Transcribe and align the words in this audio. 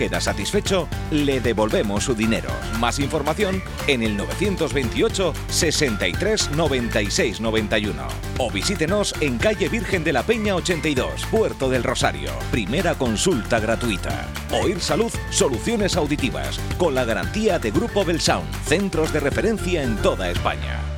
queda 0.00 0.20
satisfecho, 0.20 0.86
le 1.10 1.40
devolvemos 1.40 2.04
su 2.04 2.14
dinero. 2.14 2.50
Más 2.78 3.00
información 3.00 3.60
en 3.88 4.04
el 4.04 4.16
928 4.16 5.34
63 5.48 6.52
96 6.52 7.40
91 7.40 8.06
o 8.38 8.48
visítenos 8.48 9.12
en 9.20 9.38
calle 9.38 9.68
Virgen 9.68 10.04
de 10.04 10.12
la 10.12 10.22
Peña 10.22 10.54
82, 10.54 11.26
Puerto 11.32 11.68
del 11.68 11.82
Rosario. 11.82 12.30
Primera 12.52 12.94
consulta 12.94 13.58
gratuita. 13.58 14.28
Oír 14.52 14.78
Salud, 14.78 15.12
soluciones 15.30 15.96
auditivas, 15.96 16.60
con 16.78 16.94
la 16.94 17.04
garantía 17.04 17.58
de 17.58 17.72
Grupo 17.72 18.04
Belsound, 18.04 18.48
centros 18.66 19.12
de 19.12 19.18
referencia 19.18 19.82
en 19.82 19.96
toda 19.96 20.30
España. 20.30 20.97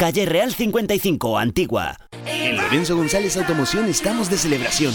Calle 0.00 0.24
Real 0.24 0.50
55, 0.50 1.36
Antigua. 1.36 1.94
En 2.24 2.56
Lorenzo 2.56 2.96
González 2.96 3.36
Automoción 3.36 3.86
estamos 3.86 4.30
de 4.30 4.38
celebración. 4.38 4.94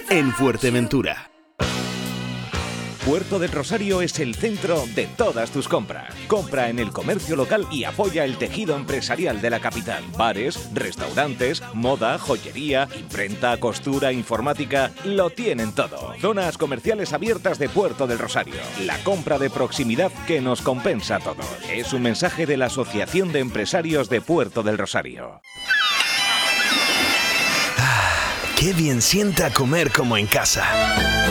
en 0.09 0.31
Fuerteventura. 0.31 1.31
Puerto 3.05 3.39
del 3.39 3.51
Rosario 3.51 4.01
es 4.01 4.19
el 4.19 4.35
centro 4.35 4.83
de 4.93 5.07
todas 5.17 5.49
tus 5.49 5.67
compras. 5.67 6.13
Compra 6.27 6.69
en 6.69 6.77
el 6.77 6.91
comercio 6.91 7.35
local 7.35 7.65
y 7.71 7.83
apoya 7.83 8.25
el 8.25 8.37
tejido 8.37 8.75
empresarial 8.75 9.41
de 9.41 9.49
la 9.49 9.59
capital. 9.59 10.03
Bares, 10.17 10.69
restaurantes, 10.73 11.63
moda, 11.73 12.19
joyería, 12.19 12.87
imprenta, 12.97 13.59
costura, 13.59 14.11
informática, 14.11 14.91
lo 15.03 15.31
tienen 15.31 15.73
todo. 15.73 16.13
Zonas 16.21 16.57
comerciales 16.57 17.11
abiertas 17.11 17.57
de 17.57 17.69
Puerto 17.69 18.05
del 18.05 18.19
Rosario. 18.19 18.55
La 18.85 18.97
compra 19.03 19.39
de 19.39 19.49
proximidad 19.49 20.11
que 20.27 20.39
nos 20.39 20.61
compensa 20.61 21.15
a 21.15 21.19
todos. 21.19 21.47
Es 21.71 21.93
un 21.93 22.03
mensaje 22.03 22.45
de 22.45 22.57
la 22.57 22.67
Asociación 22.67 23.31
de 23.31 23.39
Empresarios 23.39 24.09
de 24.09 24.21
Puerto 24.21 24.61
del 24.61 24.77
Rosario. 24.77 25.41
Qué 28.61 28.73
bien 28.73 29.01
sienta 29.01 29.49
comer 29.49 29.91
como 29.91 30.17
en 30.17 30.27
casa. 30.27 31.30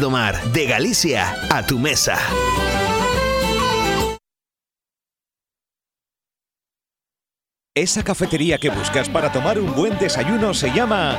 de 0.00 0.64
Galicia 0.64 1.30
a 1.50 1.62
tu 1.66 1.78
mesa. 1.78 2.16
Esa 7.76 8.02
cafetería 8.02 8.56
que 8.56 8.70
buscas 8.70 9.10
para 9.10 9.30
tomar 9.30 9.58
un 9.58 9.74
buen 9.74 9.98
desayuno 9.98 10.54
se 10.54 10.72
llama 10.72 11.18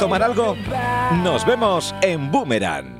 tomar 0.00 0.22
algo? 0.22 0.56
Nos 1.22 1.44
vemos 1.44 1.94
en 2.00 2.30
Boomerang. 2.30 2.99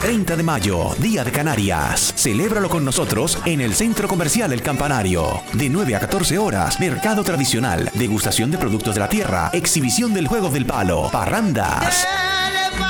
30 0.00 0.36
de 0.36 0.42
mayo, 0.42 0.94
Día 0.98 1.24
de 1.24 1.32
Canarias. 1.32 2.14
Celébralo 2.16 2.68
con 2.68 2.84
nosotros 2.84 3.38
en 3.44 3.60
el 3.60 3.74
Centro 3.74 4.06
Comercial 4.06 4.52
El 4.52 4.62
Campanario. 4.62 5.42
De 5.54 5.68
9 5.68 5.96
a 5.96 6.00
14 6.00 6.38
horas, 6.38 6.78
mercado 6.78 7.24
tradicional, 7.24 7.90
degustación 7.94 8.50
de 8.50 8.58
productos 8.58 8.94
de 8.94 9.00
la 9.00 9.08
tierra, 9.08 9.50
exhibición 9.52 10.14
del 10.14 10.28
juego 10.28 10.50
del 10.50 10.66
palo, 10.66 11.08
parrandas. 11.10 12.06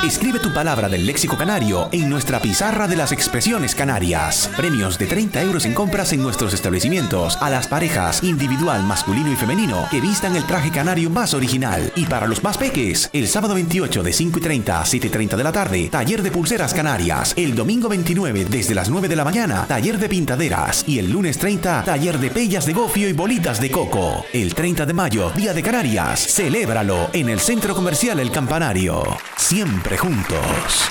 Escribe 0.04 0.38
tu 0.38 0.54
palabra 0.54 0.88
del 0.88 1.04
léxico 1.04 1.37
canario 1.37 1.88
en 1.91 2.09
nuestra 2.09 2.41
pizarra 2.41 2.87
de 2.87 2.94
las 2.94 3.10
expresiones 3.10 3.75
canarias. 3.75 4.49
Premios 4.56 4.97
de 4.97 5.06
30 5.06 5.43
euros 5.43 5.65
en 5.65 5.75
compras 5.75 6.12
en 6.12 6.22
nuestros 6.22 6.54
establecimientos 6.54 7.37
a 7.41 7.50
las 7.50 7.66
parejas 7.66 8.22
individual, 8.22 8.84
masculino 8.84 9.32
y 9.32 9.37
femenino 9.37 9.88
que 9.91 10.00
vistan 10.00 10.37
el 10.37 10.44
traje 10.44 10.71
canario 10.71 11.10
más 11.10 11.34
original. 11.34 11.93
Y 11.97 12.06
para 12.06 12.28
los 12.28 12.44
más 12.44 12.56
peques, 12.56 13.10
el 13.12 13.26
sábado 13.26 13.54
28 13.54 14.03
de 14.04 14.12
5 14.12 14.38
y 14.38 14.43
30 14.43 14.81
a 14.81 14.84
7 14.84 15.06
y 15.09 15.10
30 15.10 15.37
de 15.37 15.44
la 15.44 15.53
tarde, 15.53 15.88
taller 15.91 16.22
de 16.22 16.31
pulseras 16.31 16.75
canarias. 16.75 17.34
El 17.37 17.56
domingo 17.56 17.88
29 17.88 18.46
desde 18.49 18.75
las 18.76 18.88
9 18.88 19.08
de 19.08 19.17
la 19.17 19.25
mañana, 19.25 19.67
taller 19.67 19.99
de 19.99 20.08
pintaderas. 20.08 20.84
Y 20.87 21.00
el 21.00 21.11
lunes 21.11 21.38
30, 21.38 21.82
taller 21.84 22.19
de 22.19 22.31
pellas 22.31 22.67
de 22.67 22.73
gofio 22.73 23.08
y 23.08 23.14
bolitas 23.14 23.61
de 23.61 23.70
coco. 23.70 24.25
El 24.32 24.55
30 24.55 24.87
de 24.87 24.94
mayo, 24.94 25.31
Día 25.32 25.52
de 25.52 25.62
Canarias. 25.62 26.20
Celébralo 26.20 27.11
en 27.12 27.29
el 27.29 27.41
Centro 27.41 27.75
Comercial 27.75 28.20
El 28.20 28.31
Campanario. 28.31 29.02
Siempre 29.37 29.77
juntos. 29.96 30.88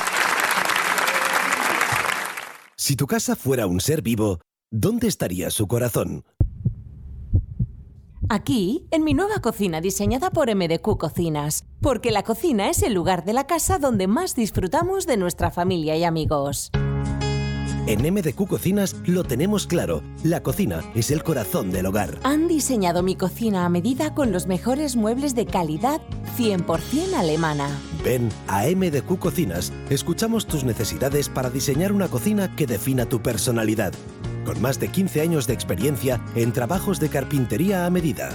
Si 2.75 2.95
tu 2.95 3.07
casa 3.07 3.35
fuera 3.35 3.67
un 3.67 3.81
ser 3.81 4.01
vivo, 4.01 4.39
¿dónde 4.71 5.07
estaría 5.07 5.49
su 5.49 5.67
corazón? 5.67 6.23
Aquí, 8.29 8.87
en 8.91 9.03
mi 9.03 9.13
nueva 9.13 9.39
cocina 9.41 9.79
diseñada 9.79 10.31
por 10.31 10.53
MDQ 10.53 10.97
Cocinas, 10.97 11.65
porque 11.81 12.11
la 12.11 12.23
cocina 12.23 12.69
es 12.69 12.83
el 12.83 12.93
lugar 12.93 13.23
de 13.23 13.33
la 13.33 13.47
casa 13.47 13.79
donde 13.79 14.07
más 14.07 14.35
disfrutamos 14.35 15.05
de 15.05 15.17
nuestra 15.17 15.49
familia 15.49 15.95
y 15.95 16.03
amigos. 16.03 16.71
En 17.87 18.01
MDQ 18.01 18.47
Cocinas 18.47 18.97
lo 19.05 19.23
tenemos 19.23 19.65
claro. 19.65 20.03
La 20.21 20.43
cocina 20.43 20.81
es 20.93 21.09
el 21.09 21.23
corazón 21.23 21.71
del 21.71 21.85
hogar. 21.85 22.19
Han 22.23 22.49
diseñado 22.49 23.01
mi 23.01 23.15
cocina 23.15 23.65
a 23.65 23.69
medida 23.69 24.13
con 24.13 24.33
los 24.33 24.45
mejores 24.45 24.97
muebles 24.97 25.35
de 25.35 25.45
calidad 25.45 26.01
100% 26.37 27.13
alemana. 27.13 27.69
Ven 28.03 28.27
a 28.49 28.65
MDQ 28.65 29.17
Cocinas. 29.17 29.71
Escuchamos 29.89 30.45
tus 30.47 30.65
necesidades 30.65 31.29
para 31.29 31.49
diseñar 31.49 31.93
una 31.93 32.09
cocina 32.09 32.53
que 32.57 32.67
defina 32.67 33.05
tu 33.05 33.21
personalidad. 33.21 33.93
Con 34.43 34.61
más 34.61 34.81
de 34.81 34.89
15 34.89 35.21
años 35.21 35.47
de 35.47 35.53
experiencia 35.53 36.21
en 36.35 36.51
trabajos 36.51 36.99
de 36.99 37.07
carpintería 37.07 37.85
a 37.85 37.89
medida. 37.89 38.31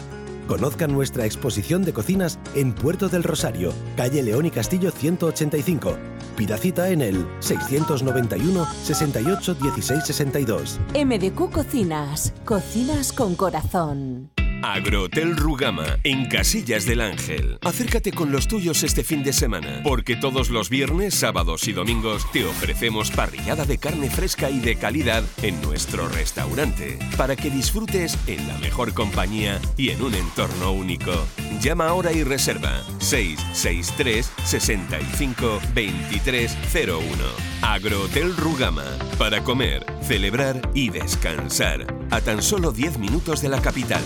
Conozcan 0.53 0.93
nuestra 0.93 1.25
exposición 1.25 1.83
de 1.83 1.95
cocinas 1.95 2.39
en 2.55 2.75
Puerto 2.75 3.09
del 3.09 3.23
Rosario, 3.23 3.73
calle 3.97 4.23
León 4.23 4.45
y 4.45 4.51
Castillo 4.51 4.91
185. 4.91 5.97
Pida 6.37 6.59
cita 6.59 6.91
en 6.91 7.01
el 7.01 7.27
691 7.41 8.67
68 8.83 9.55
16 9.55 10.05
62. 10.05 10.79
MDQ 10.95 11.51
Cocinas. 11.51 12.35
Cocinas 12.45 13.15
con 13.15 13.35
corazón. 13.35 14.32
Agrohotel 14.63 15.37
Rugama, 15.37 15.99
en 16.05 16.27
Casillas 16.27 16.87
del 16.87 17.01
Ángel. 17.01 17.59
Acércate 17.63 18.13
con 18.13 18.31
los 18.31 18.47
tuyos 18.47 18.85
este 18.85 19.03
fin 19.03 19.25
de 19.25 19.33
semana, 19.33 19.81
porque 19.83 20.15
todos 20.15 20.51
los 20.51 20.71
viernes, 20.71 21.15
sábados 21.15 21.67
y 21.67 21.73
domingos 21.73 22.31
te 22.33 22.45
ofrecemos 22.45 23.11
parrillada 23.11 23.65
de 23.65 23.79
carne 23.79 24.09
fresca 24.09 24.51
y 24.51 24.61
de 24.61 24.77
calidad 24.77 25.25
en 25.43 25.61
nuestro 25.63 26.09
restaurante, 26.09 26.97
para 27.17 27.35
que 27.35 27.51
disfrutes 27.51 28.17
en 28.29 28.47
la 28.47 28.57
mejor 28.59 28.95
compañía 28.95 29.61
y 29.77 29.91
en 29.91 30.01
un 30.01 30.15
entorno 30.15 30.71
único. 30.71 31.13
Llama 31.61 31.89
ahora 31.89 32.13
y 32.13 32.23
reserva 32.23 32.83
663 32.99 34.31
65 34.45 35.61
2301. 35.75 37.03
Agrohotel 37.63 38.37
Rugama, 38.37 38.85
para 39.19 39.43
comer, 39.43 39.85
celebrar 40.03 40.71
y 40.73 40.91
descansar, 40.91 41.87
a 42.11 42.21
tan 42.21 42.43
solo 42.43 42.71
10 42.71 42.99
minutos 42.99 43.43
de 43.43 43.49
la 43.49 43.61
capital. 43.61 44.03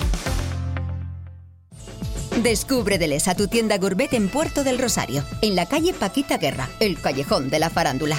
Descubre 2.43 2.99
Delesa, 2.99 3.35
tu 3.35 3.49
tienda 3.49 3.79
gourmet 3.79 4.13
en 4.13 4.29
Puerto 4.29 4.63
del 4.63 4.79
Rosario, 4.79 5.25
en 5.41 5.57
la 5.57 5.67
calle 5.67 5.95
Paquita 5.95 6.37
Guerra, 6.37 6.69
el 6.81 7.01
callejón 7.01 7.49
de 7.49 7.59
la 7.59 7.71
farándula. 7.71 8.19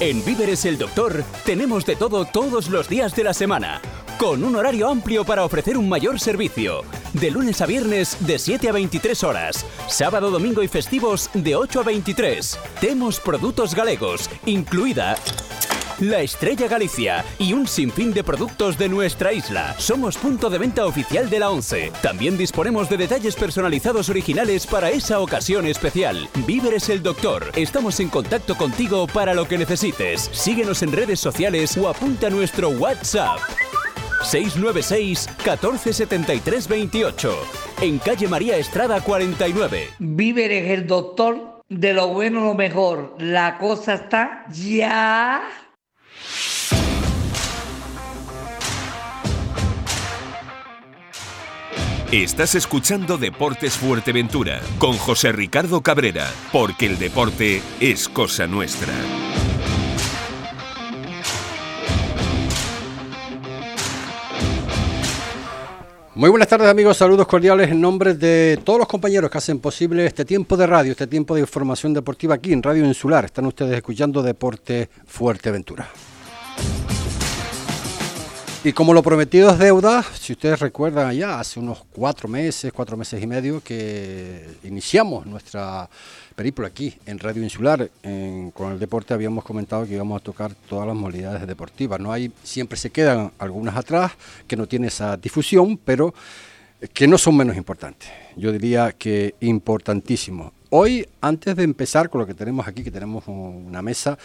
En 0.00 0.24
Víveres 0.24 0.64
el 0.64 0.78
Doctor 0.78 1.24
tenemos 1.44 1.84
de 1.84 1.96
todo 1.96 2.24
todos 2.24 2.68
los 2.68 2.88
días 2.88 3.14
de 3.14 3.24
la 3.24 3.34
semana, 3.34 3.80
con 4.18 4.44
un 4.44 4.56
horario 4.56 4.88
amplio 4.88 5.24
para 5.24 5.44
ofrecer 5.44 5.76
un 5.76 5.88
mayor 5.88 6.20
servicio. 6.20 6.82
De 7.12 7.30
lunes 7.30 7.60
a 7.60 7.66
viernes 7.66 8.16
de 8.20 8.38
7 8.38 8.68
a 8.68 8.72
23 8.72 9.24
horas, 9.24 9.66
sábado, 9.88 10.30
domingo 10.30 10.62
y 10.62 10.68
festivos 10.68 11.30
de 11.34 11.56
8 11.56 11.80
a 11.80 11.84
23. 11.84 12.58
Temos 12.80 13.20
productos 13.20 13.74
galegos, 13.74 14.28
incluida 14.46 15.16
la 16.00 16.20
Estrella 16.20 16.68
Galicia 16.68 17.24
y 17.38 17.52
un 17.52 17.66
sinfín 17.66 18.12
de 18.12 18.24
productos 18.24 18.78
de 18.78 18.88
nuestra 18.88 19.32
isla. 19.32 19.74
Somos 19.78 20.16
punto 20.16 20.50
de 20.50 20.58
venta 20.58 20.86
oficial 20.86 21.28
de 21.28 21.38
la 21.38 21.50
ONCE. 21.50 21.92
También 22.02 22.36
disponemos 22.36 22.88
de 22.88 22.96
detalles 22.96 23.34
personalizados 23.34 24.08
originales 24.08 24.66
para 24.66 24.90
esa 24.90 25.20
ocasión 25.20 25.66
especial. 25.66 26.28
Víveres 26.46 26.88
el 26.88 27.02
Doctor. 27.02 27.50
Estamos 27.56 28.00
en 28.00 28.08
contacto 28.08 28.56
contigo 28.56 29.06
para 29.06 29.34
lo 29.34 29.46
que 29.46 29.58
necesites. 29.58 30.30
Síguenos 30.32 30.82
en 30.82 30.92
redes 30.92 31.20
sociales 31.20 31.76
o 31.76 31.88
apunta 31.88 32.28
a 32.28 32.30
nuestro 32.30 32.70
WhatsApp. 32.70 33.38
696 34.22 35.28
1473 35.38 36.68
28 36.68 37.32
en 37.80 37.98
calle 37.98 38.26
María 38.26 38.56
Estrada 38.56 39.00
49. 39.00 39.90
Víveres 39.98 40.70
el 40.70 40.86
doctor 40.86 41.62
de 41.68 41.92
lo 41.92 42.08
bueno 42.08 42.40
lo 42.40 42.54
mejor. 42.54 43.14
La 43.18 43.58
cosa 43.58 43.94
está 43.94 44.44
ya. 44.50 45.42
Estás 52.12 52.54
escuchando 52.54 53.18
Deportes 53.18 53.76
Fuerteventura 53.76 54.62
con 54.78 54.96
José 54.96 55.30
Ricardo 55.30 55.82
Cabrera, 55.82 56.26
porque 56.50 56.86
el 56.86 56.98
deporte 56.98 57.60
es 57.80 58.08
cosa 58.08 58.46
nuestra. 58.46 58.94
Muy 66.14 66.30
buenas 66.30 66.48
tardes 66.48 66.68
amigos, 66.68 66.96
saludos 66.96 67.26
cordiales 67.26 67.70
en 67.70 67.78
nombre 67.78 68.14
de 68.14 68.58
todos 68.64 68.78
los 68.78 68.88
compañeros 68.88 69.30
que 69.30 69.36
hacen 69.36 69.58
posible 69.58 70.06
este 70.06 70.24
tiempo 70.24 70.56
de 70.56 70.66
radio, 70.66 70.92
este 70.92 71.08
tiempo 71.08 71.34
de 71.34 71.42
información 71.42 71.92
deportiva 71.92 72.36
aquí 72.36 72.54
en 72.54 72.62
Radio 72.62 72.86
Insular. 72.86 73.26
Están 73.26 73.44
ustedes 73.44 73.76
escuchando 73.76 74.22
Deporte 74.22 74.88
Fuerteventura. 75.06 75.90
Y 78.68 78.74
como 78.74 78.92
lo 78.92 79.02
prometido 79.02 79.48
es 79.48 79.58
deuda, 79.58 80.02
si 80.02 80.34
ustedes 80.34 80.60
recuerdan 80.60 81.14
ya 81.14 81.40
hace 81.40 81.58
unos 81.58 81.86
cuatro 81.90 82.28
meses, 82.28 82.70
cuatro 82.70 82.98
meses 82.98 83.22
y 83.22 83.26
medio 83.26 83.62
que 83.62 84.46
iniciamos 84.62 85.24
nuestra 85.24 85.88
periplo 86.36 86.66
aquí 86.66 86.94
en 87.06 87.18
Radio 87.18 87.42
Insular, 87.42 87.90
con 88.52 88.72
el 88.72 88.78
deporte 88.78 89.14
habíamos 89.14 89.42
comentado 89.42 89.86
que 89.86 89.94
íbamos 89.94 90.20
a 90.20 90.22
tocar 90.22 90.52
todas 90.68 90.86
las 90.86 90.94
modalidades 90.94 91.46
deportivas. 91.46 91.98
No 91.98 92.12
hay, 92.12 92.30
siempre 92.42 92.76
se 92.76 92.90
quedan 92.90 93.32
algunas 93.38 93.74
atrás 93.74 94.12
que 94.46 94.54
no 94.54 94.66
tienen 94.66 94.88
esa 94.88 95.16
difusión, 95.16 95.78
pero 95.82 96.12
que 96.92 97.08
no 97.08 97.16
son 97.16 97.38
menos 97.38 97.56
importantes. 97.56 98.10
Yo 98.36 98.52
diría 98.52 98.92
que 98.92 99.34
importantísimo. 99.40 100.52
Hoy, 100.68 101.08
antes 101.22 101.56
de 101.56 101.62
empezar 101.62 102.10
con 102.10 102.20
lo 102.20 102.26
que 102.26 102.34
tenemos 102.34 102.68
aquí, 102.68 102.84
que 102.84 102.90
tenemos 102.90 103.24
una 103.28 103.80
mesa, 103.80 104.18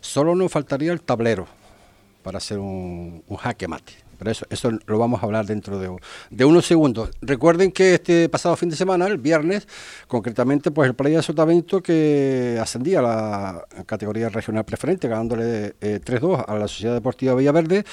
solo 0.00 0.36
nos 0.36 0.52
faltaría 0.52 0.92
el 0.92 1.00
tablero 1.00 1.57
para 2.22 2.38
hacer 2.38 2.58
un, 2.58 3.22
jaque 3.38 3.68
mate. 3.68 3.94
Pero 4.18 4.32
eso, 4.32 4.46
eso 4.50 4.72
lo 4.86 4.98
vamos 4.98 5.22
a 5.22 5.26
hablar 5.26 5.46
dentro 5.46 5.78
de, 5.78 5.96
de, 6.30 6.44
unos 6.44 6.66
segundos. 6.66 7.10
Recuerden 7.22 7.70
que 7.70 7.94
este 7.94 8.28
pasado 8.28 8.56
fin 8.56 8.68
de 8.68 8.74
semana, 8.74 9.06
el 9.06 9.18
viernes, 9.18 9.68
concretamente, 10.08 10.72
pues 10.72 10.88
el 10.88 10.96
Playa 10.96 11.18
de 11.18 11.22
Sotavento 11.22 11.80
que 11.80 12.58
ascendía 12.60 12.98
a 12.98 13.02
la 13.02 13.64
categoría 13.86 14.28
regional 14.28 14.64
preferente, 14.64 15.06
ganándole 15.06 15.76
3-2 15.78 16.40
eh, 16.40 16.44
a 16.48 16.54
la 16.56 16.66
Sociedad 16.66 16.94
Deportiva 16.94 17.36
Villaverde. 17.36 17.84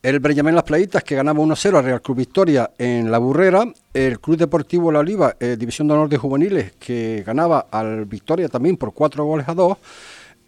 El 0.00 0.20
Breñamén 0.20 0.54
Las 0.54 0.64
Playitas 0.64 1.02
que 1.02 1.16
ganaba 1.16 1.40
1-0 1.40 1.76
al 1.76 1.84
Real 1.84 2.00
Club 2.00 2.18
Victoria 2.18 2.70
en 2.78 3.10
La 3.10 3.18
Burrera. 3.18 3.64
El 3.92 4.20
Club 4.20 4.36
Deportivo 4.36 4.92
La 4.92 5.00
Oliva, 5.00 5.34
eh, 5.40 5.56
División 5.58 5.88
de 5.88 5.94
Honor 5.94 6.08
de 6.08 6.16
Juveniles, 6.16 6.72
que 6.78 7.24
ganaba 7.26 7.66
al 7.72 8.04
Victoria 8.04 8.48
también 8.48 8.76
por 8.76 8.94
4 8.94 9.24
goles 9.24 9.48
a 9.48 9.54
2 9.54 9.78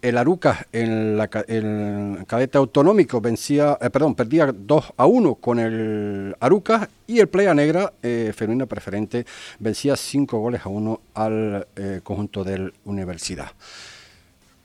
el 0.05 0.19
Aruca 0.19 0.67
en 0.71 1.17
la, 1.17 1.27
el 1.47 2.25
cadete 2.27 2.59
autonómico 2.59 3.19
vencía, 3.21 3.75
eh, 3.81 3.89
perdón, 3.89 4.13
perdía 4.13 4.53
2 4.55 4.93
a 4.97 5.05
1 5.07 5.35
con 5.35 5.57
el 5.57 6.35
Aruca 6.39 6.87
y 7.07 7.19
el 7.19 7.27
Playa 7.27 7.55
Negra, 7.55 7.91
eh, 8.03 8.31
femenina 8.35 8.67
preferente, 8.67 9.25
vencía 9.57 9.95
5 9.95 10.37
goles 10.37 10.61
a 10.63 10.69
1 10.69 11.01
al 11.15 11.67
eh, 11.75 12.01
conjunto 12.03 12.43
del 12.43 12.71
Universidad. 12.85 13.47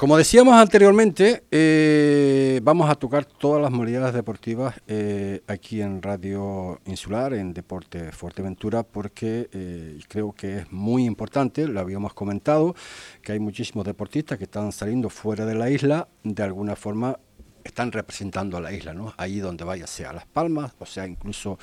Como 0.01 0.17
decíamos 0.17 0.55
anteriormente, 0.55 1.45
eh, 1.51 2.59
vamos 2.63 2.89
a 2.89 2.95
tocar 2.95 3.27
todas 3.27 3.61
las 3.61 3.71
modalidades 3.71 4.15
deportivas 4.15 4.75
eh, 4.89 5.43
aquí 5.47 5.83
en 5.83 6.01
Radio 6.01 6.81
Insular, 6.87 7.35
en 7.35 7.53
Deporte 7.53 8.11
Fuerteventura, 8.11 8.83
porque 8.83 9.51
eh, 9.53 10.01
creo 10.09 10.33
que 10.33 10.61
es 10.61 10.73
muy 10.73 11.05
importante, 11.05 11.69
lo 11.69 11.81
habíamos 11.81 12.15
comentado, 12.15 12.75
que 13.21 13.33
hay 13.33 13.41
muchísimos 13.41 13.85
deportistas 13.85 14.39
que 14.39 14.45
están 14.45 14.73
saliendo 14.73 15.11
fuera 15.11 15.45
de 15.45 15.55
la 15.55 15.69
isla, 15.69 16.09
de 16.25 16.43
alguna 16.45 16.77
forma 16.77 17.19
están 17.63 17.93
representando 17.93 18.57
a 18.57 18.63
la 18.63 18.73
isla, 18.73 18.95
¿no? 18.95 19.13
Ahí 19.19 19.41
donde 19.41 19.65
vaya, 19.65 19.87
sea 19.87 20.09
a 20.09 20.15
Las 20.15 20.25
Palmas, 20.25 20.73
o 20.79 20.87
sea 20.87 21.07
incluso 21.07 21.59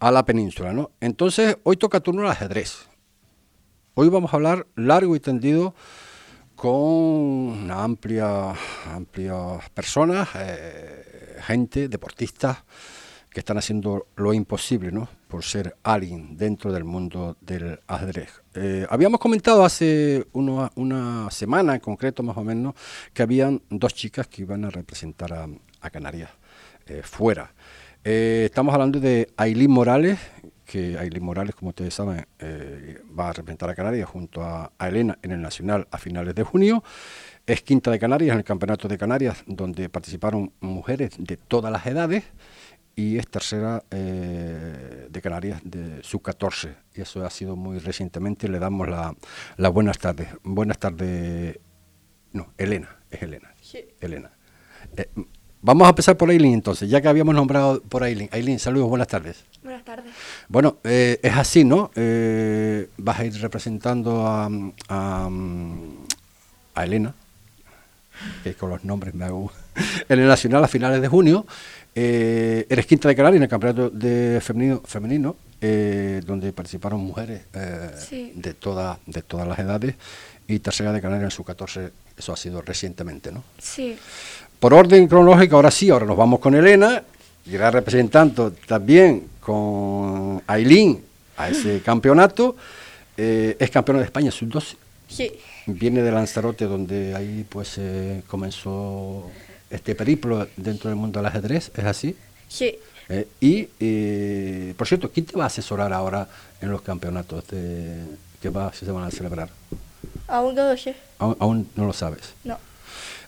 a 0.00 0.10
la 0.10 0.24
península, 0.24 0.72
¿no? 0.72 0.90
Entonces, 1.00 1.56
hoy 1.62 1.76
toca 1.76 2.00
turno 2.00 2.22
al 2.22 2.32
ajedrez. 2.32 2.88
Hoy 3.94 4.08
vamos 4.08 4.32
a 4.32 4.36
hablar 4.38 4.66
largo 4.74 5.14
y 5.14 5.20
tendido 5.20 5.72
con 6.56 6.72
una 6.72 7.84
amplia, 7.84 8.54
amplia 8.86 9.60
personas, 9.74 10.28
eh, 10.34 11.36
gente, 11.42 11.88
deportistas, 11.88 12.64
que 13.30 13.40
están 13.40 13.58
haciendo 13.58 14.06
lo 14.16 14.32
imposible, 14.32 14.90
¿no? 14.90 15.06
Por 15.28 15.44
ser 15.44 15.76
alguien 15.82 16.38
dentro 16.38 16.72
del 16.72 16.84
mundo 16.84 17.36
del 17.42 17.78
ajedrez. 17.86 18.30
Eh, 18.54 18.86
habíamos 18.88 19.20
comentado 19.20 19.62
hace 19.62 20.26
una 20.32 21.30
semana 21.30 21.74
en 21.74 21.80
concreto, 21.80 22.22
más 22.22 22.38
o 22.38 22.42
menos, 22.42 22.74
que 23.12 23.22
habían 23.22 23.60
dos 23.68 23.92
chicas 23.92 24.26
que 24.26 24.42
iban 24.42 24.64
a 24.64 24.70
representar 24.70 25.34
a, 25.34 25.48
Canarias 25.90 26.30
eh, 26.86 27.02
fuera. 27.04 27.54
Estamos 28.02 28.74
hablando 28.74 28.98
de 28.98 29.28
Aileen 29.36 29.70
Morales, 29.70 30.18
que 30.66 30.98
Aileen 30.98 31.24
Morales, 31.24 31.54
como 31.54 31.70
ustedes 31.70 31.94
saben, 31.94 32.26
va 33.18 33.30
a 33.30 33.32
representar 33.32 33.70
a 33.70 33.74
Canarias 33.74 34.08
junto 34.08 34.42
a, 34.42 34.72
a 34.76 34.88
Elena 34.88 35.18
en 35.22 35.30
el 35.30 35.40
Nacional 35.40 35.86
a 35.90 35.98
finales 35.98 36.34
de 36.34 36.42
junio. 36.42 36.82
Es 37.46 37.62
quinta 37.62 37.90
de 37.90 37.98
Canarias 37.98 38.32
en 38.32 38.38
el 38.38 38.44
Campeonato 38.44 38.88
de 38.88 38.98
Canarias, 38.98 39.44
donde 39.46 39.88
participaron 39.88 40.52
mujeres 40.60 41.12
de 41.18 41.36
todas 41.36 41.72
las 41.72 41.86
edades 41.86 42.24
y 42.96 43.18
es 43.18 43.28
tercera 43.28 43.84
eh, 43.90 45.06
de 45.10 45.22
Canarias 45.22 45.60
de 45.64 46.02
sub-14. 46.02 46.74
Y 46.94 47.02
eso 47.02 47.24
ha 47.24 47.30
sido 47.30 47.54
muy 47.54 47.78
recientemente. 47.78 48.48
Le 48.48 48.58
damos 48.58 48.88
las 48.88 49.12
la 49.58 49.68
buenas 49.68 49.98
tardes. 49.98 50.28
Buenas 50.42 50.78
tardes. 50.78 51.60
No, 52.32 52.54
Elena, 52.56 52.96
es 53.10 53.22
Elena. 53.22 53.54
Sí. 53.60 53.84
Elena. 54.00 54.32
Eh, 54.96 55.10
vamos 55.62 55.86
a 55.86 55.90
empezar 55.90 56.16
por 56.16 56.30
Aileen 56.30 56.54
entonces, 56.54 56.88
ya 56.88 57.00
que 57.00 57.08
habíamos 57.08 57.34
nombrado 57.34 57.80
por 57.82 58.02
Aileen. 58.02 58.28
Aileen, 58.32 58.58
saludos, 58.58 58.88
buenas 58.88 59.08
tardes. 59.08 59.44
Buenas 59.62 59.84
tardes. 59.84 60.12
Bueno, 60.48 60.78
eh, 60.84 61.18
es 61.22 61.34
así, 61.34 61.64
¿no? 61.64 61.90
vas 62.98 63.20
a 63.20 63.24
ir 63.24 63.40
representando 63.40 64.26
a, 64.26 64.48
a, 64.88 65.30
a 66.74 66.84
Elena, 66.84 67.14
que 68.44 68.54
con 68.54 68.70
los 68.70 68.84
nombres 68.84 69.14
me 69.14 69.24
hago, 69.24 69.52
en 70.08 70.20
el 70.20 70.28
Nacional 70.28 70.64
a 70.64 70.68
finales 70.68 71.00
de 71.00 71.08
junio. 71.08 71.46
Eh, 71.98 72.66
eres 72.68 72.84
quinta 72.84 73.08
de 73.08 73.16
Canarias 73.16 73.38
en 73.38 73.44
el 73.44 73.48
campeonato 73.48 73.88
de 73.88 74.38
femenino, 74.42 74.82
femenino 74.84 75.36
eh, 75.62 76.20
donde 76.26 76.52
participaron 76.52 77.00
mujeres 77.00 77.44
eh, 77.54 78.32
de, 78.34 78.52
toda, 78.52 78.98
de 79.06 79.22
todas 79.22 79.48
las 79.48 79.58
edades 79.58 79.94
y 80.46 80.58
tercera 80.58 80.92
de 80.92 81.00
Canarias 81.00 81.24
en 81.24 81.30
su 81.30 81.42
14, 81.42 81.92
eso 82.18 82.32
ha 82.34 82.36
sido 82.36 82.60
recientemente, 82.60 83.32
¿no? 83.32 83.42
Sí. 83.56 83.96
Por 84.60 84.74
orden 84.74 85.06
cronológico, 85.06 85.56
ahora 85.56 85.70
sí, 85.70 85.90
ahora 85.90 86.06
nos 86.06 86.16
vamos 86.16 86.40
con 86.40 86.54
Elena, 86.54 87.02
irá 87.46 87.70
representando 87.70 88.52
también 88.66 89.28
con 89.40 90.42
Aileen 90.46 91.02
a 91.36 91.48
ese 91.50 91.80
campeonato. 91.82 92.56
es 93.16 93.70
campeona 93.70 94.00
de 94.00 94.06
España 94.06 94.30
sub-12. 94.30 94.76
Sí. 95.08 95.32
Viene 95.66 96.02
de 96.02 96.10
Lanzarote, 96.10 96.64
donde 96.64 97.14
ahí 97.14 97.44
pues 97.48 97.80
comenzó 98.26 99.30
este 99.70 99.94
periplo 99.94 100.46
dentro 100.56 100.90
del 100.90 100.98
mundo 100.98 101.18
del 101.18 101.26
ajedrez, 101.26 101.70
¿es 101.74 101.84
así? 101.84 102.16
Sí. 102.48 102.78
Eh, 103.08 103.28
y, 103.40 103.68
eh, 103.78 104.74
por 104.76 104.86
cierto, 104.86 105.10
¿quién 105.10 105.26
te 105.26 105.36
va 105.36 105.44
a 105.44 105.46
asesorar 105.46 105.92
ahora 105.92 106.28
en 106.60 106.70
los 106.70 106.82
campeonatos 106.82 107.44
que 107.44 108.48
va, 108.48 108.72
se 108.72 108.90
van 108.90 109.04
a 109.04 109.10
celebrar? 109.10 109.48
Aún 110.28 110.54
no 110.54 110.70
lo 110.70 110.76
sé. 110.76 110.96
¿Aún, 111.18 111.68
no 111.76 111.86
lo 111.86 111.92
sabes? 111.92 112.34
No. 112.44 112.58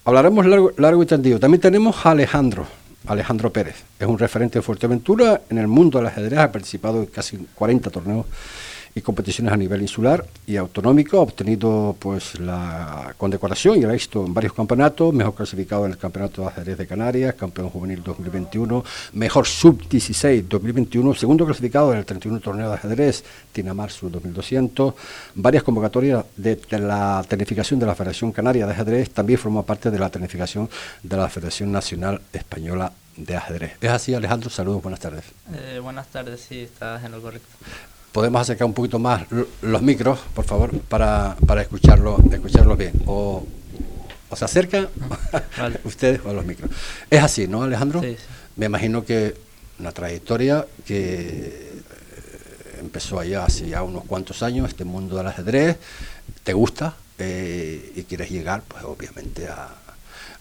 Hablaremos 0.08 0.46
largo, 0.46 0.72
largo 0.78 1.02
y 1.02 1.06
tendido. 1.06 1.38
También 1.38 1.60
tenemos 1.60 2.06
a 2.06 2.12
Alejandro, 2.12 2.66
Alejandro 3.08 3.52
Pérez. 3.52 3.84
Es 4.00 4.06
un 4.06 4.18
referente 4.18 4.58
de 4.58 4.62
Fuerteventura 4.62 5.42
en 5.50 5.58
el 5.58 5.68
mundo 5.68 5.98
del 5.98 6.06
ajedrez, 6.06 6.38
ha 6.38 6.50
participado 6.50 7.00
en 7.00 7.06
casi 7.08 7.36
40 7.54 7.90
torneos 7.90 8.24
y 8.94 9.00
competiciones 9.00 9.52
a 9.52 9.56
nivel 9.56 9.82
insular 9.82 10.24
y 10.46 10.56
autonómico. 10.56 11.18
Ha 11.18 11.22
obtenido 11.22 11.96
pues 11.98 12.38
la 12.40 13.14
condecoración 13.16 13.78
y 13.78 13.84
el 13.84 13.90
éxito 13.90 14.24
en 14.24 14.34
varios 14.34 14.52
campeonatos, 14.52 15.12
mejor 15.14 15.34
clasificado 15.34 15.86
en 15.86 15.92
el 15.92 15.98
Campeonato 15.98 16.42
de 16.42 16.48
Ajedrez 16.48 16.78
de 16.78 16.86
Canarias, 16.86 17.34
campeón 17.34 17.70
juvenil 17.70 18.02
2021, 18.02 18.84
mejor 19.12 19.46
sub-16 19.46 20.44
2021, 20.48 21.14
segundo 21.14 21.44
clasificado 21.44 21.92
en 21.92 21.98
el 21.98 22.04
31 22.04 22.40
torneo 22.40 22.68
de 22.68 22.74
ajedrez 22.74 23.24
Tinamar 23.52 23.90
Sub 23.90 24.10
2200, 24.10 24.94
varias 25.34 25.62
convocatorias 25.62 26.24
de, 26.36 26.58
la 26.78 27.24
tenificación 27.28 27.80
de 27.80 27.86
la 27.86 27.94
Federación 27.94 28.32
Canaria 28.32 28.66
de 28.66 28.72
Ajedrez, 28.72 29.10
también 29.10 29.38
forma 29.38 29.62
parte 29.62 29.90
de 29.90 29.98
la 29.98 30.10
tenificación 30.10 30.68
de 31.02 31.16
la 31.16 31.28
Federación 31.28 31.72
Nacional 31.72 32.20
Española 32.32 32.92
de 33.16 33.36
ajedrez. 33.36 33.72
Es 33.80 33.90
así, 33.90 34.14
Alejandro, 34.14 34.48
saludos, 34.48 34.82
buenas 34.82 35.00
tardes. 35.00 35.24
Eh, 35.52 35.80
buenas 35.82 36.06
tardes, 36.08 36.40
sí, 36.40 36.60
estás 36.60 37.02
en 37.04 37.12
lo 37.12 37.20
correcto 37.20 37.48
podemos 38.18 38.40
acercar 38.40 38.66
un 38.66 38.74
poquito 38.74 38.98
más 38.98 39.22
los 39.62 39.80
micros, 39.80 40.18
por 40.34 40.44
favor, 40.44 40.76
para, 40.80 41.36
para 41.46 41.62
escucharlo, 41.62 42.18
escucharlos 42.32 42.76
bien. 42.76 42.92
O, 43.06 43.46
se 44.34 44.44
acercan 44.44 44.88
ustedes 45.84 46.20
o 46.24 46.30
a 46.30 46.32
los 46.32 46.44
micros. 46.44 46.68
Es 47.08 47.22
así, 47.22 47.46
¿no, 47.46 47.62
Alejandro? 47.62 48.00
Sí, 48.00 48.16
Me 48.56 48.66
imagino 48.66 49.04
que 49.04 49.36
una 49.78 49.92
trayectoria 49.92 50.66
que 50.84 50.96
eh, 50.96 51.80
empezó 52.80 53.20
allá 53.20 53.44
hace 53.44 53.68
ya 53.68 53.84
unos 53.84 54.02
cuantos 54.04 54.42
años, 54.42 54.68
este 54.68 54.82
mundo 54.82 55.16
del 55.16 55.28
ajedrez, 55.28 55.76
te 56.42 56.54
gusta 56.54 56.96
eh, 57.20 57.92
y 57.94 58.02
quieres 58.02 58.32
llegar, 58.32 58.64
pues 58.66 58.82
obviamente 58.82 59.46
a, 59.46 59.68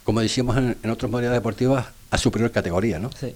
como 0.04 0.22
decíamos 0.22 0.58
en, 0.58 0.76
en 0.82 0.90
otras 0.90 1.12
modalidades 1.12 1.42
deportivas, 1.42 1.86
a 2.10 2.18
superior 2.18 2.50
categoría, 2.50 2.98
¿no? 2.98 3.12
Sí. 3.12 3.36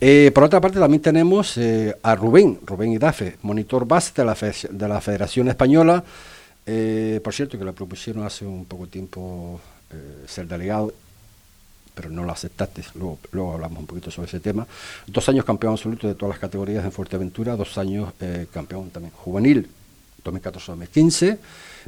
Eh, 0.00 0.30
por 0.34 0.44
otra 0.44 0.60
parte, 0.60 0.78
también 0.78 1.02
tenemos 1.02 1.56
eh, 1.56 1.94
a 2.02 2.14
Rubén, 2.14 2.60
Rubén 2.64 2.92
Idafe, 2.92 3.36
monitor 3.42 3.86
base 3.86 4.12
de 4.14 4.24
la, 4.24 4.34
de 4.34 4.88
la 4.88 5.00
Federación 5.00 5.48
Española. 5.48 6.04
Eh, 6.66 7.20
por 7.24 7.34
cierto, 7.34 7.58
que 7.58 7.64
le 7.64 7.72
propusieron 7.72 8.24
hace 8.24 8.44
un 8.44 8.64
poco 8.64 8.86
tiempo 8.86 9.60
ser 10.26 10.46
delegado, 10.46 10.92
pero 11.94 12.10
no 12.10 12.24
lo 12.24 12.30
aceptaste. 12.30 12.82
Luego, 12.94 13.18
luego 13.32 13.54
hablamos 13.54 13.78
un 13.78 13.86
poquito 13.86 14.10
sobre 14.10 14.28
ese 14.28 14.38
tema. 14.38 14.66
Dos 15.06 15.26
años 15.30 15.46
campeón 15.46 15.72
absoluto 15.72 16.06
de 16.06 16.14
todas 16.14 16.34
las 16.34 16.38
categorías 16.38 16.84
en 16.84 16.92
Fuerteventura, 16.92 17.56
dos 17.56 17.78
años 17.78 18.12
campeón 18.52 18.90
también 18.90 19.12
juvenil, 19.16 19.66
2014-2015. 20.24 21.38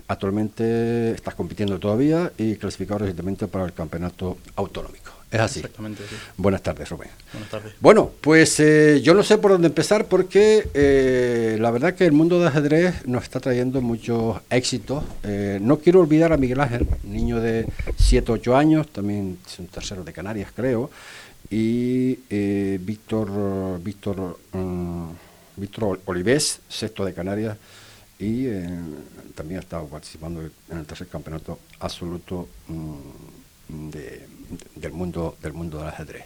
Actualmente 0.08 1.12
estás 1.12 1.34
compitiendo 1.34 1.78
todavía 1.78 2.32
y 2.38 2.56
clasificado 2.56 3.00
recientemente 3.00 3.46
para 3.46 3.64
el 3.64 3.72
campeonato 3.72 4.38
autonómico. 4.56 5.20
Es 5.30 5.40
así. 5.40 5.60
Exactamente, 5.60 6.02
sí. 6.08 6.16
Buenas 6.37 6.60
tardes, 6.62 6.88
Rubén. 6.88 7.08
Buenas 7.32 7.50
tardes. 7.50 7.72
Bueno, 7.78 8.10
pues 8.20 8.58
eh, 8.58 9.00
yo 9.00 9.14
no 9.14 9.22
sé 9.22 9.38
por 9.38 9.52
dónde 9.52 9.68
empezar 9.68 10.06
porque 10.06 10.68
eh, 10.75 11.56
la 11.60 11.70
verdad 11.70 11.94
que 11.94 12.04
el 12.04 12.12
mundo 12.12 12.40
de 12.40 12.49
ajedrez 12.49 13.06
nos 13.06 13.22
está 13.22 13.38
trayendo 13.38 13.80
muchos 13.80 14.38
éxitos. 14.50 15.04
Eh, 15.22 15.58
no 15.62 15.78
quiero 15.78 16.00
olvidar 16.00 16.32
a 16.32 16.37
Miguel 16.37 16.58
Ángel, 16.60 16.88
niño 17.04 17.38
de 17.38 17.66
7 17.96 18.32
8 18.32 18.56
años, 18.56 18.88
también 18.88 19.38
es 19.46 19.58
un 19.60 19.68
tercero 19.68 20.02
de 20.02 20.12
Canarias, 20.12 20.50
creo, 20.54 20.90
y 21.49 22.18
Víctor 22.78 23.80
Víctor 23.80 24.38
mm, 24.52 25.10
Víctor 25.56 26.00
Olivés, 26.06 26.60
sexto 26.68 27.04
de 27.04 27.14
Canarias, 27.14 27.56
y 28.21 28.47
también 29.35 29.59
ha 29.59 29.62
estado 29.62 29.87
participando 29.89 30.43
en 30.43 30.79
el 30.79 30.87
tercer 30.87 31.09
campeonato 31.09 31.59
absoluto 31.81 32.49
mm, 32.69 33.91
de 33.91 34.29
del 34.75 34.93
mundo 34.93 35.37
del 35.41 35.53
mundo 35.53 35.79
del 35.79 35.89
ajedrez. 35.89 36.25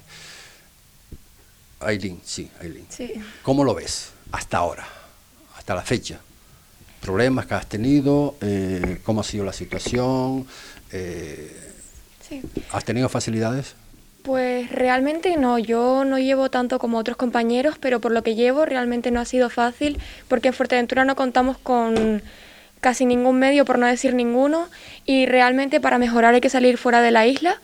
Aileen, 1.81 2.21
sí, 2.25 2.51
Aileen. 2.61 2.87
Sí. 2.89 3.13
¿Cómo 3.43 3.65
lo 3.65 3.75
ves 3.75 4.11
hasta 4.33 4.59
ahora, 4.59 4.87
hasta 5.57 5.75
la 5.75 5.83
fecha? 5.83 6.21
¿Problemas 7.01 7.47
que 7.47 7.55
has 7.55 7.69
tenido? 7.69 8.37
Eh, 8.41 9.01
¿Cómo 9.05 9.21
ha 9.21 9.25
sido 9.25 9.45
la 9.45 9.53
situación? 9.53 10.47
Eh, 10.91 11.73
sí. 12.27 12.43
¿Has 12.73 12.85
tenido 12.85 13.09
facilidades? 13.09 13.75
Pues 14.25 14.73
realmente 14.73 15.37
no, 15.37 15.59
yo 15.59 16.07
no 16.07 16.19
llevo 16.19 16.49
tanto 16.49 16.79
como 16.79 16.97
otros 16.97 17.19
compañeros, 17.19 17.77
pero 17.79 18.01
por 18.01 18.11
lo 18.11 18.23
que 18.23 18.35
llevo 18.35 18.65
realmente 18.65 19.11
no 19.11 19.21
ha 19.21 19.27
sido 19.27 19.51
fácil, 19.51 19.99
porque 20.29 20.49
en 20.49 20.55
Fuerteventura 20.55 21.05
no 21.05 21.15
contamos 21.15 21.59
con 21.59 22.23
casi 22.81 23.05
ningún 23.05 23.39
medio, 23.39 23.67
por 23.67 23.79
no 23.79 23.87
decir 23.87 24.15
ninguno, 24.15 24.71
y 25.05 25.27
realmente 25.27 25.79
para 25.79 25.99
mejorar 25.99 26.33
hay 26.33 26.41
que 26.41 26.49
salir 26.49 26.79
fuera 26.79 27.03
de 27.03 27.11
la 27.11 27.27
isla 27.27 27.61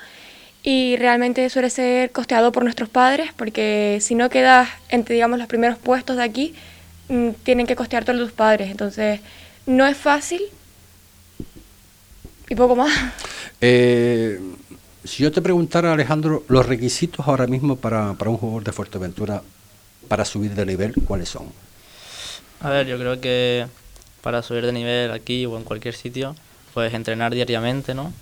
y 0.62 0.96
realmente 0.98 1.48
suele 1.48 1.70
ser 1.70 2.12
costeado 2.12 2.52
por 2.52 2.62
nuestros 2.62 2.90
padres 2.90 3.30
porque 3.34 3.96
si 4.02 4.14
no 4.14 4.28
quedas 4.28 4.68
entre 4.90 5.14
digamos 5.14 5.38
los 5.38 5.48
primeros 5.48 5.78
puestos 5.78 6.18
de 6.18 6.24
aquí 6.24 6.54
mm, 7.08 7.30
tienen 7.42 7.66
que 7.66 7.74
costear 7.74 8.04
todos 8.04 8.20
tus 8.20 8.32
padres. 8.32 8.70
Entonces 8.70 9.20
no 9.64 9.86
es 9.86 9.96
fácil. 9.96 10.42
Y 12.50 12.54
poco 12.54 12.76
más. 12.76 12.92
Eh, 13.62 14.40
si 15.10 15.24
yo 15.24 15.32
te 15.32 15.42
preguntara 15.42 15.92
Alejandro 15.92 16.44
los 16.48 16.66
requisitos 16.66 17.26
ahora 17.26 17.46
mismo 17.46 17.76
para, 17.76 18.14
para 18.14 18.30
un 18.30 18.36
jugador 18.36 18.64
de 18.64 18.72
Fuerteventura 18.72 19.42
para 20.08 20.24
subir 20.24 20.54
de 20.54 20.64
nivel 20.64 20.94
cuáles 21.06 21.28
son 21.28 21.46
a 22.60 22.70
ver 22.70 22.86
yo 22.86 22.96
creo 22.98 23.20
que 23.20 23.66
para 24.22 24.42
subir 24.42 24.64
de 24.64 24.72
nivel 24.72 25.10
aquí 25.10 25.46
o 25.46 25.56
en 25.56 25.64
cualquier 25.64 25.94
sitio 25.94 26.36
puedes 26.74 26.94
entrenar 26.94 27.34
diariamente 27.34 27.94
no 27.94 28.12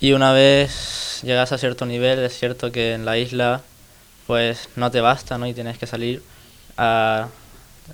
y 0.00 0.12
una 0.12 0.32
vez 0.32 1.20
llegas 1.22 1.52
a 1.52 1.58
cierto 1.58 1.86
nivel, 1.86 2.18
es 2.18 2.38
cierto 2.38 2.72
que 2.72 2.94
en 2.94 3.04
la 3.04 3.16
isla 3.16 3.62
pues 4.26 4.68
no 4.76 4.90
te 4.90 5.00
basta, 5.00 5.38
¿no? 5.38 5.46
Y 5.46 5.54
tienes 5.54 5.78
que 5.78 5.86
salir 5.86 6.22
a 6.76 7.28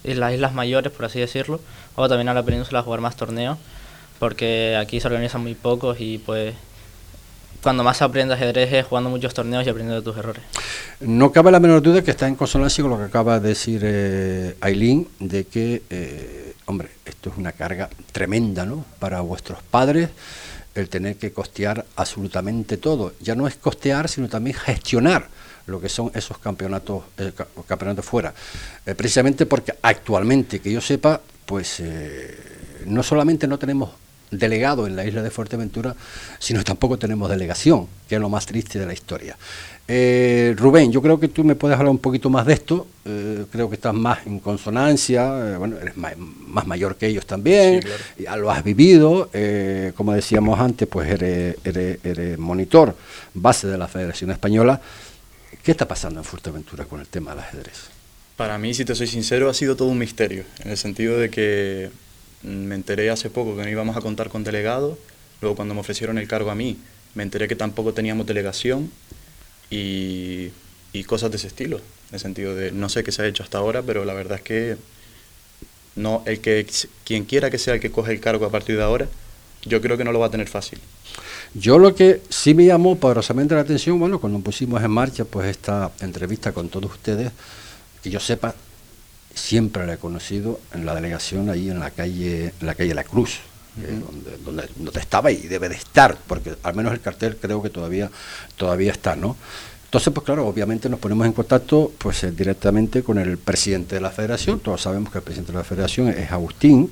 las 0.05 0.35
islas 0.35 0.53
mayores, 0.53 0.93
por 0.93 1.05
así 1.05 1.21
decirlo, 1.21 1.61
o 1.97 2.09
también 2.09 2.29
a 2.29 2.35
la 2.35 2.43
península 2.43 2.81
a 2.81 2.83
jugar 2.83 3.01
más 3.01 3.17
torneos, 3.17 3.59
porque 4.19 4.77
aquí 4.81 5.01
se 5.01 5.09
organizan 5.09 5.43
muy 5.43 5.55
pocos 5.55 6.01
y 6.01 6.19
pues 6.19 6.55
cuando 7.63 7.85
más 7.85 8.03
aprendes 8.03 8.37
ajedrez 8.37 8.73
es 8.73 8.87
jugando 8.87 9.11
muchos 9.11 9.35
torneos 9.35 9.67
y 9.67 9.71
aprendiendo 9.71 10.03
tus 10.03 10.17
errores. 10.17 10.43
No 11.01 11.33
cabe 11.33 11.51
la 11.51 11.61
menor 11.61 11.83
duda 11.83 12.03
que 12.03 12.11
está 12.11 12.27
en 12.27 12.37
consonancia 12.37 12.83
con 12.83 12.91
lo 12.91 12.99
que 12.99 13.05
acaba 13.05 13.41
de 13.41 13.49
decir 13.49 13.83
eh, 13.85 14.57
Aileen, 14.61 15.09
de 15.19 15.45
que, 15.45 15.83
eh, 15.91 16.55
hombre, 16.67 16.91
esto 17.05 17.31
es 17.31 17.37
una 17.37 17.53
carga 17.53 17.89
tremenda, 18.13 18.65
¿no? 18.65 18.85
Para 18.99 19.21
vuestros 19.21 19.63
padres, 19.63 20.11
el 20.75 20.89
tener 20.89 21.17
que 21.17 21.33
costear 21.33 21.85
absolutamente 21.97 22.77
todo. 22.77 23.13
Ya 23.21 23.35
no 23.35 23.47
es 23.47 23.57
costear, 23.57 24.09
sino 24.09 24.29
también 24.29 24.57
gestionar 24.57 25.29
lo 25.67 25.81
que 25.81 25.89
son 25.89 26.11
esos 26.15 26.39
campeonatos, 26.39 27.05
eh, 27.19 27.33
campeonatos 27.67 28.05
fuera. 28.05 28.35
precisamente 28.97 29.47
porque 29.47 29.75
actualmente, 29.83 30.61
que 30.61 30.73
yo 30.73 30.81
sepa, 30.81 31.21
pues 31.47 31.83
no 32.87 33.03
solamente 33.03 33.47
no 33.47 33.59
tenemos 33.59 33.91
delegado 34.31 34.87
en 34.87 34.97
la 34.97 35.05
isla 35.05 35.23
de 35.23 35.31
Fuerteventura, 35.31 35.95
sino 36.39 36.63
tampoco 36.63 36.99
tenemos 36.99 37.29
delegación, 37.29 37.87
que 38.09 38.15
es 38.17 38.21
lo 38.21 38.29
más 38.29 38.47
triste 38.47 38.79
de 38.79 38.87
la 38.87 38.93
historia. 38.93 39.37
Eh, 39.93 40.55
Rubén, 40.57 40.93
yo 40.93 41.03
creo 41.03 41.19
que 41.19 41.27
tú 41.27 41.43
me 41.43 41.57
puedes 41.57 41.77
hablar 41.77 41.91
un 41.91 41.99
poquito 41.99 42.31
más 42.31 42.47
de 42.47 42.53
esto, 42.53 42.87
eh, 43.05 43.45
creo 43.51 43.69
que 43.69 43.75
estás 43.75 43.93
más 43.93 44.25
en 44.25 44.39
consonancia, 44.39 45.55
eh, 45.55 45.57
bueno, 45.57 45.79
eres 45.79 45.97
más, 45.97 46.15
mayor 46.65 46.95
que 46.95 47.09
ellos 47.09 47.27
también, 47.27 47.83
ya 48.17 48.37
lo 48.37 48.53
has 48.53 48.63
vivido, 48.63 49.29
como 49.97 50.13
decíamos 50.13 50.61
antes, 50.61 50.87
pues 50.87 51.11
eres, 51.11 51.57
eres, 51.65 52.39
monitor, 52.39 52.95
base 53.35 53.67
de 53.67 53.77
la 53.77 53.89
Federación 53.89 54.31
Española. 54.31 54.81
¿Qué 55.63 55.73
está 55.73 55.89
pasando 55.89 56.21
en 56.21 56.25
Fuerteventura 56.25 56.85
con 56.85 57.01
el 57.01 57.09
tema 57.09 57.33
del 57.33 57.41
ajedrez? 57.41 57.91
Para 58.37 58.59
mí, 58.59 58.73
si 58.73 58.85
te 58.85 58.95
soy 58.95 59.09
sincero, 59.09 59.51
ha 59.51 59.55
sido 59.55 59.75
todo 59.75 59.89
un 59.89 59.99
misterio, 59.99 60.45
en 60.65 60.71
el 60.71 60.77
sentido 60.77 61.19
de 61.19 61.31
que 61.31 61.91
me 62.43 62.75
enteré 62.75 63.11
hace 63.11 63.31
poco 63.31 63.57
que 63.57 63.63
no 63.63 63.69
íbamos 63.69 63.97
a 63.97 64.01
contar 64.01 64.29
con 64.29 64.45
delegado, 64.45 64.99
luego 65.41 65.57
cuando 65.57 65.75
me 65.75 65.81
ofrecieron 65.81 66.19
el 66.19 66.29
cargo 66.29 66.51
a 66.51 66.55
mí, 66.55 66.79
me 67.15 67.23
enteré 67.23 67.49
que 67.49 67.57
tampoco 67.57 67.93
teníamos 67.93 68.27
delegación 68.27 68.91
y, 69.71 70.51
cosas 71.07 71.31
de 71.31 71.39
ese 71.39 71.49
estilo, 71.49 71.79
en 71.79 72.15
el 72.15 72.21
sentido 72.21 72.55
de 72.55 72.71
no 72.73 72.89
sé 72.89 73.03
qué 73.03 73.11
se 73.11 73.23
ha 73.23 73.27
hecho 73.27 73.43
hasta 73.43 73.59
ahora, 73.59 73.83
pero 73.83 74.05
la 74.05 74.15
verdad 74.15 74.39
es 74.39 74.43
que 74.43 74.77
no 75.97 76.23
el 76.27 76.41
que 76.41 76.67
quien 77.05 77.25
quiera 77.25 77.51
que 77.51 77.59
sea 77.59 77.75
el 77.75 77.81
que 77.81 77.91
coge 77.91 78.13
el 78.13 78.21
cargo 78.21 78.47
a 78.47 78.51
partir 78.51 78.77
de 78.77 78.83
ahora, 78.83 79.09
yo 79.65 79.81
creo 79.81 79.97
que 79.97 80.05
no 80.05 80.13
lo 80.13 80.21
va 80.21 80.27
a 80.27 80.31
tener 80.31 80.49
fácil. 80.49 80.79
Yo 81.55 81.79
lo 81.79 81.95
que 81.95 82.23
sí 82.29 82.55
me 82.55 82.65
llamó 82.65 82.97
poderosamente 82.97 83.55
la 83.55 83.63
atención, 83.63 83.99
bueno, 83.99 84.21
cuando 84.21 84.39
pusimos 84.39 84.83
en 84.83 84.91
marcha 84.91 85.25
pues 85.25 85.49
esta 85.49 85.91
entrevista 86.01 86.53
con 86.53 86.69
todos 86.69 86.93
ustedes, 86.93 87.33
que 88.03 88.11
yo 88.11 88.21
sepa, 88.21 88.55
siempre 89.35 89.87
la 89.87 89.95
he 89.95 89.99
conocido 89.99 90.61
en 90.75 90.87
la 90.87 90.95
delegación 90.95 91.49
ahí 91.51 91.71
en 91.71 91.81
la 91.81 91.91
calle, 91.91 92.53
en 92.61 92.67
la 92.67 92.75
calle 92.75 92.95
La 92.95 93.05
Cruz, 93.05 93.41
donde, 93.77 94.69
donde, 94.77 95.01
estaba 95.01 95.31
y 95.31 95.47
debe 95.47 95.69
de 95.69 95.77
estar, 95.77 96.19
porque 96.27 96.55
al 96.63 96.75
menos 96.75 96.93
el 96.93 97.01
cartel 97.01 97.37
creo 97.41 97.63
que 97.63 97.71
todavía, 97.71 98.11
todavía 98.57 98.93
está, 98.93 99.17
¿no? 99.17 99.37
Entonces, 99.91 100.13
pues 100.13 100.25
claro, 100.25 100.47
obviamente 100.47 100.89
nos 100.89 101.01
ponemos 101.01 101.27
en 101.27 101.33
contacto 101.33 101.93
pues 101.99 102.23
eh, 102.23 102.31
directamente 102.31 103.03
con 103.03 103.19
el 103.19 103.39
presidente 103.39 103.97
de 103.97 104.01
la 104.01 104.11
federación, 104.11 104.61
todos 104.61 104.83
sabemos 104.83 105.11
que 105.11 105.19
el 105.19 105.25
presidente 105.25 105.51
de 105.51 105.59
la 105.59 105.65
federación 105.65 106.09
es 106.09 106.31
Agustín, 106.31 106.91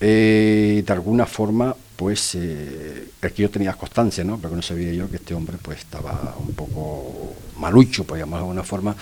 eh, 0.00 0.84
de 0.86 0.92
alguna 0.92 1.26
forma 1.26 1.74
pues 1.96 2.34
eh, 2.34 3.08
que 3.20 3.42
yo 3.42 3.50
tenía 3.50 3.72
constancia, 3.72 4.22
¿no? 4.22 4.38
Porque 4.38 4.56
no 4.56 4.62
sabía 4.62 4.92
yo 4.92 5.10
que 5.10 5.16
este 5.16 5.34
hombre 5.34 5.56
pues 5.60 5.78
estaba 5.78 6.36
un 6.38 6.54
poco 6.54 7.34
malucho, 7.58 8.04
por 8.04 8.18
llamarlo 8.18 8.44
de 8.44 8.50
alguna 8.50 8.64
forma, 8.64 8.94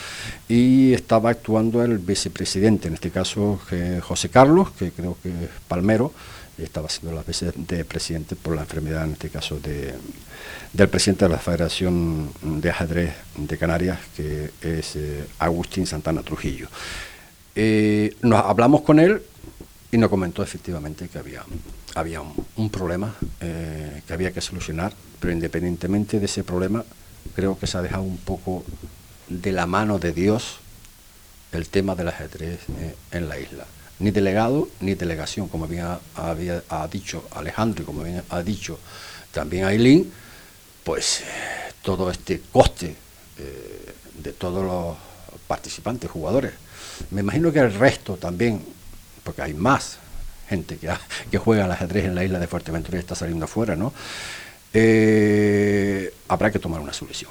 y 0.48 0.92
estaba 0.92 1.30
actuando 1.30 1.82
el 1.82 1.98
vicepresidente, 1.98 2.88
en 2.88 2.94
este 2.94 3.10
caso 3.10 3.60
José 4.02 4.28
Carlos, 4.28 4.70
que 4.78 4.92
creo 4.92 5.18
que 5.22 5.28
es 5.28 5.50
Palmero, 5.66 6.12
estaba 6.58 6.88
siendo 6.88 7.12
la 7.16 7.22
vicepresidente 7.22 8.36
por 8.36 8.54
la 8.54 8.62
enfermedad, 8.62 9.04
en 9.04 9.12
este 9.12 9.28
caso 9.28 9.58
de, 9.58 9.94
del 10.72 10.88
presidente 10.88 11.24
de 11.24 11.30
la 11.30 11.38
Federación 11.38 12.30
de 12.42 12.70
Ajedrez 12.70 13.14
de 13.36 13.58
Canarias, 13.58 13.98
que 14.16 14.50
es 14.60 14.96
eh, 14.96 15.24
Agustín 15.38 15.86
Santana 15.86 16.22
Trujillo. 16.22 16.68
Eh, 17.56 18.16
nos 18.22 18.44
hablamos 18.44 18.82
con 18.82 18.98
él 18.98 19.22
y 19.90 19.98
nos 19.98 20.10
comentó 20.10 20.42
efectivamente 20.42 21.08
que 21.08 21.18
había 21.18 21.42
había 21.94 22.20
un, 22.20 22.70
problema 22.70 23.14
eh, 23.40 24.02
que 24.06 24.12
había 24.12 24.32
que 24.32 24.40
solucionar, 24.40 24.92
pero 25.20 25.32
independientemente 25.32 26.18
de 26.18 26.26
ese 26.26 26.44
problema, 26.44 26.84
creo 27.34 27.58
que 27.58 27.66
se 27.66 27.78
ha 27.78 27.82
dejado 27.82 28.02
un 28.02 28.18
poco 28.18 28.64
de 29.28 29.52
la 29.52 29.66
mano 29.66 29.98
de 29.98 30.12
Dios 30.12 30.56
el 31.52 31.68
tema 31.68 31.94
del 31.94 32.08
ajedrez 32.08 32.60
eh, 32.78 32.94
en 33.12 33.28
la 33.28 33.38
isla. 33.38 33.64
Ni 34.00 34.10
delegado 34.10 34.68
ni 34.80 34.94
delegación, 34.94 35.48
como 35.48 35.68
bien 35.68 35.86
había, 36.16 36.62
ha 36.68 36.88
dicho 36.88 37.24
Alejandro 37.32 37.82
y 37.82 37.86
como 37.86 38.02
bien 38.02 38.22
ha 38.28 38.42
dicho 38.42 38.78
también 39.32 39.64
Aileen, 39.64 40.10
pues 40.82 41.22
todo 41.82 42.10
este 42.10 42.40
coste 42.52 42.96
eh, 43.38 43.94
de 44.22 44.32
todos 44.32 44.64
los 44.64 44.96
participantes, 45.46 46.10
jugadores. 46.10 46.52
Me 47.10 47.20
imagino 47.20 47.52
que 47.52 47.60
el 47.60 47.72
resto 47.72 48.16
también, 48.16 48.64
porque 49.22 49.42
hay 49.42 49.54
más, 49.54 49.98
gente 50.48 50.78
que, 51.30 51.38
juega 51.38 51.64
al 51.64 51.72
ajedrez 51.72 52.04
en 52.04 52.14
la 52.14 52.24
isla 52.24 52.38
de 52.38 52.46
Fuerteventura 52.46 52.98
y 52.98 53.00
está 53.00 53.14
saliendo 53.14 53.44
afuera, 53.44 53.76
¿no? 53.76 53.92
Eh, 54.72 56.12
habrá 56.28 56.50
que 56.50 56.58
tomar 56.58 56.80
una 56.80 56.92
solución. 56.92 57.30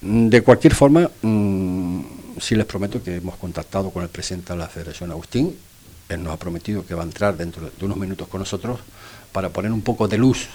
De 0.00 0.42
cualquier 0.42 0.74
forma, 0.74 1.10
mm, 1.22 2.00
sí 2.40 2.54
les 2.54 2.66
prometo 2.66 3.02
que 3.02 3.16
hemos 3.16 3.36
contactado 3.36 3.90
con 3.90 4.02
el 4.02 4.08
presidente 4.08 4.52
de 4.52 4.58
la 4.58 4.68
Federación, 4.68 5.10
Agustín. 5.10 5.56
Él 6.08 6.22
nos 6.22 6.34
ha 6.34 6.36
prometido 6.36 6.84
que 6.84 6.94
va 6.94 7.02
a 7.02 7.06
entrar 7.06 7.36
dentro 7.36 7.70
de 7.70 7.84
unos 7.84 7.96
minutos 7.96 8.28
con 8.28 8.40
nosotros 8.40 8.80
para 9.32 9.48
poner 9.48 9.72
un 9.72 9.82
poco 9.82 10.06
de 10.06 10.18
luz 10.18 10.48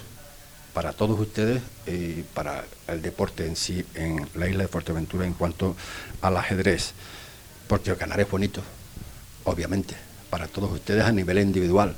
para 0.73 0.93
todos 0.93 1.19
ustedes 1.19 1.63
y 1.87 2.21
para 2.33 2.63
el 2.87 3.01
deporte 3.01 3.47
en 3.47 3.55
sí 3.55 3.83
en 3.95 4.27
la 4.35 4.47
isla 4.47 4.63
de 4.63 4.67
Fuerteventura 4.67 5.25
en 5.25 5.33
cuanto 5.33 5.75
al 6.21 6.37
ajedrez. 6.37 6.93
Porque 7.67 7.95
ganar 7.95 8.19
es 8.19 8.29
bonito, 8.29 8.61
obviamente 9.45 10.08
para 10.29 10.47
todos 10.47 10.71
ustedes 10.71 11.03
a 11.03 11.11
nivel 11.11 11.39
individual. 11.39 11.95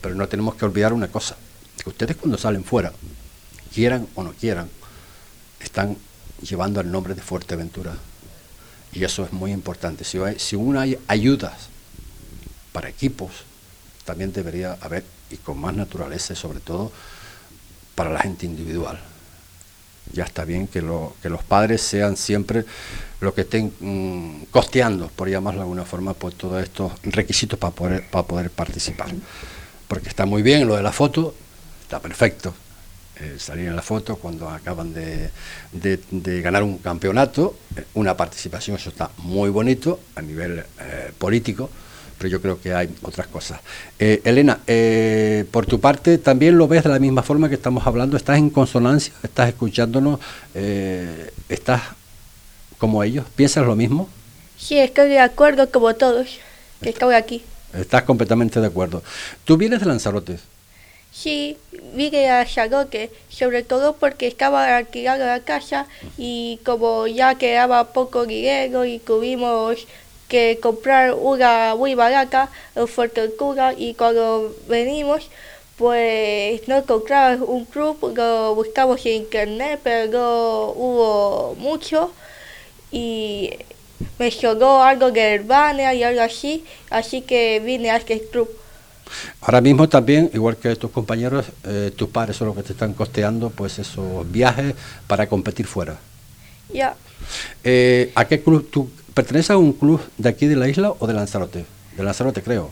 Pero 0.00 0.14
no 0.14 0.28
tenemos 0.28 0.54
que 0.54 0.64
olvidar 0.64 0.92
una 0.92 1.08
cosa, 1.08 1.36
que 1.82 1.88
ustedes 1.88 2.16
cuando 2.16 2.38
salen 2.38 2.64
fuera, 2.64 2.92
quieran 3.74 4.06
o 4.14 4.22
no 4.22 4.32
quieran, 4.32 4.68
están 5.60 5.96
llevando 6.40 6.80
el 6.80 6.90
nombre 6.90 7.14
de 7.14 7.22
Fuerteventura. 7.22 7.94
Y 8.92 9.04
eso 9.04 9.24
es 9.24 9.32
muy 9.32 9.52
importante. 9.52 10.04
Si, 10.04 10.18
hay, 10.18 10.38
si 10.38 10.56
uno 10.56 10.80
hay 10.80 10.98
ayudas 11.08 11.68
para 12.72 12.88
equipos, 12.88 13.30
también 14.04 14.32
debería 14.32 14.76
haber, 14.80 15.04
y 15.30 15.36
con 15.36 15.58
más 15.58 15.74
naturaleza, 15.74 16.34
sobre 16.34 16.60
todo 16.60 16.92
para 17.94 18.10
la 18.10 18.20
gente 18.20 18.46
individual. 18.46 19.00
Ya 20.12 20.24
está 20.24 20.44
bien 20.44 20.66
que, 20.66 20.82
lo, 20.82 21.14
que 21.22 21.28
los 21.28 21.42
padres 21.42 21.82
sean 21.82 22.16
siempre 22.16 22.64
lo 23.20 23.32
que 23.34 23.42
estén 23.42 23.72
mm, 23.80 24.44
costeando, 24.50 25.08
por 25.08 25.28
llamarlo 25.28 25.60
de 25.60 25.64
alguna 25.64 25.84
forma, 25.84 26.12
pues 26.12 26.34
todos 26.34 26.62
estos 26.62 26.92
requisitos 27.04 27.58
para 27.58 27.72
poder, 27.72 28.10
para 28.10 28.26
poder 28.26 28.50
participar. 28.50 29.10
Porque 29.86 30.08
está 30.08 30.26
muy 30.26 30.42
bien 30.42 30.66
lo 30.66 30.76
de 30.76 30.82
la 30.82 30.92
foto, 30.92 31.34
está 31.82 32.00
perfecto. 32.00 32.52
Eh, 33.20 33.36
salir 33.38 33.68
en 33.68 33.76
la 33.76 33.82
foto 33.82 34.16
cuando 34.16 34.48
acaban 34.48 34.92
de, 34.92 35.30
ganar 36.42 36.64
un 36.64 36.78
campeonato, 36.78 37.56
eh, 37.76 37.84
una 37.94 38.16
participación, 38.16 38.76
eso 38.76 38.88
está 38.88 39.10
muy 39.18 39.50
bonito 39.50 40.00
a 40.16 40.22
nivel 40.22 40.64
eh, 40.80 41.12
político, 41.16 41.70
pero 42.22 42.30
yo 42.30 42.40
creo 42.40 42.60
que 42.60 42.72
hay 42.72 42.88
otras 43.02 43.26
cosas. 43.26 43.58
Elena, 43.98 44.60
por 45.50 45.66
tu 45.66 45.80
parte, 45.80 46.18
¿también 46.18 46.56
lo 46.56 46.68
ves 46.68 46.84
de 46.84 46.90
la 46.90 47.00
misma 47.00 47.24
forma 47.24 47.48
que 47.48 47.56
estamos 47.56 47.84
hablando? 47.84 48.16
¿Estás 48.16 48.38
en 48.38 48.48
consonancia? 48.48 49.12
¿Estás 49.24 49.48
escuchándonos? 49.48 50.20
¿Estás 51.48 51.82
como 52.78 53.02
ellos? 53.02 53.26
¿Piensas 53.34 53.66
lo 53.66 53.74
mismo? 53.74 54.08
Sí, 54.56 54.78
estoy 54.78 55.08
de 55.08 55.18
acuerdo 55.18 55.68
como 55.72 55.94
todos, 55.94 56.38
que 56.80 56.90
estoy 56.90 57.16
aquí. 57.16 57.42
Estás 57.76 58.04
completamente 58.04 58.60
de 58.60 58.68
acuerdo. 58.68 59.02
¿Tú 59.44 59.56
vienes 59.56 59.80
de 59.80 59.86
Lanzarote? 59.86 60.38
Sí, 61.10 61.58
vine 61.96 62.30
a 62.30 62.44
Lanzarote, 62.44 63.10
sobre 63.30 63.64
todo 63.64 63.96
porque 63.96 64.28
estaba 64.28 64.76
alquilando 64.76 65.26
la 65.26 65.40
casa 65.40 65.88
y 66.16 66.60
como 66.64 67.08
ya 67.08 67.34
quedaba 67.34 67.92
poco 67.92 68.26
dinero 68.26 68.84
y 68.84 69.00
tuvimos 69.00 69.88
que 70.32 70.58
comprar 70.62 71.12
una 71.12 71.74
muy 71.76 71.94
barata 71.94 72.48
en 72.74 72.88
Fuerteventura 72.88 73.74
y 73.76 73.92
cuando 73.92 74.56
venimos 74.66 75.28
pues 75.76 76.66
no 76.68 76.78
encontramos 76.78 77.46
un 77.46 77.66
club, 77.66 78.14
lo 78.16 78.54
buscamos 78.54 79.04
en 79.04 79.12
internet 79.24 79.80
pero 79.84 80.10
no 80.10 80.70
hubo 80.70 81.54
mucho 81.58 82.12
y 82.90 83.50
me 84.18 84.30
sonó 84.30 84.82
algo 84.82 85.10
de 85.10 85.40
Urbana 85.40 85.92
y 85.92 86.02
algo 86.02 86.22
así, 86.22 86.64
así 86.88 87.20
que 87.20 87.60
vine 87.60 87.90
a 87.90 87.98
este 87.98 88.22
club. 88.32 88.48
Ahora 89.42 89.60
mismo 89.60 89.86
también, 89.86 90.30
igual 90.32 90.56
que 90.56 90.74
tus 90.76 90.90
compañeros, 90.90 91.44
eh, 91.64 91.92
tus 91.94 92.08
padres 92.08 92.36
son 92.36 92.46
los 92.48 92.56
que 92.56 92.62
te 92.62 92.72
están 92.72 92.94
costeando 92.94 93.50
pues 93.50 93.78
esos 93.78 94.24
viajes 94.32 94.74
para 95.06 95.28
competir 95.28 95.66
fuera. 95.66 95.98
Ya. 96.72 96.94
Eh, 97.62 98.10
¿A 98.14 98.26
qué 98.26 98.42
club 98.42 98.70
tú 98.70 98.90
perteneces 99.14 99.50
a 99.50 99.56
un 99.56 99.72
club 99.72 100.00
de 100.18 100.28
aquí 100.28 100.46
de 100.46 100.56
la 100.56 100.68
isla 100.68 100.92
o 100.98 101.06
de 101.06 101.14
Lanzarote? 101.14 101.64
De 101.96 102.02
Lanzarote 102.02 102.42
creo. 102.42 102.70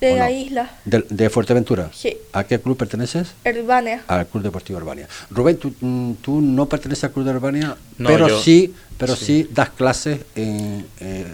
de 0.00 0.14
¿o 0.14 0.16
la 0.16 0.28
no? 0.28 0.34
isla, 0.34 0.70
¿De, 0.84 1.04
de 1.08 1.30
Fuerteventura? 1.30 1.90
Sí. 1.92 2.16
¿A 2.32 2.44
qué 2.44 2.58
club 2.60 2.76
perteneces? 2.76 3.34
Urbana. 3.44 4.02
Al 4.08 4.26
Club 4.26 4.42
Deportivo 4.42 4.78
Urbania. 4.78 5.06
Rubén, 5.30 5.56
¿tú, 5.58 5.72
mm, 5.80 6.14
tú 6.14 6.40
no 6.40 6.66
perteneces 6.66 7.04
al 7.04 7.12
Club 7.12 7.24
de 7.26 7.30
Urbania, 7.32 7.76
No, 7.98 8.08
pero 8.08 8.28
yo- 8.28 8.40
sí, 8.42 8.74
pero 8.98 9.14
sí. 9.14 9.24
sí. 9.44 9.48
das 9.52 9.70
clases 9.70 10.20
en, 10.34 10.86
eh, 11.00 11.24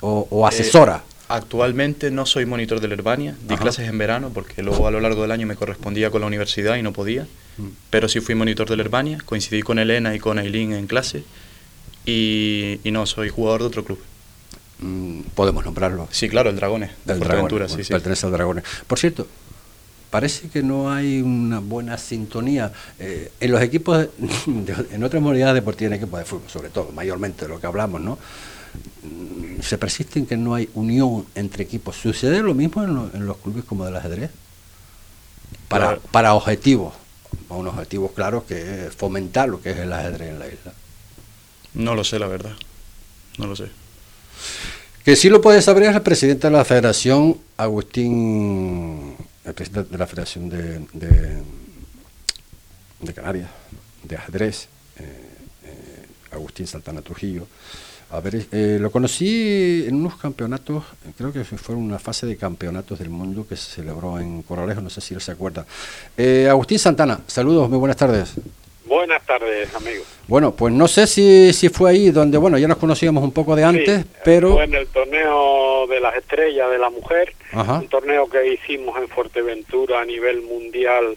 o, 0.00 0.26
o 0.30 0.46
asesora. 0.46 1.02
Eh, 1.06 1.12
actualmente 1.28 2.10
no 2.10 2.24
soy 2.24 2.46
monitor 2.46 2.80
del 2.80 2.92
Herbania, 2.92 3.34
di 3.46 3.54
Ajá. 3.54 3.64
clases 3.64 3.88
en 3.88 3.98
verano 3.98 4.30
porque 4.32 4.62
luego 4.62 4.86
a 4.86 4.90
lo 4.90 5.00
largo 5.00 5.22
del 5.22 5.32
año 5.32 5.46
me 5.46 5.56
correspondía 5.56 6.10
con 6.10 6.20
la 6.20 6.26
universidad 6.28 6.76
y 6.76 6.82
no 6.82 6.92
podía. 6.92 7.26
Mm. 7.58 7.66
Pero 7.90 8.08
sí 8.08 8.20
fui 8.20 8.34
monitor 8.34 8.68
del 8.68 8.80
Herbania, 8.80 9.18
coincidí 9.24 9.60
con 9.62 9.78
Elena 9.78 10.14
y 10.14 10.20
con 10.20 10.38
Aileen 10.38 10.72
en 10.72 10.86
clase 10.86 11.24
y, 12.06 12.80
y 12.84 12.90
no, 12.92 13.04
soy 13.06 13.28
jugador 13.28 13.60
de 13.62 13.66
otro 13.66 13.84
club. 13.84 13.98
Mm, 14.78 15.20
podemos 15.34 15.64
nombrarlo. 15.64 16.08
Sí, 16.10 16.28
claro, 16.28 16.50
el 16.50 16.56
Dragones, 16.56 16.90
de 17.04 17.14
Del 17.14 17.20
Dragones, 17.22 17.72
sí, 17.72 17.84
sí. 17.84 17.92
Pertenece 17.92 18.26
al 18.26 18.32
Dragones. 18.32 18.64
Por 18.86 18.98
cierto, 18.98 19.26
parece 20.10 20.48
que 20.48 20.62
no 20.62 20.92
hay 20.92 21.20
una 21.22 21.60
buena 21.60 21.98
sintonía 21.98 22.72
eh, 22.98 23.32
en 23.40 23.50
los 23.52 23.60
equipos, 23.62 24.06
de- 24.46 24.86
en 24.92 25.02
otras 25.04 25.22
modalidades 25.22 25.54
deportivas, 25.54 25.92
en 25.92 25.96
equipos 26.02 26.18
de 26.20 26.24
fútbol, 26.26 26.48
sobre 26.48 26.68
todo, 26.70 26.90
mayormente 26.92 27.46
de 27.46 27.48
lo 27.48 27.60
que 27.60 27.66
hablamos, 27.66 28.00
¿no? 28.00 28.18
Mm, 29.02 29.62
Se 29.62 29.78
persiste 29.78 30.18
en 30.18 30.26
que 30.26 30.36
no 30.36 30.54
hay 30.54 30.68
unión 30.74 31.24
entre 31.34 31.64
equipos. 31.64 31.96
¿Sucede 31.96 32.42
lo 32.42 32.52
mismo 32.54 32.82
en, 32.84 32.94
lo- 32.94 33.10
en 33.14 33.26
los 33.26 33.38
clubes 33.38 33.64
como 33.64 33.84
del 33.86 33.96
ajedrez? 33.96 34.30
Para, 35.68 35.86
Claro. 35.86 36.02
para 36.12 36.34
objetivos, 36.34 36.94
unos 37.48 37.72
objetivos 37.74 38.12
claros 38.12 38.44
que 38.44 38.86
es 38.86 38.94
fomentar 38.94 39.48
lo 39.48 39.60
que 39.60 39.70
es 39.70 39.78
el 39.78 39.92
ajedrez 39.92 40.28
en 40.30 40.38
la 40.38 40.46
isla. 40.46 40.72
No 41.76 41.94
lo 41.94 42.02
sé, 42.04 42.18
la 42.18 42.26
verdad. 42.26 42.52
No 43.38 43.46
lo 43.46 43.54
sé. 43.54 43.68
Que 45.04 45.14
sí 45.14 45.28
lo 45.28 45.40
puede 45.40 45.62
saber 45.62 45.84
es 45.84 45.94
el 45.94 46.02
presidente 46.02 46.48
de 46.48 46.52
la 46.52 46.64
Federación, 46.64 47.38
Agustín, 47.56 49.14
el 49.44 49.54
presidente 49.54 49.92
de 49.92 49.98
la 49.98 50.06
Federación 50.06 50.48
de, 50.48 50.80
de, 53.00 53.14
Canarias, 53.14 53.48
de 54.02 54.16
ajedrez, 54.16 54.68
eh, 54.98 55.04
eh, 55.64 56.06
Agustín 56.32 56.66
Santana 56.66 57.02
Trujillo. 57.02 57.46
A 58.10 58.20
ver, 58.20 58.46
eh, 58.52 58.78
lo 58.80 58.90
conocí 58.90 59.84
en 59.86 59.96
unos 59.96 60.16
campeonatos, 60.16 60.84
creo 61.18 61.32
que 61.32 61.44
fue 61.44 61.74
una 61.74 61.98
fase 61.98 62.24
de 62.26 62.36
campeonatos 62.36 62.98
del 62.98 63.10
mundo 63.10 63.46
que 63.48 63.56
se 63.56 63.70
celebró 63.76 64.18
en 64.18 64.42
Corralejo, 64.42 64.80
no 64.80 64.90
sé 64.90 65.00
si 65.00 65.14
él 65.14 65.20
se 65.20 65.32
acuerda. 65.32 65.66
Eh, 66.16 66.48
Agustín 66.48 66.78
Santana, 66.78 67.20
saludos, 67.26 67.68
muy 67.68 67.78
buenas 67.78 67.96
tardes. 67.96 68.34
Buenas 68.86 69.24
tardes, 69.26 69.74
amigos. 69.74 70.06
Bueno, 70.28 70.54
pues 70.54 70.72
no 70.72 70.86
sé 70.86 71.06
si, 71.06 71.52
si 71.52 71.68
fue 71.68 71.90
ahí 71.90 72.10
donde, 72.10 72.38
bueno, 72.38 72.56
ya 72.56 72.68
nos 72.68 72.78
conocíamos 72.78 73.22
un 73.24 73.32
poco 73.32 73.56
de 73.56 73.64
antes, 73.64 74.02
Sí, 74.02 74.10
pero... 74.24 74.54
Fue 74.54 74.64
en 74.64 74.74
el 74.74 74.86
torneo 74.86 75.86
de 75.88 76.00
las 76.00 76.14
estrellas 76.16 76.70
de 76.70 76.78
la 76.78 76.90
mujer, 76.90 77.32
Ajá. 77.52 77.74
un 77.80 77.88
torneo 77.88 78.28
que 78.28 78.54
hicimos 78.54 78.96
en 78.98 79.08
Fuerteventura 79.08 80.00
a 80.00 80.04
nivel 80.04 80.42
mundial 80.42 81.16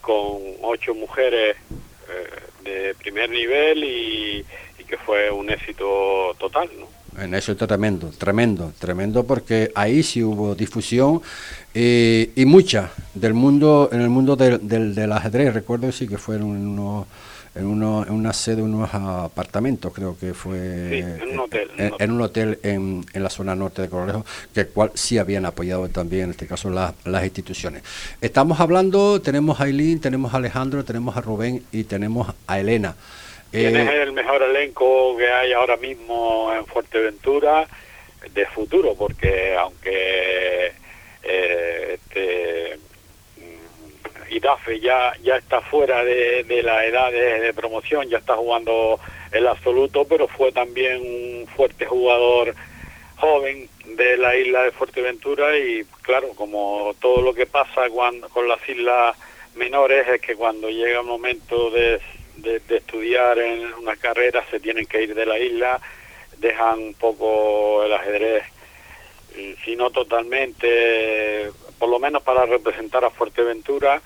con 0.00 0.38
ocho 0.62 0.94
mujeres 0.94 1.56
eh, 2.08 2.64
de 2.64 2.94
primer 2.96 3.30
nivel 3.30 3.84
y, 3.84 4.44
y 4.78 4.84
que 4.84 4.96
fue 4.98 5.30
un 5.30 5.50
éxito 5.50 6.34
total, 6.38 6.68
¿no? 6.78 6.88
En 7.22 7.32
eso 7.32 7.52
está 7.52 7.68
tremendo, 7.68 8.10
tremendo, 8.18 8.72
tremendo 8.80 9.24
porque 9.24 9.70
ahí 9.76 10.02
sí 10.02 10.20
hubo 10.22 10.56
difusión 10.56 11.22
eh, 11.74 12.30
y 12.36 12.44
mucha 12.44 12.90
del 13.14 13.34
mundo, 13.34 13.88
en 13.92 14.00
el 14.00 14.08
mundo 14.08 14.36
del, 14.36 14.66
del, 14.66 14.94
del 14.94 15.12
ajedrez, 15.12 15.52
recuerdo 15.54 15.90
sí 15.92 16.06
que 16.08 16.18
fueron 16.18 16.50
en, 16.56 16.66
unos- 16.68 17.06
en, 17.56 17.66
uno- 17.66 18.04
en 18.06 18.12
una 18.12 18.32
sede, 18.32 18.62
unos 18.62 18.92
apartamentos, 18.92 19.92
creo 19.94 20.16
que 20.18 20.34
fue 20.34 20.88
Sí, 20.90 20.98
en 21.22 21.28
un 21.32 21.38
hotel, 21.40 21.70
en 21.76 21.92
en, 21.98 22.10
un 22.10 22.20
hotel 22.20 22.58
en, 22.64 23.04
en 23.12 23.22
la 23.22 23.30
zona 23.30 23.54
norte 23.54 23.82
de 23.82 23.88
Corralejo, 23.88 24.24
que 24.52 24.66
cual 24.66 24.90
sí 24.94 25.18
habían 25.18 25.46
apoyado 25.46 25.88
también, 25.88 26.24
en 26.24 26.30
este 26.30 26.46
caso, 26.46 26.70
las, 26.70 26.94
las 27.04 27.22
instituciones. 27.24 27.82
Estamos 28.20 28.58
hablando, 28.60 29.20
tenemos 29.20 29.60
a 29.60 29.64
Aileen, 29.64 30.00
tenemos 30.00 30.34
a 30.34 30.38
Alejandro, 30.38 30.84
tenemos 30.84 31.16
a 31.16 31.20
Rubén 31.20 31.62
y 31.72 31.84
tenemos 31.84 32.32
a 32.46 32.58
Elena. 32.58 32.96
¿Quién 33.52 33.76
Eh, 33.76 33.82
es 33.84 33.90
el 34.08 34.12
mejor 34.12 34.42
elenco 34.42 35.16
que 35.16 35.28
hay 35.28 35.52
ahora 35.52 35.76
mismo 35.76 36.52
en 36.58 36.66
Fuerteventura 36.66 37.68
de 38.34 38.46
futuro? 38.46 38.96
Porque 38.98 39.54
aunque 39.56 40.72
eh, 41.24 41.98
este, 41.98 42.78
mm, 43.36 44.80
ya, 44.80 45.12
ya 45.22 45.36
está 45.36 45.60
fuera 45.60 46.04
de, 46.04 46.44
de 46.44 46.62
la 46.62 46.84
edad 46.86 47.10
de, 47.12 47.52
promoción, 47.54 48.08
ya 48.08 48.18
está 48.18 48.36
jugando 48.36 48.98
el 49.32 49.46
absoluto, 49.46 50.04
pero 50.04 50.28
fue 50.28 50.52
también 50.52 51.00
un 51.00 51.46
fuerte 51.48 51.86
jugador 51.86 52.54
joven 53.16 53.68
de 53.96 54.16
la 54.16 54.36
isla 54.36 54.64
de 54.64 54.70
Fuerteventura 54.72 55.56
y 55.56 55.84
claro, 56.02 56.28
como 56.34 56.94
todo 57.00 57.22
lo 57.22 57.32
que 57.34 57.46
pasa 57.46 57.88
cuando, 57.90 58.28
con 58.28 58.48
las 58.48 58.66
islas 58.68 59.16
menores 59.54 60.06
es 60.08 60.20
que 60.20 60.34
cuando 60.34 60.68
llega 60.68 61.00
el 61.00 61.06
momento 61.06 61.70
de, 61.70 62.00
de- 62.36 62.60
de 62.60 62.76
estudiar 62.76 63.38
en 63.38 63.72
una 63.74 63.96
carrera 63.96 64.44
se 64.50 64.58
tienen 64.60 64.86
que 64.86 65.02
ir 65.04 65.14
de 65.14 65.26
la 65.26 65.38
isla, 65.38 65.80
dejan 66.38 66.78
un 66.80 66.94
poco 66.94 67.84
el 67.84 67.92
ajedrez, 67.92 68.42
si 69.64 69.76
no 69.76 69.90
totalmente, 69.90 71.50
por 71.78 71.88
lo 71.88 71.98
menos 71.98 72.22
para 72.22 72.46
representar 72.46 73.04
a 73.04 73.10
Fuerteventura 73.10 74.00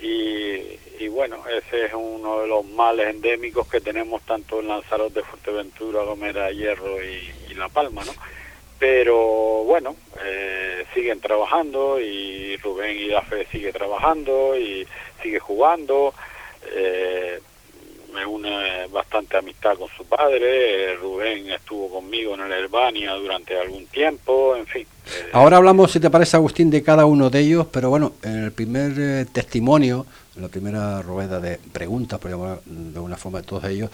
y, 0.00 0.56
y 0.98 1.08
bueno, 1.08 1.44
ese 1.48 1.86
es 1.86 1.92
uno 1.94 2.40
de 2.40 2.48
los 2.48 2.64
males 2.64 3.08
endémicos 3.08 3.68
que 3.68 3.80
tenemos 3.80 4.22
tanto 4.22 4.60
en 4.60 4.68
Lanzarote, 4.68 5.22
Fuerteventura, 5.22 6.02
Gomera, 6.02 6.50
Hierro 6.50 7.02
y, 7.02 7.30
y 7.50 7.54
La 7.54 7.68
Palma, 7.68 8.02
¿no? 8.04 8.12
pero 8.78 9.62
bueno, 9.62 9.94
eh, 10.24 10.84
siguen 10.92 11.20
trabajando 11.20 12.00
y 12.00 12.56
Rubén 12.56 12.98
Idafe 12.98 13.46
sigue 13.52 13.72
trabajando 13.72 14.58
y 14.58 14.84
sigue 15.22 15.38
jugando. 15.38 16.12
eh, 16.74 17.40
me 18.12 18.24
une 18.26 18.86
bastante 18.92 19.36
amistad 19.36 19.76
con 19.76 19.88
su 19.96 20.04
padre. 20.04 20.96
Rubén 20.96 21.50
estuvo 21.50 21.88
conmigo 21.88 22.34
en 22.34 22.42
el 22.42 22.52
Herbania 22.52 23.12
durante 23.14 23.58
algún 23.58 23.86
tiempo, 23.86 24.54
en 24.56 24.66
fin. 24.66 24.82
eh, 25.06 25.30
Ahora 25.32 25.56
hablamos, 25.56 25.90
si 25.92 26.00
te 26.00 26.10
parece, 26.10 26.36
Agustín, 26.36 26.70
de 26.70 26.82
cada 26.82 27.06
uno 27.06 27.30
de 27.30 27.40
ellos, 27.40 27.66
pero 27.70 27.90
bueno, 27.90 28.12
en 28.22 28.44
el 28.44 28.52
primer 28.52 28.92
eh, 28.98 29.26
testimonio, 29.32 30.06
en 30.36 30.42
la 30.42 30.48
primera 30.48 31.02
rueda 31.02 31.40
de 31.40 31.58
preguntas, 31.72 32.18
por 32.18 32.30
llamar 32.30 32.60
de 32.64 33.00
una 33.00 33.16
forma 33.16 33.40
de 33.40 33.46
todos 33.46 33.64
ellos, 33.64 33.90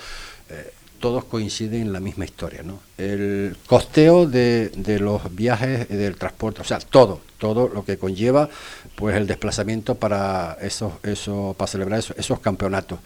eh, 0.51 0.73
todos 1.01 1.25
coinciden 1.27 1.83
en 1.83 1.93
la 1.93 2.01
misma 2.01 2.25
historia, 2.25 2.65
¿no? 2.65 2.81
El 2.99 3.57
costeo 3.67 4.27
de, 4.27 4.71
de 4.71 4.99
los 4.99 5.33
viajes 5.33 5.89
del 5.89 6.17
transporte, 6.17 6.61
o 6.61 6.65
sea, 6.65 6.81
todo, 6.81 7.21
todo 7.39 7.69
lo 7.69 7.85
que 7.85 7.99
conlleva, 7.99 8.49
pues 8.97 9.15
el 9.17 9.29
desplazamiento 9.29 9.95
para 9.95 10.59
esos, 10.61 10.95
esos 11.05 11.55
para 11.55 11.69
celebrar 11.69 12.01
esos, 12.01 12.19
esos 12.19 12.41
campeonatos. 12.41 12.99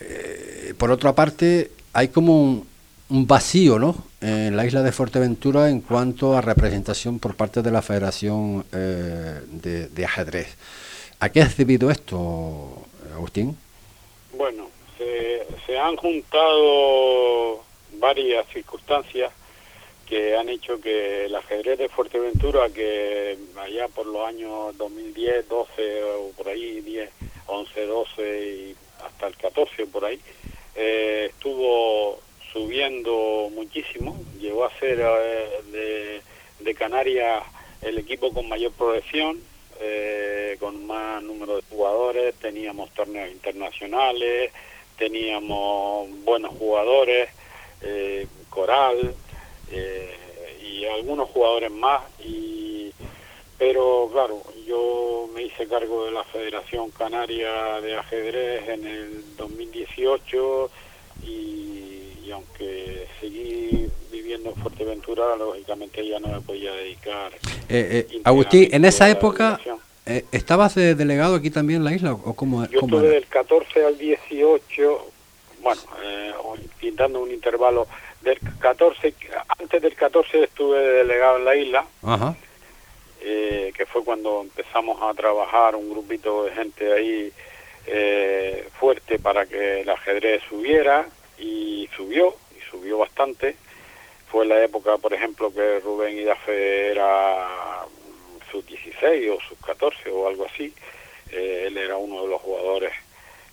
Eh, 0.00 0.74
por 0.78 0.90
otra 0.90 1.14
parte, 1.14 1.70
hay 1.92 2.08
como 2.08 2.64
un, 3.08 3.26
vacío 3.26 3.78
¿no? 3.78 4.04
en 4.20 4.56
la 4.56 4.66
isla 4.66 4.82
de 4.82 4.92
Fuerteventura 4.92 5.70
en 5.70 5.80
cuanto 5.80 6.36
a 6.36 6.40
representación 6.40 7.18
por 7.18 7.36
parte 7.36 7.62
de 7.62 7.70
la 7.70 7.82
Federación 7.82 8.64
eh, 8.72 9.40
de, 9.48 9.88
de 9.88 10.04
Ajedrez. 10.04 10.56
¿A 11.20 11.28
qué 11.30 11.40
es 11.40 11.56
debido 11.56 11.90
esto, 11.90 12.84
Agustín? 13.14 13.56
Bueno, 14.36 14.68
se, 14.98 15.46
se 15.66 15.78
han 15.78 15.96
juntado 15.96 17.64
varias 17.98 18.46
circunstancias 18.48 19.32
que 20.06 20.36
han 20.36 20.48
hecho 20.48 20.80
que 20.80 21.26
el 21.26 21.34
ajedrez 21.34 21.78
de 21.78 21.88
Fuerteventura, 21.88 22.68
que 22.70 23.36
allá 23.60 23.88
por 23.88 24.06
los 24.06 24.26
años 24.26 24.76
2010, 24.78 25.48
12 25.48 26.02
o 26.04 26.30
por 26.36 26.48
ahí, 26.48 26.80
10, 26.80 27.10
11, 27.46 27.86
12 27.86 28.46
y 28.46 28.76
hasta 29.06 29.26
el 29.28 29.36
14 29.36 29.86
por 29.86 30.04
ahí, 30.04 30.20
eh, 30.74 31.30
estuvo 31.30 32.20
subiendo 32.52 33.50
muchísimo, 33.52 34.16
llegó 34.38 34.64
a 34.64 34.78
ser 34.78 35.00
eh, 35.00 35.50
de, 35.72 36.22
de 36.60 36.74
Canarias 36.74 37.42
el 37.82 37.98
equipo 37.98 38.32
con 38.32 38.48
mayor 38.48 38.72
progresión, 38.72 39.40
eh, 39.80 40.56
con 40.58 40.86
más 40.86 41.22
número 41.22 41.56
de 41.56 41.62
jugadores, 41.68 42.34
teníamos 42.36 42.90
torneos 42.90 43.30
internacionales, 43.30 44.50
teníamos 44.96 46.08
buenos 46.24 46.52
jugadores, 46.56 47.28
eh, 47.82 48.26
Coral 48.48 49.14
eh, 49.70 50.14
y 50.62 50.86
algunos 50.86 51.28
jugadores 51.30 51.70
más, 51.70 52.02
y, 52.20 52.75
pero 53.58 54.08
claro, 54.12 54.42
yo 54.66 55.28
me 55.34 55.42
hice 55.44 55.66
cargo 55.66 56.04
de 56.04 56.10
la 56.12 56.24
Federación 56.24 56.90
Canaria 56.90 57.80
de 57.80 57.96
Ajedrez 57.96 58.68
en 58.68 58.86
el 58.86 59.36
2018 59.36 60.70
y, 61.24 62.12
y 62.24 62.30
aunque 62.32 63.06
seguí 63.20 63.88
viviendo 64.12 64.50
en 64.50 64.56
Fuerteventura, 64.56 65.36
lógicamente 65.36 66.06
ya 66.06 66.18
no 66.20 66.28
me 66.28 66.40
podía 66.40 66.72
dedicar 66.72 67.32
Eh, 67.68 68.06
eh, 68.10 68.20
Agustín, 68.24 68.68
en 68.72 68.84
esa 68.84 69.08
época, 69.08 69.58
eh, 70.04 70.24
¿estabas 70.32 70.74
de 70.74 70.94
delegado 70.94 71.34
aquí 71.34 71.50
también 71.50 71.78
en 71.78 71.84
la 71.84 71.92
isla 71.94 72.12
o 72.12 72.34
cómo, 72.34 72.66
Yo 72.68 72.80
cómo 72.80 72.96
estuve 72.96 73.06
era? 73.08 73.14
del 73.20 73.26
14 73.26 73.86
al 73.86 73.98
18, 73.98 75.06
bueno, 75.62 75.80
eh, 76.04 76.32
pintando 76.78 77.20
un 77.20 77.30
intervalo 77.30 77.86
del 78.22 78.38
14, 78.60 79.14
antes 79.58 79.82
del 79.82 79.94
14 79.94 80.44
estuve 80.44 80.78
delegado 80.78 81.38
en 81.38 81.44
la 81.44 81.56
isla 81.56 81.86
Ajá. 82.02 82.36
Eh, 83.28 83.72
que 83.76 83.86
fue 83.86 84.04
cuando 84.04 84.42
empezamos 84.42 85.02
a 85.02 85.12
trabajar 85.12 85.74
un 85.74 85.90
grupito 85.90 86.44
de 86.44 86.52
gente 86.52 86.92
ahí 86.92 87.32
eh, 87.84 88.68
fuerte 88.78 89.18
para 89.18 89.46
que 89.46 89.80
el 89.80 89.90
ajedrez 89.90 90.44
subiera 90.48 91.08
y 91.36 91.88
subió, 91.96 92.36
y 92.56 92.60
subió 92.70 92.98
bastante. 92.98 93.56
Fue 94.30 94.46
la 94.46 94.62
época, 94.62 94.96
por 94.98 95.12
ejemplo, 95.12 95.52
que 95.52 95.80
Rubén 95.80 96.16
Idafe 96.16 96.92
era 96.92 97.84
sus 98.48 98.64
16 98.64 99.30
o 99.32 99.40
sus 99.40 99.58
14 99.58 100.08
o 100.10 100.28
algo 100.28 100.46
así. 100.46 100.72
Eh, 101.32 101.64
él 101.66 101.76
era 101.78 101.96
uno 101.96 102.22
de 102.22 102.28
los 102.28 102.40
jugadores 102.40 102.92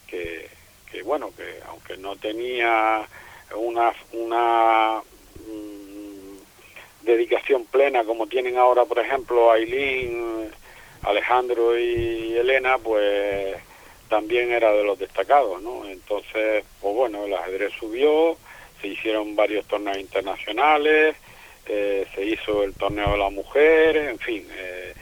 que, 0.06 0.50
que, 0.92 1.02
bueno, 1.02 1.32
que 1.36 1.60
aunque 1.68 1.98
no 1.98 2.16
tenía 2.16 3.08
una, 3.56 3.92
una 4.12 5.02
mm, 5.48 5.73
dedicación 7.04 7.66
plena 7.66 8.04
como 8.04 8.28
tienen 8.28 8.58
ahora, 8.58 8.86
por 8.86 9.00
ejemplo, 9.00 9.52
Aileen, 9.52 10.52
Alejandro 11.04 11.78
y 11.78 12.36
Elena, 12.36 12.78
pues 12.78 13.56
también 14.10 14.52
era 14.52 14.72
de 14.72 14.84
los 14.84 14.98
destacados, 15.00 15.62
¿no? 15.62 15.88
Entonces, 15.88 16.64
pues 16.80 16.96
bueno, 16.96 17.26
el 17.26 17.34
ajedrez 17.34 17.74
subió, 17.80 18.38
se 18.82 18.88
hicieron 18.88 19.36
varios 19.36 19.66
torneos 19.66 19.98
internacionales, 19.98 21.16
eh, 21.66 22.06
se 22.14 22.26
hizo 22.26 22.64
el 22.64 22.74
torneo 22.74 23.12
de 23.14 23.18
la 23.18 23.30
mujer, 23.30 23.98
en 23.98 24.20
fin, 24.20 24.48
eh, 24.56 24.94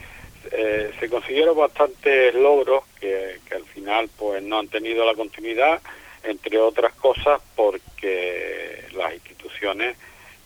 eh, 0.52 0.92
se 0.98 1.08
consiguieron 1.08 1.56
bastantes 1.56 2.34
logros 2.34 2.84
que, 3.00 3.38
que 3.48 3.54
al 3.54 3.64
final 3.64 4.08
pues 4.16 4.42
no 4.42 4.58
han 4.58 4.68
tenido 4.68 5.04
la 5.04 5.14
continuidad, 5.14 5.80
entre 6.24 6.58
otras 6.58 6.94
cosas 6.94 7.40
porque 7.56 8.84
las 8.94 9.12
instituciones 9.14 9.96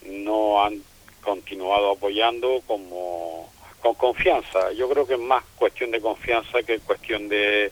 no 0.03 0.64
han 0.64 0.83
continuado 1.27 1.91
apoyando 1.91 2.62
como 2.67 3.51
con 3.83 3.95
confianza. 3.95 4.73
Yo 4.73 4.89
creo 4.89 5.07
que 5.07 5.15
es 5.15 5.21
más 5.21 5.43
cuestión 5.57 5.91
de 5.91 6.01
confianza 6.01 6.62
que 6.62 6.79
cuestión 6.79 7.29
de, 7.29 7.71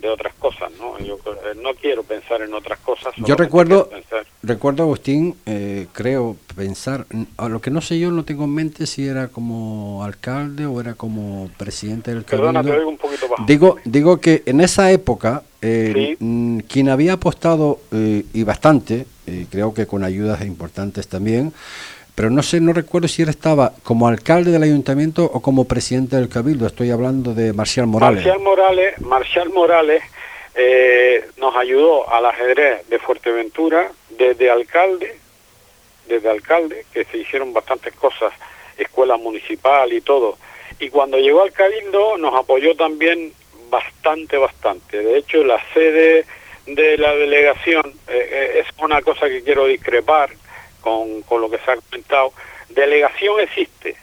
de 0.00 0.08
otras 0.08 0.32
cosas, 0.34 0.70
¿no? 0.78 0.98
Yo 1.00 1.16
eh, 1.16 1.58
no 1.60 1.74
quiero 1.74 2.04
pensar 2.04 2.40
en 2.42 2.54
otras 2.54 2.78
cosas. 2.78 3.12
Yo 3.16 3.34
recuerdo, 3.34 3.90
recuerdo 4.42 4.84
Agustín, 4.84 5.36
eh, 5.46 5.88
creo 5.92 6.36
pensar, 6.56 7.06
a 7.36 7.48
lo 7.48 7.60
que 7.60 7.70
no 7.70 7.80
sé 7.80 7.98
yo 7.98 8.10
no 8.10 8.24
tengo 8.24 8.44
en 8.44 8.54
mente 8.54 8.86
si 8.86 9.06
era 9.06 9.28
como 9.28 10.04
alcalde 10.04 10.66
o 10.66 10.80
era 10.80 10.94
como 10.94 11.50
presidente 11.58 12.14
del 12.14 12.22
Perdona, 12.24 12.62
te 12.62 12.70
oigo 12.70 12.88
un 12.88 12.98
poquito 12.98 13.28
bajo. 13.28 13.44
Digo, 13.44 13.76
digo 13.84 14.20
que 14.20 14.42
en 14.46 14.60
esa 14.60 14.90
época 14.90 15.42
eh, 15.62 16.16
quien 16.68 16.88
había 16.88 17.14
apostado 17.14 17.80
eh, 17.92 18.24
y 18.32 18.42
bastante, 18.44 19.06
eh, 19.26 19.46
creo 19.50 19.74
que 19.74 19.86
con 19.86 20.04
ayudas 20.04 20.42
importantes 20.46 21.06
también, 21.06 21.52
pero 22.20 22.28
no 22.28 22.42
sé, 22.42 22.60
no 22.60 22.74
recuerdo 22.74 23.08
si 23.08 23.22
él 23.22 23.30
estaba 23.30 23.72
como 23.82 24.06
alcalde 24.06 24.50
del 24.50 24.62
ayuntamiento 24.62 25.24
o 25.24 25.40
como 25.40 25.64
presidente 25.64 26.16
del 26.16 26.28
cabildo. 26.28 26.66
Estoy 26.66 26.90
hablando 26.90 27.32
de 27.32 27.54
Marcial 27.54 27.86
Morales. 27.86 28.26
Marcial 28.26 28.40
Morales, 28.44 29.00
Marcial 29.00 29.48
Morales 29.48 30.02
eh, 30.54 31.24
nos 31.38 31.56
ayudó 31.56 32.12
al 32.12 32.26
ajedrez 32.26 32.86
de 32.90 32.98
Fuerteventura 32.98 33.90
desde 34.10 34.50
alcalde, 34.50 35.16
desde 36.08 36.28
alcalde, 36.28 36.84
que 36.92 37.06
se 37.06 37.16
hicieron 37.16 37.54
bastantes 37.54 37.94
cosas, 37.94 38.34
escuela 38.76 39.16
municipal 39.16 39.90
y 39.90 40.02
todo. 40.02 40.36
Y 40.78 40.90
cuando 40.90 41.16
llegó 41.16 41.40
al 41.40 41.52
cabildo 41.52 42.18
nos 42.18 42.34
apoyó 42.34 42.76
también 42.76 43.32
bastante, 43.70 44.36
bastante. 44.36 44.98
De 44.98 45.16
hecho, 45.16 45.42
la 45.42 45.58
sede 45.72 46.26
de 46.66 46.98
la 46.98 47.14
delegación 47.14 47.94
eh, 48.08 48.28
eh, 48.30 48.60
es 48.60 48.66
una 48.78 49.00
cosa 49.00 49.26
que 49.26 49.42
quiero 49.42 49.64
discrepar 49.64 50.28
con, 50.80 51.22
con 51.22 51.40
lo 51.40 51.50
que 51.50 51.58
se 51.58 51.70
ha 51.70 51.76
comentado. 51.76 52.32
Delegación 52.68 53.40
existe. 53.40 53.96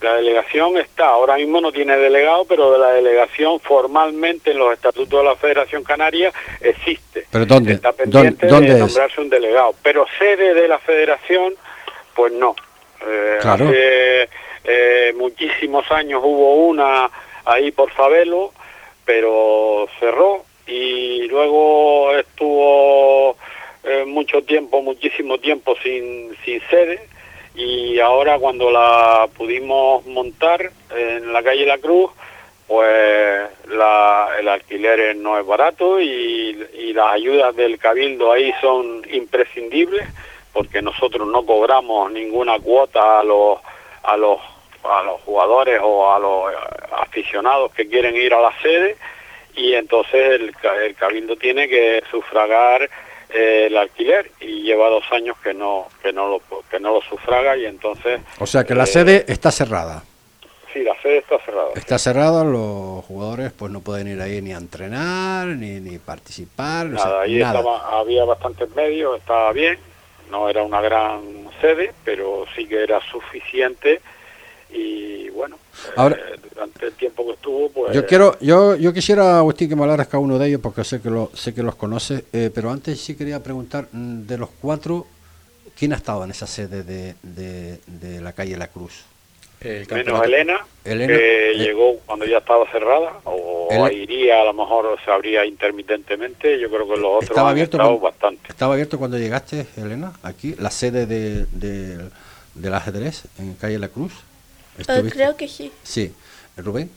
La 0.00 0.14
delegación 0.14 0.76
está, 0.78 1.06
ahora 1.10 1.36
mismo 1.36 1.60
no 1.60 1.70
tiene 1.70 1.96
delegado, 1.96 2.44
pero 2.44 2.72
de 2.72 2.78
la 2.80 2.90
delegación 2.92 3.60
formalmente 3.60 4.50
en 4.50 4.58
los 4.58 4.72
estatutos 4.72 5.20
de 5.20 5.24
la 5.24 5.36
Federación 5.36 5.84
Canaria 5.84 6.32
existe. 6.60 7.24
¿Pero 7.30 7.46
dónde? 7.46 7.74
Está 7.74 7.92
pendiente 7.92 8.48
¿Dónde, 8.48 8.68
de 8.70 8.74
es? 8.74 8.80
nombrarse 8.80 9.20
un 9.20 9.30
delegado. 9.30 9.74
Pero 9.80 10.04
sede 10.18 10.54
de 10.54 10.66
la 10.66 10.80
Federación, 10.80 11.54
pues 12.14 12.32
no. 12.32 12.56
Eh, 13.06 13.38
Claro. 13.40 13.66
Hace 13.68 14.28
eh, 14.64 15.12
muchísimos 15.16 15.88
años 15.92 16.20
hubo 16.24 16.66
una 16.66 17.08
ahí 17.44 17.70
por 17.70 17.90
Fabelo, 17.92 18.52
pero 19.04 19.88
cerró 20.00 20.44
y 20.66 21.28
luego 21.28 22.12
estuvo 22.16 23.36
eh, 23.84 24.04
mucho 24.06 24.42
tiempo, 24.42 24.82
muchísimo 24.82 25.38
tiempo 25.38 25.74
sin, 25.82 26.36
sin 26.44 26.60
sede 26.70 27.00
y 27.54 27.98
ahora 28.00 28.38
cuando 28.38 28.70
la 28.70 29.28
pudimos 29.36 30.06
montar 30.06 30.70
en 30.96 31.32
la 31.32 31.42
calle 31.42 31.66
La 31.66 31.78
Cruz, 31.78 32.10
pues 32.66 33.42
la, 33.68 34.28
el 34.38 34.48
alquiler 34.48 35.16
no 35.16 35.38
es 35.38 35.44
barato 35.44 36.00
y, 36.00 36.58
y 36.74 36.92
las 36.92 37.12
ayudas 37.12 37.54
del 37.54 37.78
cabildo 37.78 38.32
ahí 38.32 38.52
son 38.60 39.02
imprescindibles 39.10 40.08
porque 40.52 40.80
nosotros 40.80 41.26
no 41.28 41.44
cobramos 41.44 42.10
ninguna 42.12 42.58
cuota 42.60 43.20
a 43.20 43.24
los 43.24 43.58
a 44.04 44.16
los 44.16 44.38
a 44.84 45.02
los 45.02 45.20
jugadores 45.22 45.80
o 45.82 46.12
a 46.12 46.18
los 46.18 46.52
eh, 46.52 46.56
aficionados 46.98 47.72
que 47.72 47.88
quieren 47.88 48.16
ir 48.16 48.32
a 48.34 48.40
la 48.40 48.52
sede 48.62 48.96
y 49.54 49.74
entonces 49.74 50.40
el, 50.40 50.54
el 50.84 50.94
cabildo 50.94 51.36
tiene 51.36 51.68
que 51.68 52.02
sufragar 52.10 52.88
eh, 53.34 53.66
el 53.66 53.76
alquiler 53.76 54.30
y 54.40 54.62
lleva 54.62 54.88
dos 54.88 55.04
años 55.12 55.36
que 55.42 55.54
no 55.54 55.86
que 56.02 56.12
no 56.12 56.28
lo 56.28 56.42
que 56.70 56.78
no 56.80 56.94
lo 56.94 57.00
sufraga 57.02 57.56
y 57.56 57.66
entonces 57.66 58.20
O 58.38 58.46
sea 58.46 58.64
que 58.64 58.74
la 58.74 58.84
eh, 58.84 58.86
sede 58.86 59.24
está 59.28 59.50
cerrada. 59.50 60.02
sí 60.72 60.82
la 60.82 60.94
sede 61.02 61.18
está 61.18 61.38
cerrada 61.40 61.70
Está 61.74 61.98
cerrada, 61.98 62.44
los 62.44 63.04
jugadores 63.04 63.52
pues 63.52 63.70
no 63.72 63.80
pueden 63.80 64.08
ir 64.08 64.20
ahí 64.20 64.40
ni 64.42 64.52
a 64.52 64.58
entrenar, 64.58 65.46
ni, 65.46 65.80
ni 65.80 65.98
participar, 65.98 66.86
o 66.86 66.96
sea, 66.96 67.04
nada 67.06 67.20
ahí 67.22 67.36
nada. 67.38 67.58
estaba 67.60 68.00
había 68.00 68.24
bastantes 68.24 68.68
medios 68.74 69.18
estaba 69.18 69.52
bien 69.52 69.78
no 70.30 70.48
era 70.48 70.62
una 70.62 70.80
gran 70.80 71.20
sede 71.60 71.92
pero 72.04 72.44
sí 72.56 72.66
que 72.66 72.82
era 72.82 73.00
suficiente 73.10 74.00
y 74.72 75.28
bueno 75.30 75.56
Ahora- 75.96 76.16
eh, 76.16 76.38
durante 76.52 76.86
el 76.86 76.92
tiempo 76.92 77.24
que 77.26 77.32
estuvo 77.32 77.68
pues 77.70 77.94
Yo 77.94 78.06
quiero, 78.06 78.38
yo, 78.40 78.76
yo 78.76 78.92
quisiera, 78.92 79.38
Agustín, 79.38 79.68
que 79.68 79.76
me 79.76 79.82
hablaras 79.82 80.06
cada 80.08 80.18
uno 80.20 80.38
de 80.38 80.48
ellos 80.48 80.60
porque 80.62 80.84
sé 80.84 81.00
que 81.00 81.10
lo, 81.10 81.30
sé 81.34 81.52
que 81.54 81.62
los 81.62 81.74
conoces, 81.74 82.24
eh, 82.32 82.50
pero 82.54 82.70
antes 82.70 83.00
sí 83.00 83.14
quería 83.16 83.42
preguntar 83.42 83.88
mm, 83.92 84.22
de 84.26 84.38
los 84.38 84.48
cuatro, 84.60 85.06
¿quién 85.78 85.92
ha 85.92 85.96
estado 85.96 86.22
en 86.24 86.30
esa 86.30 86.46
sede 86.46 86.82
de, 86.84 87.14
de, 87.22 87.80
de 87.86 88.20
la 88.20 88.32
calle 88.32 88.56
La 88.56 88.68
Cruz? 88.68 89.04
menos 89.90 90.24
Elena, 90.24 90.58
Elena, 90.84 91.14
que 91.16 91.50
eh, 91.52 91.54
llegó 91.54 91.96
cuando 92.04 92.26
ya 92.26 92.38
estaba 92.38 92.68
cerrada 92.72 93.12
o 93.24 93.68
iría 93.92 94.40
a 94.40 94.44
lo 94.44 94.52
mejor 94.54 94.98
se 95.04 95.10
abría 95.10 95.46
intermitentemente 95.46 96.58
yo 96.58 96.68
creo 96.68 96.82
que 96.88 96.96
los 96.96 97.10
otros 97.10 97.30
Estaba 97.30 97.48
han 97.50 97.52
abierto, 97.52 97.76
estado 97.76 97.90
cuando, 98.00 98.04
bastante 98.04 98.48
estaba 98.48 98.72
abierto 98.74 98.98
cuando 98.98 99.18
llegaste, 99.18 99.66
Elena, 99.76 100.12
aquí, 100.24 100.56
la 100.58 100.70
sede 100.70 101.06
de, 101.06 101.46
de- 101.52 102.08
del 102.54 102.74
ajedrez 102.74 103.22
en 103.38 103.54
calle 103.54 103.78
La 103.78 103.88
Cruz. 103.88 104.12
Eh, 104.78 105.08
creo 105.10 105.36
que 105.36 105.48
sí. 105.48 105.72
Sí. 105.82 106.12
¿Rubén? 106.56 106.90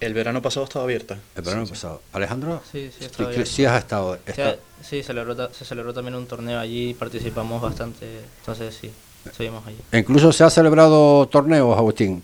El 0.00 0.14
verano 0.14 0.42
pasado 0.42 0.64
estaba 0.64 0.84
abierta. 0.84 1.18
El 1.36 1.42
verano 1.42 1.66
pasado. 1.66 2.02
¿Alejandro? 2.12 2.60
Sí, 2.70 2.90
sí, 2.96 3.04
estaba 3.04 3.32
sí 3.44 3.64
has 3.64 3.78
estado. 3.78 4.16
Sí, 4.16 4.22
está- 4.26 4.56
sí, 4.82 5.02
celebró 5.02 5.52
se 5.52 5.64
celebró 5.64 5.94
también 5.94 6.16
un 6.16 6.26
torneo 6.26 6.58
allí 6.58 6.90
y 6.90 6.94
participamos 6.94 7.62
bastante. 7.62 8.06
Entonces 8.40 8.74
sí, 8.74 8.90
estuvimos 9.24 9.64
allí. 9.66 9.78
e 9.92 9.98
incluso 9.98 10.32
se 10.32 10.42
ha 10.42 10.50
celebrado 10.50 11.26
torneos, 11.28 11.76
Agustín. 11.78 12.22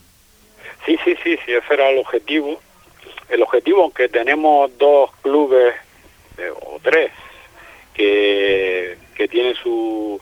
Sí, 0.86 0.98
sí, 1.04 1.14
sí, 1.22 1.36
sí, 1.44 1.52
ese 1.52 1.74
era 1.74 1.90
el 1.90 1.98
objetivo. 1.98 2.60
El 3.28 3.42
objetivo, 3.42 3.82
aunque 3.82 4.08
tenemos 4.08 4.70
dos 4.78 5.10
clubes 5.22 5.74
eh, 6.38 6.50
o 6.50 6.80
tres 6.82 7.12
que, 7.94 8.96
que 9.14 9.28
tienen 9.28 9.54
su 9.54 10.20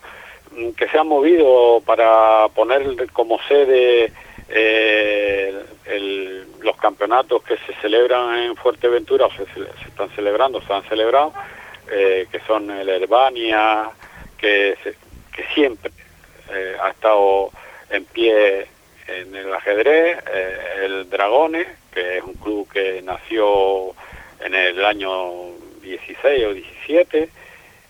que 0.77 0.89
se 0.89 0.99
han 0.99 1.07
movido 1.07 1.83
para 1.85 2.49
poner 2.55 3.11
como 3.13 3.39
sede 3.47 4.11
eh, 4.49 5.55
el- 5.87 6.47
los 6.63 6.77
campeonatos 6.77 7.43
que 7.45 7.57
se 7.59 7.75
celebran 7.81 8.37
en 8.39 8.57
Fuerteventura 8.57 9.29
se, 9.37 9.45
se 9.55 9.89
están 9.89 10.11
celebrando, 10.11 10.61
se 10.63 10.73
han 10.73 10.83
celebrado, 10.85 11.33
eh, 11.91 12.27
que 12.31 12.41
son 12.41 12.71
el 12.71 12.89
Herbania, 12.89 13.91
que, 14.39 14.77
que 15.33 15.45
siempre 15.55 15.93
eh, 16.51 16.77
ha 16.83 16.91
estado 16.91 17.51
en 17.91 18.05
pie 18.07 18.67
en 19.09 19.35
el 19.35 19.53
ajedrez, 19.55 20.19
eh, 20.33 20.59
el 20.85 21.09
Dragones, 21.09 21.67
que 21.93 22.19
es 22.19 22.25
un 22.25 22.35
club 22.35 22.69
que 22.73 23.01
nació 23.03 23.95
en 24.41 24.55
el 24.55 24.85
año 24.85 25.51
16 25.81 26.45
o 26.47 26.53
17, 26.53 27.29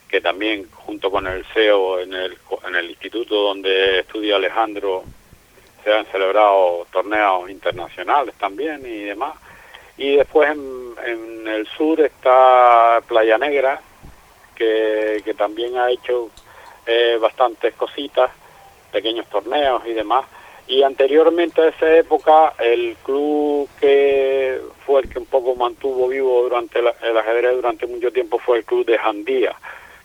que 0.08 0.20
también 0.20 0.68
junto 0.70 1.10
con 1.10 1.26
el 1.26 1.44
CEO 1.46 2.00
en 2.00 2.12
el, 2.12 2.36
en 2.68 2.74
el 2.76 2.90
instituto 2.90 3.34
donde 3.34 4.00
estudia 4.00 4.36
Alejandro 4.36 5.04
se 5.86 5.92
han 5.92 6.04
celebrado 6.06 6.84
torneos 6.90 7.48
internacionales 7.48 8.34
también 8.40 8.84
y 8.84 9.04
demás. 9.04 9.34
Y 9.96 10.16
después 10.16 10.50
en, 10.50 10.94
en 11.06 11.46
el 11.46 11.64
sur 11.68 12.00
está 12.00 13.00
Playa 13.06 13.38
Negra, 13.38 13.80
que, 14.56 15.22
que 15.24 15.32
también 15.34 15.78
ha 15.78 15.88
hecho 15.92 16.28
eh, 16.86 17.16
bastantes 17.20 17.72
cositas, 17.74 18.32
pequeños 18.90 19.26
torneos 19.28 19.86
y 19.86 19.92
demás. 19.92 20.26
Y 20.66 20.82
anteriormente 20.82 21.62
a 21.62 21.68
esa 21.68 21.96
época, 21.96 22.54
el 22.58 22.96
club 23.04 23.68
que 23.78 24.60
fue 24.84 25.02
el 25.02 25.08
que 25.08 25.20
un 25.20 25.26
poco 25.26 25.54
mantuvo 25.54 26.08
vivo 26.08 26.42
durante 26.42 26.82
la- 26.82 26.96
el 27.02 27.16
ajedrez 27.16 27.54
durante 27.54 27.86
mucho 27.86 28.10
tiempo 28.10 28.40
fue 28.40 28.58
el 28.58 28.64
club 28.64 28.84
de 28.84 28.98
Jandía, 28.98 29.54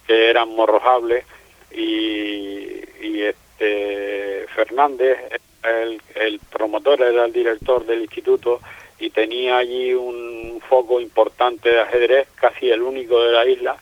que 0.05 0.29
eran 0.29 0.49
morrojables 0.49 1.25
y, 1.71 2.67
y 3.01 3.21
este 3.23 4.45
Fernández, 4.53 5.17
el, 5.63 6.01
el 6.15 6.39
promotor, 6.39 7.01
era 7.01 7.25
el 7.25 7.33
director 7.33 7.85
del 7.85 8.01
instituto 8.01 8.59
y 8.99 9.09
tenía 9.09 9.57
allí 9.57 9.93
un 9.93 10.61
foco 10.69 10.99
importante 11.01 11.69
de 11.69 11.81
ajedrez, 11.81 12.27
casi 12.35 12.69
el 12.69 12.81
único 12.81 13.21
de 13.23 13.31
la 13.31 13.45
isla, 13.45 13.77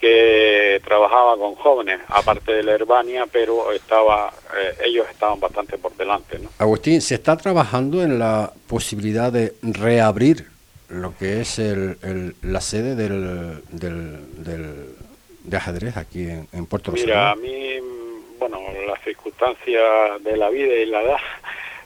que 0.00 0.80
trabajaba 0.84 1.36
con 1.36 1.54
jóvenes, 1.54 2.00
aparte 2.08 2.52
de 2.52 2.62
la 2.62 2.72
Herbania, 2.72 3.26
pero 3.30 3.72
estaba, 3.72 4.32
eh, 4.58 4.74
ellos 4.86 5.06
estaban 5.10 5.40
bastante 5.40 5.78
por 5.78 5.94
delante. 5.96 6.38
¿no? 6.38 6.50
Agustín, 6.58 7.00
¿se 7.00 7.14
está 7.14 7.36
trabajando 7.36 8.02
en 8.02 8.18
la 8.18 8.52
posibilidad 8.66 9.32
de 9.32 9.54
reabrir 9.62 10.46
lo 10.88 11.16
que 11.16 11.40
es 11.40 11.58
el, 11.58 11.96
el- 12.02 12.34
la 12.42 12.60
sede 12.60 12.94
del, 12.94 13.62
del, 13.70 14.44
del- 14.44 14.94
de 15.44 15.56
ajedrez 15.56 15.96
aquí 15.96 16.22
en, 16.22 16.48
en 16.52 16.66
Puerto 16.66 16.92
Mira, 16.92 17.30
a 17.32 17.34
Rosario? 17.34 17.52
mí, 17.52 17.80
mm, 17.80 17.93
bueno, 18.48 18.60
las 18.86 19.02
circunstancias 19.02 20.22
de 20.22 20.36
la 20.36 20.50
vida 20.50 20.74
y 20.74 20.86
la 20.86 21.02
edad, 21.02 21.16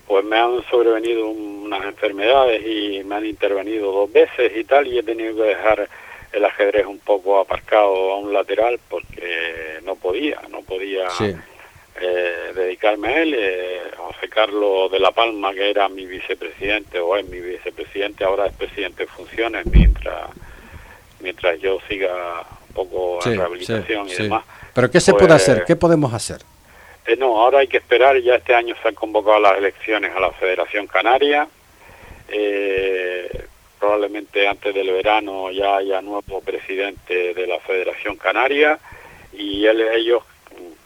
pues 0.07 0.25
me 0.25 0.37
han 0.39 0.63
sobrevenido 0.71 1.29
unas 1.29 1.85
enfermedades 1.85 2.63
y 2.67 3.05
me 3.05 3.15
han 3.17 3.27
intervenido 3.27 3.93
dos 3.93 4.13
veces 4.13 4.53
y 4.57 4.65
tal, 4.65 4.87
y 4.87 4.99
he 4.99 5.03
tenido 5.03 5.37
que 5.37 5.43
dejar 5.43 5.89
el 6.33 6.45
ajedrez 6.45 6.87
un 6.87 6.99
poco 6.99 7.39
aparcado 7.39 8.13
a 8.13 8.17
un 8.19 8.33
lateral 8.33 8.79
porque 8.89 9.79
no 9.85 9.95
podía, 9.97 10.41
no 10.51 10.63
podía 10.63 11.09
Sí. 11.11 11.35
eh, 12.01 12.53
dedicarme 12.55 13.09
a 13.09 13.23
él. 13.23 13.35
Eh, 13.39 13.81
José 13.97 14.29
Carlos 14.29 14.91
de 14.91 14.99
la 15.01 15.11
Palma, 15.13 15.53
que 15.55 15.71
era 15.71 15.89
mi 15.89 16.07
vicepresidente 16.07 16.99
o 17.01 17.17
es 17.17 17.27
mi 17.29 17.41
vicepresidente, 17.41 18.25
ahora 18.25 18.47
es 18.47 18.53
presidente 18.55 19.05
de 19.05 19.09
funciones 19.09 19.65
mientras 19.67 20.31
mientras 21.21 21.59
yo 21.61 21.79
siga 21.89 22.45
un 22.69 22.75
poco 22.75 23.21
Sí, 23.23 23.35
rehabilitación 23.35 24.07
sí, 24.09 24.13
y 24.13 24.17
sí. 24.17 24.23
demás. 24.25 24.45
¿Pero 24.75 24.91
qué 24.91 25.01
se 25.01 25.13
Pues, 25.13 25.23
puede 25.25 25.35
hacer? 25.35 25.65
¿Qué 25.65 25.77
podemos 25.77 26.13
hacer? 26.15 26.41
eh, 27.07 27.17
no, 27.17 27.41
ahora 27.41 27.61
hay 27.61 27.69
que 27.69 27.79
esperar. 27.79 28.19
Ya 28.21 28.35
este 28.37 28.55
año 28.55 28.75
se 28.83 28.89
han 28.89 28.95
convocado 28.95 29.41
las 29.41 29.57
elecciones 29.59 30.15
a 30.15 30.21
la 30.21 30.31
Federación 30.33 30.87
Canaria. 30.87 31.49
Eh, 32.29 33.45
probablemente 33.81 34.47
antes 34.47 34.75
del 34.75 34.91
verano 34.91 35.51
ya 35.51 35.77
haya 35.77 36.03
nuevo 36.03 36.41
presidente 36.43 37.33
de 37.33 37.47
la 37.47 37.59
Federación 37.61 38.17
Canaria 38.17 38.79
y 39.33 39.65
él- 39.67 39.81
ellos 39.95 40.23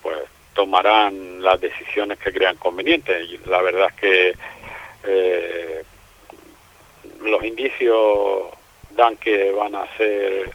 pues 0.01 0.19
tomarán 0.53 1.41
las 1.41 1.59
decisiones 1.59 2.19
que 2.19 2.31
crean 2.31 2.55
convenientes. 2.57 3.27
Y 3.29 3.39
la 3.49 3.61
verdad 3.61 3.87
es 3.89 3.95
que 3.99 4.33
eh, 5.05 5.83
los 7.21 7.43
indicios 7.43 8.43
dan 8.91 9.17
que 9.17 9.51
van 9.51 9.75
a 9.75 9.85
ser 9.97 10.51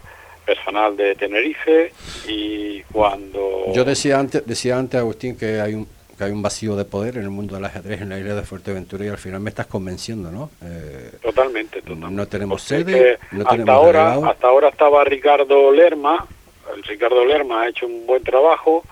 personal 0.48 0.96
de 0.96 1.14
Tenerife 1.14 1.92
y 2.26 2.80
cuando 2.84 3.70
Yo 3.74 3.84
decía 3.84 4.18
antes, 4.18 4.46
decía 4.46 4.78
antes 4.78 4.98
Agustín, 4.98 5.36
que 5.36 5.60
hay 5.60 5.74
un 5.74 5.86
que 6.16 6.24
hay 6.24 6.32
un 6.32 6.42
vacío 6.42 6.74
de 6.74 6.84
poder 6.84 7.16
en 7.16 7.22
el 7.22 7.30
mundo 7.30 7.54
del 7.54 7.64
ajedrez 7.66 8.00
en 8.00 8.08
la 8.08 8.18
isla 8.18 8.34
de 8.34 8.42
Fuerteventura 8.42 9.04
y 9.04 9.08
al 9.08 9.18
final 9.18 9.38
me 9.38 9.50
estás 9.50 9.66
convenciendo, 9.68 10.32
¿no? 10.32 10.50
Eh, 10.64 11.12
Totalmente, 11.22 11.80
totalmente. 11.80 12.16
no 12.16 12.26
tenemos 12.26 12.60
sede, 12.62 13.18
no 13.30 13.42
hasta 13.42 13.50
tenemos 13.52 13.72
ahora, 13.72 14.00
delegado. 14.10 14.26
hasta 14.32 14.46
ahora 14.48 14.68
estaba 14.70 15.04
Ricardo 15.04 15.70
Lerma. 15.70 16.26
El 16.74 16.82
Ricardo 16.82 17.24
Lerma 17.24 17.62
ha 17.62 17.68
hecho 17.68 17.86
un 17.86 18.04
buen 18.04 18.24
trabajo, 18.24 18.82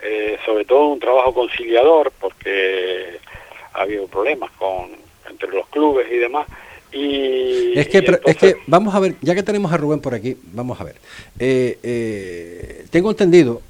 eh, 0.00 0.38
sobre 0.46 0.64
todo 0.64 0.86
un 0.86 1.00
trabajo 1.00 1.34
conciliador, 1.34 2.12
porque 2.20 3.18
ha 3.74 3.80
habido 3.82 4.06
problemas 4.06 4.52
con 4.52 4.90
entre 5.28 5.48
los 5.50 5.66
clubes 5.70 6.06
y 6.08 6.18
demás. 6.18 6.46
Y, 6.96 7.78
Es 7.78 7.88
que, 7.88 7.98
y 7.98 8.30
es 8.30 8.36
que 8.36 8.56
vamos 8.66 8.94
a 8.94 9.00
ver, 9.00 9.16
ya 9.20 9.34
que 9.34 9.42
tenemos 9.42 9.70
a 9.72 9.76
Rubén 9.76 10.00
por 10.00 10.14
aquí, 10.14 10.36
vamos 10.52 10.80
a 10.80 10.84
ver. 10.84 10.96
Eh, 11.38 11.78
eh, 11.82 12.84
tengo 12.90 13.10
entendido 13.10 13.60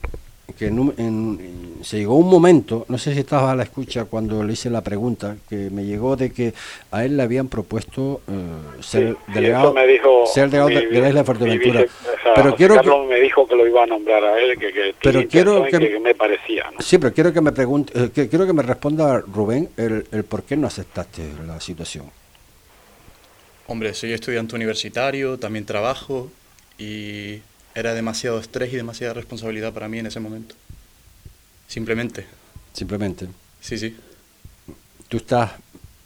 que 0.57 0.67
en 0.67 1.67
se 1.83 1.99
llegó 1.99 2.17
un 2.17 2.29
momento, 2.31 2.85
no 2.89 2.99
sé 2.99 3.12
si 3.12 3.21
estabas 3.21 3.51
a 3.53 3.55
la 3.57 3.62
escucha 3.65 4.07
cuando 4.07 4.43
le 4.43 4.55
hice 4.55 4.71
la 4.71 4.81
pregunta, 4.81 5.37
que 5.49 5.71
me 5.71 5.85
llegó 5.85 6.17
de 6.17 6.33
que 6.33 6.55
a 6.91 7.05
él 7.05 7.17
le 7.17 7.23
habían 7.23 7.49
propuesto 7.49 8.23
eh, 8.29 8.83
ser 8.83 9.17
Sí, 9.27 9.33
delegado, 9.35 9.67
eso 9.67 9.75
me 9.75 9.87
dijo 9.87 10.25
ser 10.27 10.45
delegado 10.51 10.69
de, 10.71 10.87
mi- 10.87 10.95
de 10.95 11.01
la 11.01 11.09
isla 11.09 11.21
de 11.21 11.25
Fuerteventura. 11.27 11.83
vice- 11.83 11.93
o 12.03 12.23
sea, 12.23 12.35
pero 12.35 12.57
quiero 12.57 12.81
que, 12.81 12.91
me 13.09 13.21
dijo 13.21 13.47
que 13.47 13.55
lo 13.55 13.67
iba 13.67 13.83
a 13.85 13.87
nombrar 13.87 14.25
a 14.25 14.39
él, 14.41 14.59
que, 14.59 14.73
que 14.73 14.95
Pero 15.03 15.29
quiero 15.29 15.65
que 15.67 16.01
me 16.01 16.15
parecía. 16.15 16.65
¿no? 16.73 16.81
sí, 16.81 16.97
pero 16.99 17.12
quiero 17.12 17.33
que 17.33 17.41
me 17.41 17.53
pregunte, 17.53 17.93
eh, 18.05 18.11
que, 18.15 18.29
quiero 18.29 18.47
que 18.47 18.53
me 18.53 18.62
responda 18.62 19.21
Rubén 19.21 19.69
el, 19.77 20.07
el 20.11 20.25
por 20.25 20.43
qué 20.45 20.57
no 20.57 20.67
aceptaste 20.69 21.23
la 21.47 21.61
situación. 21.61 22.07
Hombre, 23.68 23.94
soy 23.94 24.12
estudiante 24.12 24.55
universitario, 24.55 25.38
también 25.38 25.64
trabajo 25.64 26.31
y 26.79 27.40
era 27.74 27.94
demasiado 27.94 28.38
estrés 28.38 28.72
y 28.72 28.76
demasiada 28.76 29.14
responsabilidad 29.14 29.72
para 29.72 29.88
mí 29.88 29.98
en 29.98 30.07
ese 30.07 30.20
momento. 30.20 30.55
Simplemente. 31.68 32.26
Simplemente. 32.72 33.26
Sí, 33.61 33.79
sí. 33.79 33.96
tú 35.09 35.16
estás 35.16 35.52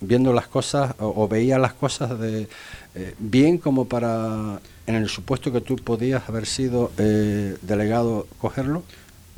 viendo 0.00 0.32
las 0.32 0.48
cosas 0.48 0.94
o, 0.98 1.24
o 1.24 1.28
veías 1.28 1.60
las 1.60 1.74
cosas 1.74 2.18
de 2.18 2.48
eh, 2.94 3.14
bien 3.18 3.58
como 3.58 3.86
para 3.86 4.60
en 4.86 4.96
el 4.96 5.08
supuesto 5.08 5.52
que 5.52 5.60
tú 5.60 5.76
podías 5.76 6.28
haber 6.28 6.46
sido 6.46 6.90
eh, 6.98 7.56
delegado 7.62 8.26
cogerlo 8.38 8.82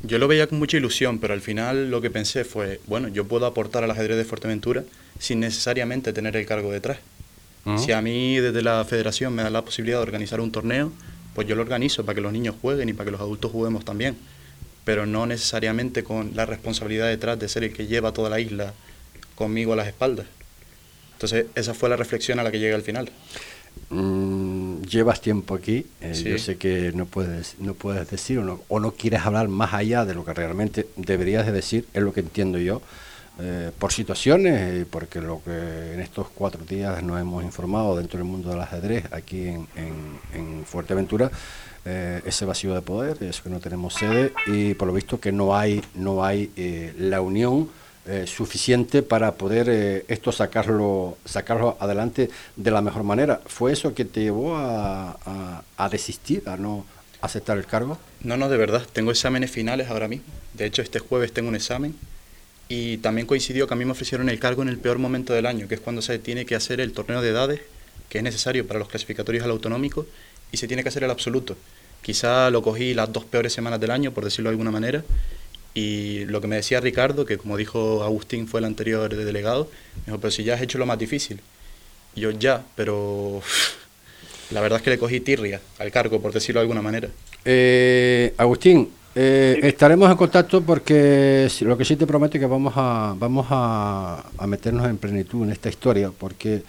Yo 0.02 0.18
lo 0.18 0.26
veía 0.26 0.46
con 0.46 0.58
mucha 0.58 0.78
ilusión, 0.78 1.18
pero 1.18 1.34
al 1.34 1.42
final 1.42 1.90
lo 1.90 2.00
que 2.00 2.10
pensé 2.10 2.44
fue, 2.44 2.80
bueno, 2.86 3.08
yo 3.08 3.26
puedo 3.26 3.44
aportar 3.44 3.84
al 3.84 3.90
ajedrez 3.90 4.16
de 4.16 4.24
Fuerteventura 4.24 4.84
sin 5.18 5.40
necesariamente 5.40 6.12
tener 6.12 6.36
el 6.36 6.46
cargo 6.46 6.72
detrás. 6.72 6.98
Si 7.78 7.92
a 7.92 8.02
mí 8.02 8.36
desde 8.38 8.60
la 8.62 8.84
federación 8.84 9.34
me 9.34 9.42
da 9.42 9.50
la 9.50 9.62
posibilidad 9.64 9.98
de 9.98 10.02
organizar 10.02 10.40
un 10.40 10.50
torneo, 10.50 10.90
pues 11.34 11.46
yo 11.46 11.54
lo 11.54 11.62
organizo 11.62 12.04
para 12.04 12.16
que 12.16 12.20
los 12.20 12.32
niños 12.32 12.56
jueguen 12.60 12.88
y 12.88 12.92
para 12.92 13.04
que 13.06 13.10
los 13.12 13.20
adultos 13.20 13.52
juguemos 13.52 13.84
también. 13.84 14.16
Pero 14.84 15.06
no 15.06 15.26
necesariamente 15.26 16.02
con 16.02 16.32
la 16.34 16.44
responsabilidad 16.44 17.06
detrás 17.08 17.38
de 17.38 17.48
ser 17.48 17.62
el 17.64 17.72
que 17.72 17.86
lleva 17.86 18.12
toda 18.12 18.28
la 18.30 18.40
isla 18.40 18.74
conmigo 19.36 19.72
a 19.74 19.76
las 19.76 19.86
espaldas. 19.86 20.26
Entonces 21.12 21.46
esa 21.54 21.72
fue 21.72 21.88
la 21.88 21.96
reflexión 21.96 22.40
a 22.40 22.42
la 22.42 22.50
que 22.50 22.58
llegué 22.58 22.74
al 22.74 22.82
final. 22.82 23.10
Mm, 23.90 24.82
llevas 24.82 25.20
tiempo 25.20 25.54
aquí 25.54 25.86
eh, 26.00 26.14
Sí. 26.14 26.24
yo 26.24 26.38
sé 26.38 26.56
que 26.56 26.92
no 26.94 27.06
puedes 27.06 27.56
no 27.58 27.72
puedes 27.74 28.10
decir 28.10 28.38
o 28.38 28.44
no, 28.44 28.60
o 28.68 28.80
no 28.80 28.92
quieres 28.92 29.20
hablar 29.22 29.48
más 29.48 29.72
allá 29.72 30.04
de 30.04 30.14
lo 30.14 30.24
que 30.24 30.34
realmente 30.34 30.86
deberías 30.96 31.46
de 31.46 31.52
decir 31.52 31.86
es 31.94 32.02
lo 32.02 32.12
que 32.12 32.20
entiendo 32.20 32.58
yo 32.58 32.82
eh, 33.40 33.70
por 33.78 33.92
situaciones 33.92 34.84
porque 34.90 35.20
lo 35.20 35.42
que 35.42 35.94
en 35.94 36.00
estos 36.00 36.28
cuatro 36.34 36.64
días 36.64 37.02
nos 37.02 37.20
hemos 37.20 37.42
informado 37.44 37.96
dentro 37.96 38.18
del 38.18 38.26
mundo 38.26 38.50
del 38.50 38.60
ajedrez 38.60 39.04
aquí 39.12 39.48
en, 39.48 39.66
en- 39.76 40.18
en 40.34 40.64
Fuerteventura 40.66 41.30
eh, 41.84 42.20
ese 42.26 42.44
vacío 42.44 42.74
de 42.74 42.82
poder 42.82 43.16
eso 43.22 43.42
que 43.42 43.50
no 43.50 43.58
tenemos 43.58 43.94
sede 43.94 44.32
y 44.46 44.74
por 44.74 44.86
lo 44.88 44.94
visto 44.94 45.18
que 45.18 45.32
no 45.32 45.56
hay 45.56 45.82
no 45.94 46.24
hay 46.24 46.50
eh, 46.56 46.94
la 46.98 47.20
unión 47.20 47.68
eh, 48.06 48.24
suficiente 48.26 49.02
para 49.02 49.32
poder 49.32 50.04
esto 50.08 50.30
sacarlo 50.32 51.16
sacarlo 51.24 51.76
adelante 51.80 52.28
de 52.56 52.70
la 52.72 52.82
mejor 52.82 53.04
manera. 53.04 53.40
¿Fue 53.46 53.72
eso 53.72 53.94
que 53.94 54.04
te 54.04 54.20
llevó 54.22 54.56
a, 54.56 55.16
a- 55.24 55.62
a 55.76 55.88
desistir, 55.88 56.42
a 56.46 56.56
no 56.56 56.84
aceptar 57.20 57.56
el 57.58 57.64
cargo? 57.66 57.98
No, 58.22 58.36
no, 58.36 58.48
de 58.48 58.56
verdad, 58.56 58.82
tengo 58.92 59.12
exámenes 59.12 59.50
finales 59.52 59.88
ahora 59.88 60.08
mismo. 60.08 60.24
De 60.54 60.66
hecho, 60.66 60.82
este 60.82 60.98
jueves 60.98 61.32
tengo 61.32 61.48
un 61.48 61.54
examen 61.54 61.94
y 62.74 62.96
también 62.96 63.26
coincidió 63.26 63.66
que 63.66 63.74
a 63.74 63.76
mí 63.76 63.84
me 63.84 63.90
ofrecieron 63.90 64.30
el 64.30 64.38
cargo 64.38 64.62
en 64.62 64.70
el 64.70 64.78
peor 64.78 64.96
momento 64.96 65.34
del 65.34 65.44
año, 65.44 65.68
que 65.68 65.74
es 65.74 65.80
cuando 65.82 66.00
se 66.00 66.18
tiene 66.18 66.46
que 66.46 66.54
hacer 66.54 66.80
el 66.80 66.92
torneo 66.92 67.20
de 67.20 67.28
edades, 67.28 67.60
que 68.08 68.16
es 68.16 68.24
necesario 68.24 68.66
para 68.66 68.78
los 68.78 68.88
clasificatorios 68.88 69.44
al 69.44 69.50
autonómico, 69.50 70.06
y 70.52 70.56
se 70.56 70.66
tiene 70.66 70.82
que 70.82 70.88
hacer 70.88 71.04
el 71.04 71.10
absoluto. 71.10 71.54
Quizá 72.00 72.48
lo 72.48 72.62
cogí 72.62 72.94
las 72.94 73.12
dos 73.12 73.26
peores 73.26 73.52
semanas 73.52 73.78
del 73.78 73.90
año, 73.90 74.12
por 74.12 74.24
decirlo 74.24 74.48
de 74.48 74.54
alguna 74.54 74.70
manera, 74.70 75.04
y 75.74 76.24
lo 76.24 76.40
que 76.40 76.46
me 76.46 76.56
decía 76.56 76.80
Ricardo, 76.80 77.26
que 77.26 77.36
como 77.36 77.58
dijo 77.58 78.04
Agustín 78.04 78.48
fue 78.48 78.60
el 78.60 78.64
anterior 78.64 79.14
de 79.14 79.22
delegado, 79.22 79.68
me 80.06 80.12
dijo, 80.12 80.18
pero 80.18 80.30
si 80.30 80.42
ya 80.42 80.54
has 80.54 80.62
hecho 80.62 80.78
lo 80.78 80.86
más 80.86 80.98
difícil. 80.98 81.40
Yo 82.16 82.30
ya, 82.30 82.64
pero 82.74 83.42
la 84.50 84.62
verdad 84.62 84.78
es 84.78 84.82
que 84.82 84.90
le 84.90 84.98
cogí 84.98 85.20
tirria 85.20 85.60
al 85.78 85.92
cargo, 85.92 86.22
por 86.22 86.32
decirlo 86.32 86.60
de 86.60 86.62
alguna 86.62 86.80
manera. 86.80 87.10
Eh, 87.44 88.32
Agustín, 88.38 88.88
eh, 89.14 89.60
estaremos 89.62 90.10
en 90.10 90.16
contacto 90.16 90.62
porque 90.62 91.48
lo 91.60 91.76
que 91.76 91.84
sí 91.84 91.96
te 91.96 92.06
prometo 92.06 92.36
es 92.36 92.40
que 92.40 92.46
vamos 92.46 92.72
a 92.76 93.14
vamos 93.18 93.46
a, 93.50 94.24
a 94.38 94.46
meternos 94.46 94.86
en 94.88 94.96
plenitud 94.98 95.44
en 95.44 95.50
esta 95.52 95.68
historia 95.68 96.10
porque 96.16 96.62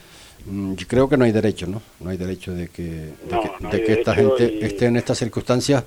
mm, 0.46 0.74
yo 0.76 0.88
creo 0.88 1.08
que 1.10 1.16
no 1.18 1.26
hay 1.26 1.32
derecho, 1.32 1.68
¿no? 1.68 1.82
No 2.02 2.10
hay 2.10 2.18
derecho 2.18 2.54
de 2.54 2.68
que, 2.68 2.84
de 2.84 3.14
No, 3.32 3.42
que, 3.42 3.52
no 3.62 3.70
de 3.70 3.84
que 3.84 3.94
esta 3.94 4.14
gente 4.14 4.58
y- 4.60 4.66
esté 4.66 4.86
en 4.88 4.98
estas 4.98 5.18
circunstancias 5.18 5.84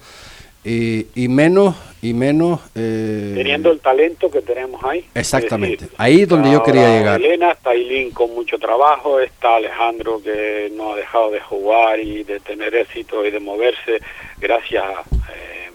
y, 0.64 1.07
y 1.14 1.29
menos 1.29 1.77
y 2.03 2.12
menos 2.12 2.61
eh, 2.75 3.35
teniendo 3.37 3.71
el 3.71 3.79
talento 3.79 4.29
que 4.31 4.40
tenemos 4.42 4.83
ahí. 4.83 5.05
exactamente. 5.14 5.85
Decir, 5.85 5.95
Ahí 5.99 6.23
es 6.23 6.29
donde 6.29 6.51
yo 6.51 6.61
quería 6.62 6.88
llegar. 6.99 7.21
Elena, 7.21 7.53
está 7.53 7.71
Ailín 7.71 8.11
con 8.11 8.35
mucho 8.35 8.59
trabajo, 8.59 9.21
está 9.21 9.57
Alejandro 9.57 10.21
que 10.23 10.73
no 10.75 10.94
ha 10.94 10.96
dejado 10.96 11.31
de 11.31 11.40
jugar 11.40 12.00
y 12.00 12.25
de 12.25 12.40
tener 12.40 12.75
éxito 12.75 13.25
y 13.25 13.31
de 13.31 13.38
moverse 13.38 14.00
gracias 14.40 14.85
eh, 15.33 15.65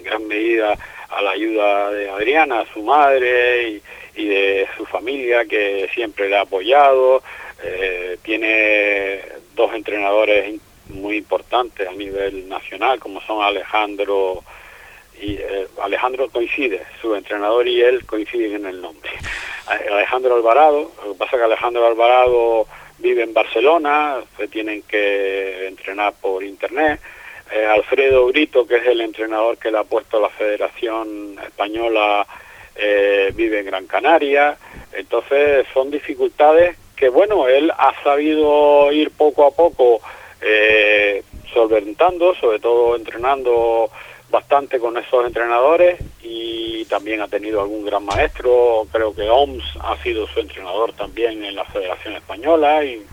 en 0.00 0.04
gran 0.04 0.26
medida 0.26 0.76
a 1.10 1.22
la 1.22 1.30
ayuda 1.32 1.90
de 1.90 2.10
Adriana, 2.10 2.64
su 2.72 2.82
madre 2.82 3.80
y, 4.16 4.26
de 4.26 4.68
su 4.76 4.84
familia 4.84 5.44
que 5.46 5.88
siempre 5.94 6.28
le 6.28 6.36
ha 6.36 6.42
apoyado. 6.42 7.22
Eh, 7.62 8.18
tiene 8.22 9.20
dos 9.54 9.72
entrenadores 9.74 10.60
muy 10.88 11.16
importantes 11.16 11.88
a 11.88 11.92
nivel 11.92 12.48
nacional, 12.48 12.98
como 12.98 13.20
son 13.22 13.42
Alejandro 13.42 14.42
y 15.20 15.34
eh, 15.34 15.68
Alejandro 15.82 16.28
coincide, 16.30 16.82
su 17.00 17.14
entrenador 17.14 17.68
y 17.68 17.82
él 17.82 18.04
coinciden 18.06 18.56
en 18.56 18.66
el 18.66 18.80
nombre. 18.80 19.10
Alejandro 19.90 20.34
Alvarado, 20.34 20.90
lo 21.04 21.12
que 21.12 21.18
pasa 21.18 21.36
es 21.36 21.40
que 21.40 21.44
Alejandro 21.44 21.86
Alvarado 21.86 22.66
vive 22.98 23.22
en 23.22 23.32
Barcelona, 23.32 24.16
se 24.36 24.48
tienen 24.48 24.82
que 24.82 25.66
entrenar 25.66 26.14
por 26.20 26.42
internet. 26.42 27.00
Eh, 27.52 27.66
Alfredo 27.66 28.26
Brito, 28.26 28.66
que 28.66 28.76
es 28.76 28.86
el 28.86 29.00
entrenador 29.00 29.58
que 29.58 29.72
le 29.72 29.78
ha 29.78 29.84
puesto 29.84 30.20
la 30.20 30.28
Federación 30.28 31.36
Española, 31.44 32.24
eh, 32.76 33.32
vive 33.34 33.60
en 33.60 33.66
Gran 33.66 33.86
Canaria. 33.86 34.56
Entonces 34.92 35.66
son 35.74 35.90
dificultades 35.90 36.76
que, 36.94 37.08
bueno, 37.08 37.48
él 37.48 37.72
ha 37.76 37.92
sabido 38.04 38.92
ir 38.92 39.10
poco 39.10 39.46
a 39.46 39.50
poco 39.50 40.00
eh, 40.40 41.24
solventando, 41.52 42.34
sobre 42.36 42.60
todo 42.60 42.94
entrenando 42.94 43.90
bastante 44.30 44.78
con 44.78 44.96
esos 44.96 45.26
entrenadores 45.26 45.98
y 46.22 46.84
también 46.84 47.20
ha 47.20 47.26
tenido 47.26 47.60
algún 47.60 47.84
gran 47.84 48.04
maestro, 48.04 48.86
creo 48.92 49.12
que 49.12 49.28
OMS 49.28 49.64
ha 49.80 49.96
sido 50.04 50.28
su 50.28 50.38
entrenador 50.38 50.92
también 50.92 51.44
en 51.44 51.56
la 51.56 51.64
Federación 51.64 52.14
Española 52.14 52.84
y 52.84 53.04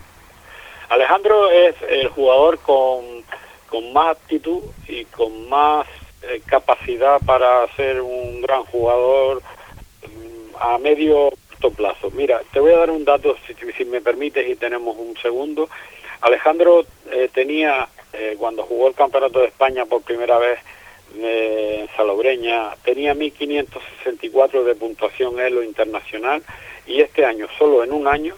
Alejandro 0.88 1.50
es 1.50 1.74
el 1.88 2.08
jugador 2.08 2.60
con, 2.60 3.24
con 3.68 3.92
más 3.92 4.16
actitud 4.16 4.62
y 4.86 5.04
con 5.06 5.48
más 5.48 5.86
eh, 6.22 6.40
capacidad 6.46 7.20
para 7.24 7.66
ser 7.74 8.00
un 8.00 8.40
gran 8.42 8.64
jugador 8.64 9.42
mm, 10.02 10.56
a 10.60 10.78
medio 10.78 11.32
plazo. 11.76 12.10
Mira, 12.12 12.40
te 12.52 12.60
voy 12.60 12.72
a 12.72 12.78
dar 12.78 12.90
un 12.90 13.04
dato, 13.04 13.36
si, 13.46 13.54
si 13.72 13.84
me 13.84 14.00
permites, 14.00 14.48
y 14.48 14.54
tenemos 14.56 14.96
un 14.96 15.16
segundo. 15.16 15.68
Alejandro 16.20 16.84
eh, 17.10 17.28
tenía, 17.32 17.88
eh, 18.12 18.36
cuando 18.38 18.62
jugó 18.62 18.88
el 18.88 18.94
Campeonato 18.94 19.40
de 19.40 19.46
España 19.46 19.84
por 19.86 20.02
primera 20.02 20.38
vez, 20.38 20.58
en 21.20 21.88
Salobreña, 21.96 22.76
tenía 22.84 23.14
1564 23.14 24.62
de 24.64 24.74
puntuación 24.74 25.40
en 25.40 25.54
lo 25.54 25.62
internacional 25.62 26.42
y 26.86 27.00
este 27.00 27.24
año, 27.24 27.48
solo 27.58 27.82
en 27.82 27.92
un 27.92 28.06
año, 28.06 28.34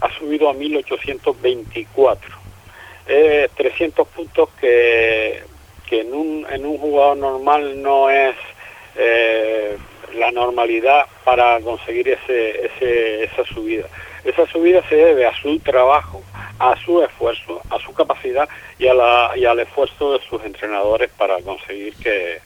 ha 0.00 0.08
subido 0.18 0.48
a 0.48 0.54
1824. 0.54 2.41
Eh, 3.06 3.48
300 3.56 4.06
puntos 4.08 4.48
que, 4.60 5.42
que 5.88 6.00
en, 6.02 6.14
un, 6.14 6.46
en 6.50 6.64
un 6.64 6.78
jugador 6.78 7.16
normal 7.16 7.82
no 7.82 8.08
es 8.08 8.36
eh, 8.96 9.76
la 10.14 10.30
normalidad 10.30 11.06
para 11.24 11.60
conseguir 11.60 12.08
ese, 12.08 12.66
ese, 12.66 13.24
esa 13.24 13.44
subida. 13.44 13.86
Esa 14.24 14.46
subida 14.46 14.86
se 14.88 14.94
debe 14.94 15.26
a 15.26 15.34
su 15.34 15.58
trabajo, 15.60 16.22
a 16.58 16.76
su 16.84 17.02
esfuerzo, 17.02 17.60
a 17.70 17.78
su 17.80 17.92
capacidad 17.92 18.48
y, 18.78 18.86
a 18.86 18.94
la, 18.94 19.32
y 19.34 19.44
al 19.44 19.58
esfuerzo 19.58 20.12
de 20.12 20.20
sus 20.20 20.44
entrenadores 20.44 21.10
para 21.16 21.40
conseguir 21.42 21.94
que 21.96 22.40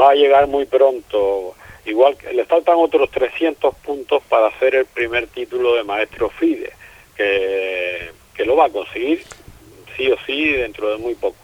va 0.00 0.10
a 0.10 0.14
llegar 0.14 0.46
muy 0.46 0.66
pronto. 0.66 1.54
Igual 1.84 2.16
que 2.16 2.32
le 2.32 2.44
faltan 2.44 2.76
otros 2.76 3.10
300 3.10 3.74
puntos 3.76 4.22
para 4.28 4.48
hacer 4.48 4.76
el 4.76 4.86
primer 4.86 5.26
título 5.28 5.74
de 5.74 5.82
maestro 5.82 6.28
FIDE, 6.28 6.70
que, 7.16 8.12
que 8.34 8.44
lo 8.44 8.54
va 8.54 8.66
a 8.66 8.70
conseguir 8.70 9.24
sí 10.00 10.10
o 10.10 10.16
sí 10.26 10.52
dentro 10.52 10.90
de 10.90 10.96
muy 10.96 11.14
poco. 11.14 11.36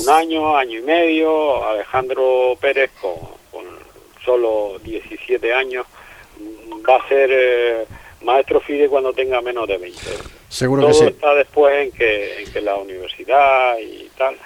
Un 0.00 0.10
año, 0.10 0.56
año 0.56 0.78
y 0.78 0.82
medio, 0.82 1.64
Alejandro 1.64 2.56
Pérez 2.60 2.90
con, 3.00 3.14
con 3.50 3.64
solo 4.24 4.78
17 4.84 5.52
años 5.54 5.86
va 6.88 6.96
a 6.96 7.08
ser 7.08 7.30
eh, 7.32 7.84
maestro 8.22 8.60
FIDE 8.60 8.88
cuando 8.88 9.12
tenga 9.12 9.40
menos 9.40 9.66
de 9.66 9.78
20. 9.78 10.00
Seguro 10.48 10.82
Todo 10.82 10.92
que 10.92 10.98
sí. 10.98 11.04
está 11.06 11.34
después 11.34 11.86
en 11.86 11.92
que, 11.92 12.42
en 12.42 12.52
que 12.52 12.60
la 12.60 12.76
universidad 12.76 13.78
y 13.78 14.08
tal 14.16 14.36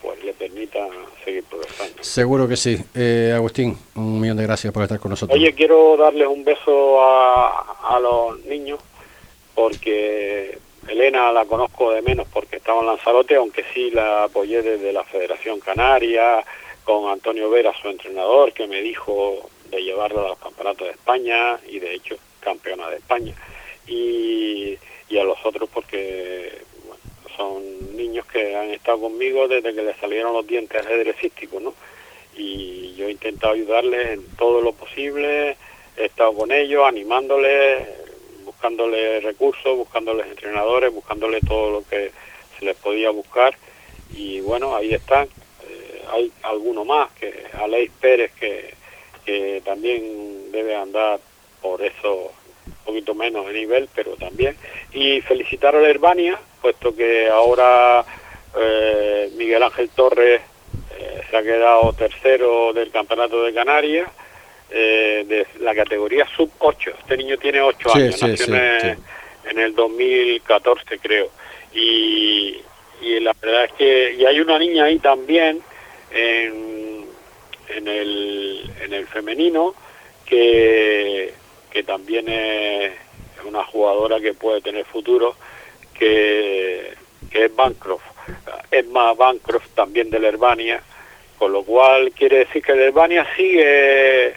pues 0.00 0.22
le 0.24 0.32
permita 0.32 0.80
seguir 1.24 1.44
progresando. 1.44 2.02
Seguro 2.02 2.48
que 2.48 2.56
sí. 2.56 2.76
Eh, 2.94 3.32
Agustín, 3.34 3.76
un 3.94 4.20
millón 4.20 4.36
de 4.36 4.42
gracias 4.42 4.72
por 4.72 4.82
estar 4.82 4.98
con 4.98 5.10
nosotros. 5.10 5.38
Oye, 5.38 5.52
quiero 5.54 5.96
darles 5.96 6.26
un 6.26 6.44
beso 6.44 7.00
a, 7.00 7.76
a 7.88 8.00
los 8.00 8.40
niños 8.44 8.80
porque 9.54 10.58
Elena 10.88 11.32
la 11.32 11.44
conozco 11.44 11.92
de 11.92 12.02
menos 12.02 12.26
porque 12.32 12.56
estaba 12.56 12.80
en 12.80 12.86
Lanzarote, 12.86 13.36
aunque 13.36 13.64
sí 13.72 13.90
la 13.90 14.24
apoyé 14.24 14.62
desde 14.62 14.92
la 14.92 15.04
Federación 15.04 15.60
Canaria, 15.60 16.44
con 16.84 17.10
Antonio 17.10 17.48
Vera, 17.50 17.72
su 17.80 17.88
entrenador, 17.88 18.52
que 18.52 18.66
me 18.66 18.80
dijo 18.80 19.48
de 19.70 19.82
llevarla 19.82 20.22
a 20.22 20.28
los 20.28 20.38
campeonatos 20.38 20.88
de 20.88 20.92
España 20.92 21.58
y 21.68 21.78
de 21.78 21.94
hecho 21.94 22.16
campeona 22.40 22.88
de 22.90 22.96
España. 22.96 23.34
Y, 23.86 24.76
y 25.08 25.18
a 25.18 25.24
los 25.24 25.38
otros 25.44 25.68
porque 25.72 26.62
son 27.36 27.96
niños 27.96 28.26
que 28.26 28.56
han 28.56 28.70
estado 28.70 29.00
conmigo 29.02 29.48
desde 29.48 29.74
que 29.74 29.82
les 29.82 29.96
salieron 29.96 30.32
los 30.32 30.46
dientes 30.46 30.84
ajedrecísticos, 30.84 31.62
¿no? 31.62 31.74
Y 32.36 32.94
yo 32.94 33.06
he 33.06 33.12
intentado 33.12 33.54
ayudarles 33.54 34.10
en 34.10 34.36
todo 34.36 34.60
lo 34.60 34.72
posible, 34.72 35.56
he 35.96 36.04
estado 36.06 36.32
con 36.34 36.50
ellos, 36.50 36.86
animándoles, 36.86 37.86
buscándoles 38.62 39.24
recursos, 39.24 39.76
buscándoles 39.76 40.24
entrenadores, 40.28 40.92
buscándoles 40.92 41.44
todo 41.44 41.72
lo 41.72 41.88
que 41.88 42.12
se 42.56 42.64
les 42.64 42.76
podía 42.76 43.10
buscar. 43.10 43.56
Y 44.14 44.40
bueno, 44.40 44.76
ahí 44.76 44.94
están. 44.94 45.24
Eh, 45.68 46.02
hay 46.12 46.32
alguno 46.44 46.84
más, 46.84 47.10
que 47.12 47.46
Aleix 47.60 47.90
Pérez, 48.00 48.30
que, 48.38 48.72
que 49.24 49.62
también 49.64 50.52
debe 50.52 50.76
andar 50.76 51.18
por 51.60 51.82
eso 51.82 52.30
un 52.64 52.84
poquito 52.84 53.16
menos 53.16 53.46
de 53.48 53.52
nivel, 53.52 53.88
pero 53.96 54.14
también. 54.14 54.56
Y 54.92 55.20
felicitar 55.22 55.74
a 55.74 55.80
la 55.80 55.88
Herbania, 55.88 56.38
puesto 56.60 56.94
que 56.94 57.28
ahora 57.28 58.04
eh, 58.56 59.28
Miguel 59.34 59.64
Ángel 59.64 59.88
Torres 59.88 60.40
eh, 60.96 61.22
se 61.28 61.36
ha 61.36 61.42
quedado 61.42 61.92
tercero 61.94 62.72
del 62.72 62.92
Campeonato 62.92 63.42
de 63.42 63.52
Canarias, 63.52 64.08
eh, 64.74 65.24
de 65.26 65.46
la 65.60 65.74
categoría 65.74 66.26
sub-8. 66.36 66.94
Este 67.00 67.16
niño 67.16 67.36
tiene 67.36 67.60
8 67.60 67.88
Sí, 67.92 67.98
años, 68.00 68.14
sí, 68.16 68.26
nació 68.26 68.46
sí, 68.46 68.52
en, 68.52 68.98
en 69.50 69.58
el 69.58 69.74
2014, 69.74 70.98
creo. 70.98 71.30
Y, 71.74 72.60
y 73.02 73.20
la 73.20 73.34
verdad 73.40 73.64
es 73.64 73.72
que 73.72 74.14
y 74.14 74.24
hay 74.24 74.40
una 74.40 74.58
niña 74.58 74.84
ahí 74.84 74.98
también 74.98 75.60
en, 76.10 77.06
en, 77.68 77.88
el, 77.88 78.70
en 78.80 78.92
el 78.92 79.06
femenino 79.06 79.74
que, 80.24 81.32
que 81.70 81.82
también 81.82 82.28
es 82.28 82.92
una 83.44 83.64
jugadora 83.64 84.20
que 84.20 84.34
puede 84.34 84.60
tener 84.60 84.84
futuro, 84.84 85.34
que, 85.98 86.94
que 87.30 87.44
es 87.46 87.54
Bancroft. 87.54 88.04
Emma 88.70 89.12
Bancroft 89.14 89.68
también 89.74 90.08
de 90.10 90.18
la 90.18 90.28
Herbania, 90.28 90.80
con 91.38 91.52
lo 91.52 91.62
cual 91.64 92.12
quiere 92.12 92.38
decir 92.38 92.62
que 92.62 92.72
el 92.72 92.80
Herbania 92.80 93.26
sigue 93.36 94.34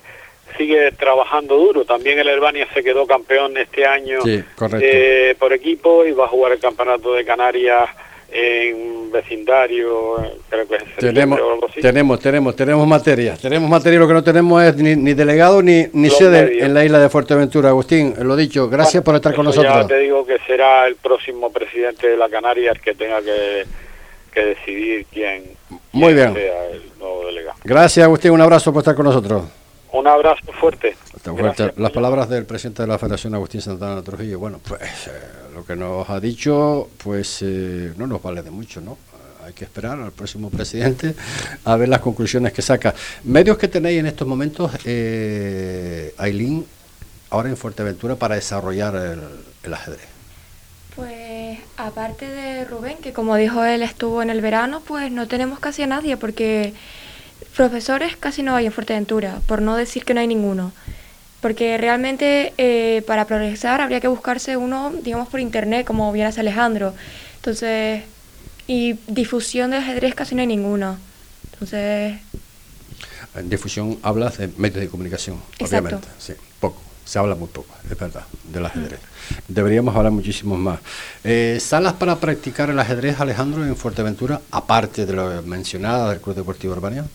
sigue 0.58 0.91
trabajando 0.93 1.56
duro. 1.58 1.86
También 1.86 2.20
el 2.20 2.28
Herbania 2.28 2.68
se 2.74 2.84
quedó 2.84 3.06
campeón 3.06 3.58
este 3.58 3.86
año 3.86 4.20
Sí, 4.24 4.43
eh, 4.82 5.36
por 5.39 5.53
equipo 5.53 6.06
y 6.06 6.12
va 6.12 6.26
a 6.26 6.30
jugar 6.30 6.51
el 6.53 6.60
campeonato 6.60 7.14
de 7.14 7.24
Canarias 7.26 7.89
en 8.32 9.12
vecindario, 9.12 10.22
eh, 10.22 10.34
creo 10.49 10.68
que 10.68 10.76
es 10.76 10.82
en 10.84 11.14
Tenemos, 11.14 11.39
o 11.39 11.53
algo 11.53 11.68
así. 11.70 11.80
tenemos, 11.80 12.20
tenemos, 12.20 12.56
tenemos 12.56 12.86
materia. 12.88 13.38
Tenemos 13.41 13.70
materia, 13.70 13.97
lo 13.99 14.08
que 14.08 14.14
no 14.14 14.24
tenemos 14.24 14.62
es 14.64 14.76
ni, 14.76 14.95
ni 14.95 15.14
delegado 15.14 15.62
ni, 15.62 15.86
ni 15.93 16.10
Los 16.10 16.18
sede 16.18 16.43
medios. 16.43 16.64
en 16.64 16.74
la 16.74 16.84
isla 16.84 16.99
de 16.99 17.08
Fuerteventura. 17.10 17.70
Agustín, 17.70 18.14
lo 18.20 18.36
dicho, 18.36 18.68
gracias 18.68 19.03
por 19.03 19.16
estar 19.16 19.34
con 19.34 19.47
Eso 19.47 19.62
Ya 19.64 19.70
nosotros. 19.70 19.88
te 19.88 19.99
digo 20.03 20.26
que 20.26 20.38
será 20.45 20.86
el 20.88 20.95
próximo 20.95 21.49
presidente 21.51 22.08
de 22.10 22.18
la 22.18 22.28
Canaria 22.28 22.72
el 22.72 22.82
que 22.82 22.93
tenga 22.93 23.22
que, 23.22 23.64
que 24.34 24.45
decidir 24.45 25.06
quién, 25.14 25.43
Muy 25.93 26.14
quién 26.14 26.34
bien. 26.34 26.34
sea 26.34 26.66
el 26.72 26.82
nuevo 26.99 27.26
delegado. 27.28 27.58
Gracias, 27.64 28.03
Agustín, 28.03 28.32
un 28.32 28.41
abrazo 28.41 28.74
por 28.74 28.82
estar 28.82 28.95
con 28.95 29.06
nosotros. 29.06 29.43
Un 29.95 30.07
abrazo 30.07 30.51
fuerte. 30.51 30.97
Hasta 31.15 31.33
fuerte. 31.33 31.73
Las 31.77 31.91
palabras 31.91 32.27
del 32.27 32.45
presidente 32.45 32.81
de 32.81 32.89
la 32.89 32.99
Federación, 32.99 33.33
Agustín 33.33 33.61
Santana 33.61 34.01
Trujillo. 34.01 34.39
Bueno, 34.39 34.59
pues 34.67 34.81
eh, 35.07 35.11
lo 35.53 35.65
que 35.65 35.77
nos 35.77 36.09
ha 36.09 36.19
dicho, 36.19 36.89
pues 37.01 37.41
eh, 37.41 37.93
no 37.95 38.05
nos 38.05 38.21
vale 38.21 38.43
de 38.43 38.51
mucho, 38.51 38.81
¿no? 38.81 38.97
Hay 39.45 39.53
que 39.53 39.63
esperar 39.63 39.97
al 40.01 40.11
próximo 40.11 40.49
presidente 40.49 41.15
a 41.63 41.77
ver 41.77 41.87
las 41.87 42.01
conclusiones 42.01 42.51
que 42.51 42.61
saca. 42.61 42.93
Medios 43.23 43.57
que 43.57 43.69
tenéis 43.69 44.01
en 44.01 44.07
estos 44.07 44.27
momentos, 44.27 44.69
eh, 44.83 46.13
Ailín, 46.17 46.65
ahora 47.29 47.47
en 47.47 47.55
Fuerteventura, 47.55 48.17
para 48.17 48.35
desarrollar 48.35 48.97
el, 48.97 49.21
el 49.63 49.73
ajedrez. 49.73 50.09
Pues 50.97 51.59
aparte 51.77 52.27
de 52.27 52.65
Rubén, 52.65 52.97
que 52.97 53.13
como 53.13 53.37
dijo 53.37 53.63
él 53.63 53.81
estuvo 53.81 54.21
en 54.21 54.29
el 54.29 54.41
verano, 54.41 54.81
pues 54.85 55.09
no 55.09 55.27
tenemos 55.27 55.59
casi 55.59 55.83
a 55.83 55.87
nadie 55.87 56.17
porque 56.17 56.73
profesores 57.56 58.18
casi 58.18 58.43
no 58.43 58.56
hay 58.56 58.66
en 58.66 58.72
Fuerteventura, 58.72 59.39
por 59.47 59.62
no 59.62 59.76
decir 59.76 60.06
que 60.06 60.14
no 60.14 60.20
hay 60.20 60.28
ninguno. 60.28 60.72
Porque 61.41 61.78
realmente 61.78 62.53
eh, 62.58 63.03
para 63.06 63.26
progresar 63.26 63.82
habría 63.82 63.99
que 64.01 64.08
buscarse 64.08 64.58
uno, 64.58 64.91
digamos, 65.03 65.28
por 65.30 65.39
internet, 65.39 65.86
como 65.86 66.12
bien 66.12 66.28
hace 66.28 66.39
Alejandro. 66.39 66.93
Entonces, 67.38 68.03
y 68.68 68.93
difusión 69.08 69.72
de 69.72 69.78
ajedrez 69.78 70.16
casi 70.16 70.34
no 70.36 70.41
hay 70.41 70.47
ninguno. 70.47 70.97
Entonces, 71.53 72.20
En 73.36 73.49
difusión 73.49 73.99
hablas 74.01 74.38
de 74.38 74.49
medios 74.58 74.80
de 74.80 74.88
comunicación, 74.88 75.38
Exacto. 75.60 75.78
obviamente. 75.78 76.08
Sí, 76.20 76.34
poco. 76.60 76.82
Se 77.06 77.20
habla 77.20 77.36
muy 77.36 77.47
poco, 77.47 77.76
es 77.89 77.99
verdad, 77.99 78.24
del 78.51 78.66
ajedrez. 78.66 78.99
Deberíamos 79.47 79.95
hablar 79.95 80.12
muchísimo 80.12 80.58
más. 80.58 80.80
Eh, 81.24 81.60
¿Salas 81.62 81.93
para 81.93 82.16
practicar 82.16 82.72
el 82.72 82.80
ajedrez, 82.80 83.20
Alejandro, 83.20 83.64
en 83.64 83.76
Fuerteventura, 83.76 84.41
aparte 84.49 85.06
de 85.06 85.14
lo 85.14 85.43
mencionado 85.43 86.10
del 86.10 86.20
Club 86.20 86.36
Deportivo 86.36 86.74
Urbania? 86.74 87.06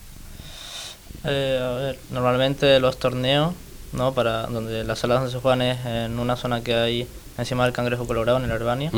Eh, 1.25 1.61
a 1.63 1.71
ver, 1.77 1.99
normalmente 2.11 2.81
los 2.81 2.99
torneos, 2.99 3.55
¿no? 3.93 4.13
Para 4.13 4.47
donde 4.47 4.85
las 4.85 4.99
salas 4.99 5.19
donde 5.19 5.33
se 5.33 5.41
juegan 5.41 5.63
es 5.63 5.85
en 5.85 6.19
una 6.19 6.37
zona 6.37 6.63
que 6.63 6.75
hay 6.75 7.07
encima 7.37 7.65
del 7.65 7.73
Cangrejo 7.73 8.07
Colorado, 8.07 8.39
en 8.39 8.51
el 8.51 8.53
Urbania. 8.53 8.91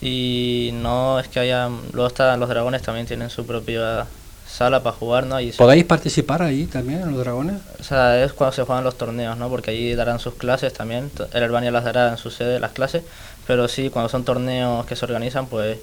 Y 0.00 0.70
no 0.74 1.18
es 1.18 1.28
que 1.28 1.40
haya. 1.40 1.68
Luego 1.92 2.06
están 2.06 2.38
los 2.38 2.48
dragones, 2.48 2.82
también 2.82 3.06
tienen 3.06 3.30
su 3.30 3.44
propia 3.44 4.06
sala 4.46 4.82
para 4.82 4.96
jugar, 4.96 5.26
¿no? 5.26 5.40
Y 5.40 5.52
¿Podéis 5.52 5.84
participar 5.84 6.42
ahí 6.42 6.66
también 6.66 7.02
en 7.02 7.10
los 7.10 7.20
dragones? 7.20 7.56
O 7.80 7.82
sea, 7.82 8.22
es 8.24 8.32
cuando 8.32 8.54
se 8.54 8.62
juegan 8.62 8.84
los 8.84 8.96
torneos, 8.96 9.36
¿no? 9.36 9.48
Porque 9.48 9.72
allí 9.72 9.94
darán 9.94 10.20
sus 10.20 10.34
clases 10.34 10.72
también. 10.72 11.10
El 11.32 11.42
Herbania 11.42 11.70
las 11.70 11.84
dará 11.84 12.10
en 12.10 12.16
su 12.16 12.30
sede 12.30 12.60
las 12.60 12.72
clases. 12.72 13.02
Pero 13.46 13.66
sí, 13.66 13.90
cuando 13.90 14.08
son 14.08 14.24
torneos 14.24 14.86
que 14.86 14.94
se 14.94 15.04
organizan, 15.04 15.46
pues 15.46 15.78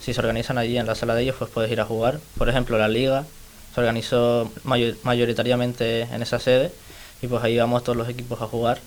si 0.00 0.14
se 0.14 0.20
organizan 0.20 0.56
allí 0.56 0.78
en 0.78 0.86
la 0.86 0.94
sala 0.94 1.14
de 1.14 1.22
ellos, 1.22 1.36
pues 1.38 1.50
puedes 1.50 1.70
ir 1.70 1.80
a 1.80 1.84
jugar. 1.84 2.20
Por 2.38 2.48
ejemplo, 2.48 2.78
la 2.78 2.88
liga 2.88 3.24
se 3.74 3.80
organizó 3.80 4.50
mayoritariamente 4.64 6.02
en 6.02 6.22
esa 6.22 6.38
sede 6.38 6.72
y 7.22 7.26
pues 7.26 7.42
ahí 7.42 7.56
vamos 7.58 7.84
todos 7.84 7.96
los 7.96 8.08
equipos 8.08 8.40
a 8.40 8.46
jugar. 8.46 8.78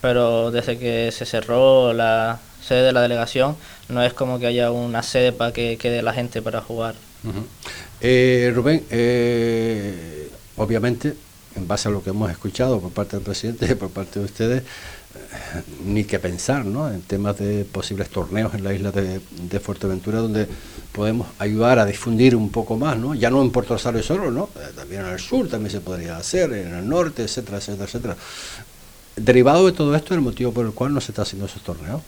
Pero 0.00 0.50
desde 0.50 0.78
que 0.78 1.10
se 1.10 1.24
cerró 1.24 1.92
la 1.92 2.38
sede 2.62 2.82
de 2.82 2.92
la 2.92 3.02
delegación, 3.02 3.56
no 3.88 4.02
es 4.02 4.12
como 4.12 4.38
que 4.38 4.46
haya 4.46 4.70
una 4.70 5.02
sede 5.02 5.32
para 5.32 5.52
que 5.52 5.78
quede 5.78 6.02
la 6.02 6.12
gente 6.12 6.42
para 6.42 6.60
jugar. 6.60 6.94
Eh, 8.00 8.52
Rubén, 8.54 8.84
eh, 8.90 10.30
obviamente, 10.56 11.14
en 11.56 11.66
base 11.66 11.88
a 11.88 11.90
lo 11.90 12.02
que 12.02 12.10
hemos 12.10 12.30
escuchado 12.30 12.80
por 12.80 12.92
parte 12.92 13.16
del 13.16 13.24
presidente 13.24 13.66
y 13.70 13.74
por 13.74 13.90
parte 13.90 14.18
de 14.18 14.24
ustedes, 14.26 14.62
eh, 14.62 15.62
ni 15.84 16.04
que 16.04 16.18
pensar 16.18 16.64
¿no? 16.64 16.90
en 16.90 17.02
temas 17.02 17.38
de 17.38 17.64
posibles 17.64 18.10
torneos 18.10 18.54
en 18.54 18.64
la 18.64 18.74
isla 18.74 18.92
de, 18.92 19.20
Fuerteventura 19.60 20.18
donde 20.18 20.46
podemos 20.96 21.28
ayudar 21.38 21.78
a 21.78 21.84
difundir 21.84 22.34
un 22.34 22.50
poco 22.50 22.78
más, 22.78 22.96
¿no? 22.96 23.14
ya 23.14 23.28
no 23.28 23.42
en 23.42 23.50
Puerto 23.50 23.74
Rosario 23.74 24.02
solo, 24.02 24.30
¿no? 24.30 24.48
también 24.74 25.02
en 25.02 25.08
el 25.08 25.20
sur 25.20 25.46
también 25.46 25.70
se 25.70 25.80
podría 25.80 26.16
hacer, 26.16 26.50
en 26.54 26.72
el 26.72 26.88
norte, 26.88 27.22
etcétera, 27.22 27.58
etcétera, 27.58 27.84
etcétera. 27.84 28.16
Derivado 29.14 29.66
de 29.66 29.72
todo 29.72 29.94
esto, 29.94 30.14
el 30.14 30.22
motivo 30.22 30.52
por 30.52 30.64
el 30.64 30.72
cual 30.72 30.94
no 30.94 31.02
se 31.02 31.12
está 31.12 31.20
haciendo 31.20 31.44
esos 31.44 31.62
torneos. 31.62 32.00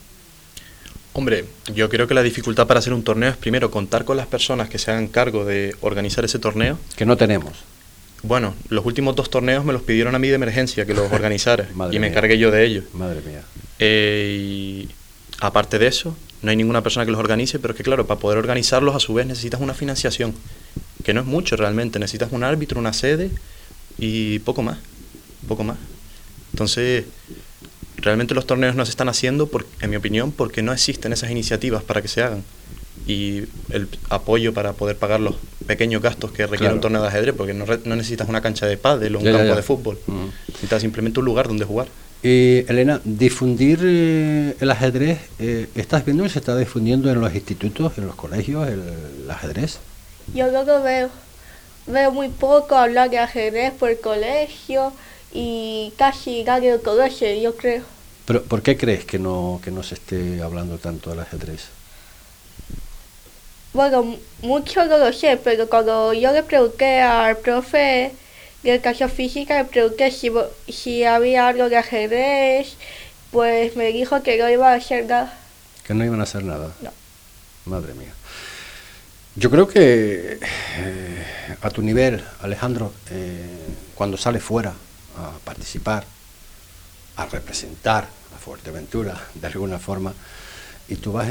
Hombre, 1.12 1.44
yo 1.74 1.90
creo 1.90 2.06
que 2.06 2.14
la 2.14 2.22
dificultad 2.22 2.66
para 2.66 2.80
hacer 2.80 2.94
un 2.94 3.02
torneo 3.02 3.28
es 3.28 3.36
primero 3.36 3.70
contar 3.70 4.06
con 4.06 4.16
las 4.16 4.26
personas 4.26 4.70
que 4.70 4.78
se 4.78 4.90
hagan 4.90 5.08
cargo 5.08 5.44
de 5.44 5.76
organizar 5.82 6.24
ese 6.24 6.38
torneo. 6.38 6.78
Que 6.96 7.04
no 7.04 7.18
tenemos. 7.18 7.52
Bueno, 8.22 8.54
los 8.70 8.86
últimos 8.86 9.16
dos 9.16 9.28
torneos 9.28 9.66
me 9.66 9.74
los 9.74 9.82
pidieron 9.82 10.14
a 10.14 10.18
mí 10.18 10.28
de 10.28 10.34
emergencia 10.34 10.86
que 10.86 10.94
los 10.94 11.12
organizara 11.12 11.68
y 11.90 11.98
me 11.98 12.08
encargué 12.08 12.38
yo 12.38 12.50
de 12.50 12.64
ellos. 12.64 12.84
Madre 12.94 13.20
mía. 13.20 13.42
Eh, 13.78 14.86
y 14.86 14.88
aparte 15.40 15.78
de 15.78 15.88
eso, 15.88 16.16
no 16.42 16.50
hay 16.50 16.56
ninguna 16.56 16.82
persona 16.82 17.04
que 17.04 17.10
los 17.10 17.18
organice, 17.18 17.58
pero 17.58 17.72
es 17.72 17.76
que 17.76 17.82
claro, 17.82 18.06
para 18.06 18.20
poder 18.20 18.38
organizarlos 18.38 18.94
a 18.94 19.00
su 19.00 19.14
vez 19.14 19.26
necesitas 19.26 19.60
una 19.60 19.74
financiación, 19.74 20.34
que 21.04 21.12
no 21.14 21.20
es 21.20 21.26
mucho 21.26 21.56
realmente, 21.56 21.98
necesitas 21.98 22.32
un 22.32 22.44
árbitro, 22.44 22.78
una 22.78 22.92
sede 22.92 23.30
y 23.98 24.38
poco 24.40 24.62
más, 24.62 24.78
poco 25.48 25.64
más. 25.64 25.78
Entonces, 26.52 27.04
realmente 27.96 28.34
los 28.34 28.46
torneos 28.46 28.74
no 28.74 28.84
se 28.84 28.90
están 28.90 29.08
haciendo, 29.08 29.48
por, 29.48 29.66
en 29.80 29.90
mi 29.90 29.96
opinión, 29.96 30.32
porque 30.32 30.62
no 30.62 30.72
existen 30.72 31.12
esas 31.12 31.30
iniciativas 31.30 31.82
para 31.82 32.02
que 32.02 32.08
se 32.08 32.22
hagan. 32.22 32.44
Y 33.06 33.44
el 33.70 33.88
apoyo 34.10 34.52
para 34.52 34.74
poder 34.74 34.96
pagar 34.96 35.20
los 35.20 35.36
pequeños 35.66 36.02
gastos 36.02 36.30
que 36.30 36.46
requiere 36.46 36.74
un 36.74 36.80
torneo 36.80 37.00
de 37.02 37.08
ajedrez, 37.08 37.34
porque 37.34 37.54
no, 37.54 37.64
no, 37.66 37.96
necesitas 37.96 38.28
una 38.28 38.40
cancha 38.40 38.66
de 38.66 38.76
pádel 38.76 39.16
o 39.16 39.18
un 39.18 39.24
campo 39.24 39.54
de 39.54 39.62
fútbol. 39.62 39.98
Necesitas 40.48 40.82
simplemente 40.82 41.20
un 41.20 41.26
lugar 41.26 41.48
donde 41.48 41.64
jugar. 41.64 41.88
Eh, 42.22 42.66
Elena, 42.68 43.00
difundir 43.04 43.78
eh, 43.84 44.56
el 44.58 44.70
ajedrez, 44.70 45.20
eh, 45.38 45.68
¿estás 45.76 46.04
viendo 46.04 46.24
que 46.24 46.30
se 46.30 46.40
está 46.40 46.56
difundiendo 46.56 47.10
en 47.10 47.20
los 47.20 47.32
institutos, 47.32 47.96
en 47.96 48.06
los 48.06 48.16
colegios, 48.16 48.68
el, 48.68 49.30
ajedrez? 49.30 49.78
Yo 50.34 50.50
lo 50.50 50.82
veo. 50.82 51.10
Veo 51.86 52.10
muy 52.10 52.28
poco 52.28 52.74
hablar 52.74 53.08
de 53.08 53.18
ajedrez 53.18 53.72
por 53.72 53.90
el 53.90 54.00
colegio 54.00 54.92
y 55.32 55.92
casi 55.96 56.42
nadie 56.42 56.72
lo 56.72 56.82
conoce, 56.82 57.40
yo 57.40 57.56
creo. 57.56 57.84
Pero 58.26 58.42
¿por 58.42 58.62
qué 58.62 58.76
crees 58.76 59.04
que 59.04 59.18
no, 59.18 59.60
que 59.62 59.70
no 59.70 59.82
se 59.82 59.94
esté 59.94 60.42
hablando 60.42 60.76
tanto 60.78 61.10
del 61.10 61.20
ajedrez? 61.20 61.66
Bueno, 63.72 64.16
mucho 64.42 64.84
no 64.86 64.98
lo 64.98 65.12
sé, 65.12 65.38
pero 65.42 65.68
cuando 65.68 66.12
yo 66.12 66.32
le 66.32 66.42
pregunté 66.42 67.00
al 67.00 67.36
profe 67.38 68.12
educación 68.64 69.10
física, 69.10 69.62
le 69.62 69.68
pregunté 69.68 70.10
si, 70.10 70.30
si 70.68 71.04
había 71.04 71.48
algo 71.48 71.68
de 71.68 71.76
ajedrez, 71.76 72.76
pues 73.30 73.76
me 73.76 73.92
dijo 73.92 74.22
que 74.22 74.38
no 74.38 74.48
iba 74.48 74.72
a 74.72 74.76
hacer 74.76 75.06
nada. 75.06 75.38
Que 75.84 75.94
no 75.94 76.04
iban 76.04 76.20
a 76.20 76.24
hacer 76.24 76.44
nada. 76.44 76.72
No. 76.80 76.90
Madre 77.66 77.94
mía. 77.94 78.12
Yo 79.36 79.50
creo 79.50 79.68
que 79.68 80.38
eh, 80.78 81.24
a 81.60 81.70
tu 81.70 81.82
nivel, 81.82 82.24
Alejandro, 82.40 82.92
eh, 83.10 83.46
cuando 83.94 84.16
sales 84.16 84.42
fuera 84.42 84.74
a 85.16 85.30
participar, 85.44 86.04
a 87.16 87.26
representar 87.26 88.08
a 88.34 88.38
Fuerteventura 88.38 89.16
de 89.34 89.46
alguna 89.46 89.78
forma, 89.78 90.12
y 90.88 90.96
tú 90.96 91.12
vas 91.12 91.28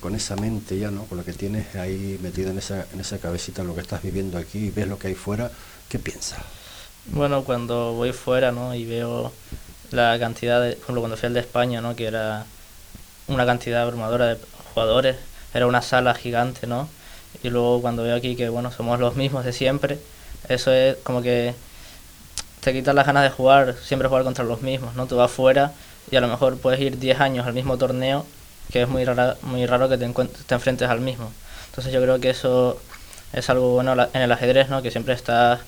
con 0.00 0.14
esa 0.14 0.36
mente 0.36 0.78
ya, 0.78 0.90
¿no? 0.90 1.04
con 1.04 1.18
lo 1.18 1.24
que 1.24 1.32
tienes 1.32 1.74
ahí 1.76 2.18
metido 2.22 2.50
en 2.50 2.58
esa, 2.58 2.86
en 2.92 3.00
esa 3.00 3.18
cabecita, 3.18 3.64
lo 3.64 3.74
que 3.74 3.80
estás 3.80 4.02
viviendo 4.02 4.38
aquí 4.38 4.66
y 4.66 4.70
ves 4.70 4.86
lo 4.86 4.98
que 4.98 5.08
hay 5.08 5.14
fuera, 5.14 5.50
¿qué 5.94 6.00
piensas? 6.00 6.40
Bueno, 7.06 7.44
cuando 7.44 7.92
voy 7.92 8.12
fuera 8.12 8.50
¿no? 8.50 8.74
y 8.74 8.84
veo 8.84 9.30
la 9.92 10.18
cantidad, 10.18 10.60
de, 10.60 10.72
por 10.72 10.82
ejemplo, 10.82 11.02
cuando 11.02 11.16
fui 11.16 11.28
al 11.28 11.34
de 11.34 11.40
España, 11.40 11.80
¿no? 11.80 11.94
que 11.94 12.06
era 12.06 12.46
una 13.28 13.46
cantidad 13.46 13.82
abrumadora 13.82 14.26
de 14.26 14.38
jugadores, 14.72 15.14
era 15.54 15.68
una 15.68 15.82
sala 15.82 16.14
gigante, 16.14 16.66
¿no? 16.66 16.88
Y 17.44 17.50
luego 17.50 17.80
cuando 17.80 18.02
veo 18.02 18.16
aquí 18.16 18.34
que, 18.34 18.48
bueno, 18.48 18.72
somos 18.72 18.98
los 18.98 19.14
mismos 19.14 19.44
de 19.44 19.52
siempre, 19.52 20.00
eso 20.48 20.72
es 20.72 20.96
como 21.04 21.22
que 21.22 21.54
te 22.60 22.72
quitas 22.72 22.92
las 22.92 23.06
ganas 23.06 23.22
de 23.22 23.30
jugar, 23.30 23.76
siempre 23.80 24.08
jugar 24.08 24.24
contra 24.24 24.44
los 24.44 24.62
mismos, 24.62 24.96
¿no? 24.96 25.06
Tú 25.06 25.14
vas 25.14 25.30
fuera 25.30 25.70
y 26.10 26.16
a 26.16 26.20
lo 26.20 26.26
mejor 26.26 26.58
puedes 26.58 26.80
ir 26.80 26.98
10 26.98 27.20
años 27.20 27.46
al 27.46 27.52
mismo 27.52 27.78
torneo, 27.78 28.26
que 28.72 28.82
es 28.82 28.88
muy, 28.88 29.04
rara, 29.04 29.36
muy 29.42 29.64
raro 29.64 29.88
que 29.88 29.96
te, 29.96 30.12
te 30.12 30.54
enfrentes 30.56 30.88
al 30.88 31.00
mismo. 31.00 31.30
Entonces 31.68 31.92
yo 31.92 32.02
creo 32.02 32.18
que 32.18 32.30
eso 32.30 32.80
es 33.32 33.48
algo 33.48 33.74
bueno 33.74 34.08
en 34.12 34.22
el 34.22 34.32
ajedrez, 34.32 34.68
¿no? 34.68 34.82
Que 34.82 34.90
siempre 34.90 35.14
estás 35.14 35.60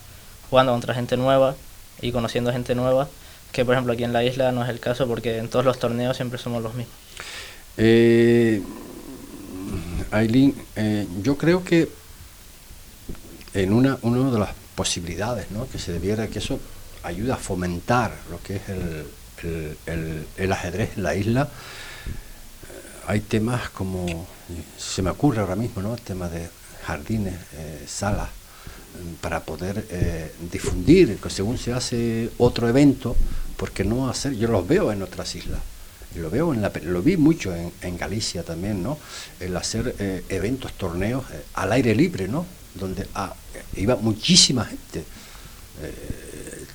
jugando 0.51 0.73
contra 0.73 0.95
gente 0.95 1.17
nueva 1.17 1.55
y 2.01 2.13
conociendo 2.13 2.53
gente 2.53 2.75
nueva, 2.75 3.09
que 3.53 3.65
por 3.65 3.75
ejemplo 3.75 3.93
aquí 3.93 4.05
en 4.05 4.13
la 4.13 4.25
isla 4.25 4.53
no 4.53 4.63
es 4.63 4.69
el 4.69 4.81
caso 4.81 5.07
porque 5.07 5.39
en 5.39 5.49
todos 5.49 5.65
los 5.65 5.79
torneos 5.79 6.17
siempre 6.17 6.39
somos 6.39 6.63
los 6.63 6.75
mismos. 6.75 6.95
Eh, 7.77 8.63
Aileen, 10.11 10.55
eh, 10.77 11.07
yo 11.23 11.37
creo 11.37 11.65
que 11.65 11.89
en 13.55 13.73
una, 13.73 13.99
una 14.03 14.31
de 14.31 14.39
las 14.39 14.51
posibilidades 14.75 15.51
¿no? 15.51 15.69
que 15.69 15.79
se 15.79 15.93
debiera 15.93 16.29
que 16.29 16.39
eso 16.39 16.61
ayuda 17.03 17.35
a 17.35 17.39
fomentar 17.39 18.13
lo 18.31 18.43
que 18.43 18.57
es 18.57 18.63
el, 19.87 20.53
ajedrez 20.53 20.97
en 20.97 21.03
la 21.03 21.15
isla. 21.15 21.43
Eh, 21.43 21.49
hay 23.07 23.21
temas 23.21 23.71
como, 23.71 24.27
se 24.77 25.03
me 25.03 25.11
ocurre 25.11 25.41
ahora 25.41 25.57
mismo, 25.57 25.83
¿no? 25.83 25.95
El 25.95 26.01
tema 26.01 26.29
de 26.29 26.49
jardines, 26.85 27.35
eh, 27.55 27.85
salas, 27.87 28.29
para 29.21 29.41
poder 29.41 29.87
eh, 29.91 30.33
difundir, 30.53 31.17
que 31.17 31.31
según 31.31 31.59
se 31.59 31.73
hace 31.73 32.31
otro 32.39 32.69
evento, 32.69 33.17
porque 33.57 33.85
no 33.85 34.09
hacer, 34.09 34.35
yo 34.37 34.49
los 34.49 34.67
veo 34.67 34.93
en 34.93 35.03
otras 35.03 35.35
islas, 35.35 35.61
lo 36.15 36.31
veo 36.31 36.55
en 36.55 36.63
la, 36.63 36.73
lo 36.83 37.03
vi 37.03 37.17
mucho 37.17 37.55
en, 37.55 37.99
Galicia 37.99 38.43
también, 38.43 38.83
¿no? 38.83 38.99
El 39.41 39.57
hacer 39.57 39.95
eventos, 40.29 40.73
torneos 40.73 41.25
al 41.55 41.73
aire 41.73 41.95
libre, 41.95 42.27
¿no? 42.27 42.47
Donde 42.75 43.07
ah, 43.15 43.35
iba 43.75 43.97
muchísima 43.97 44.65
gente 44.65 45.05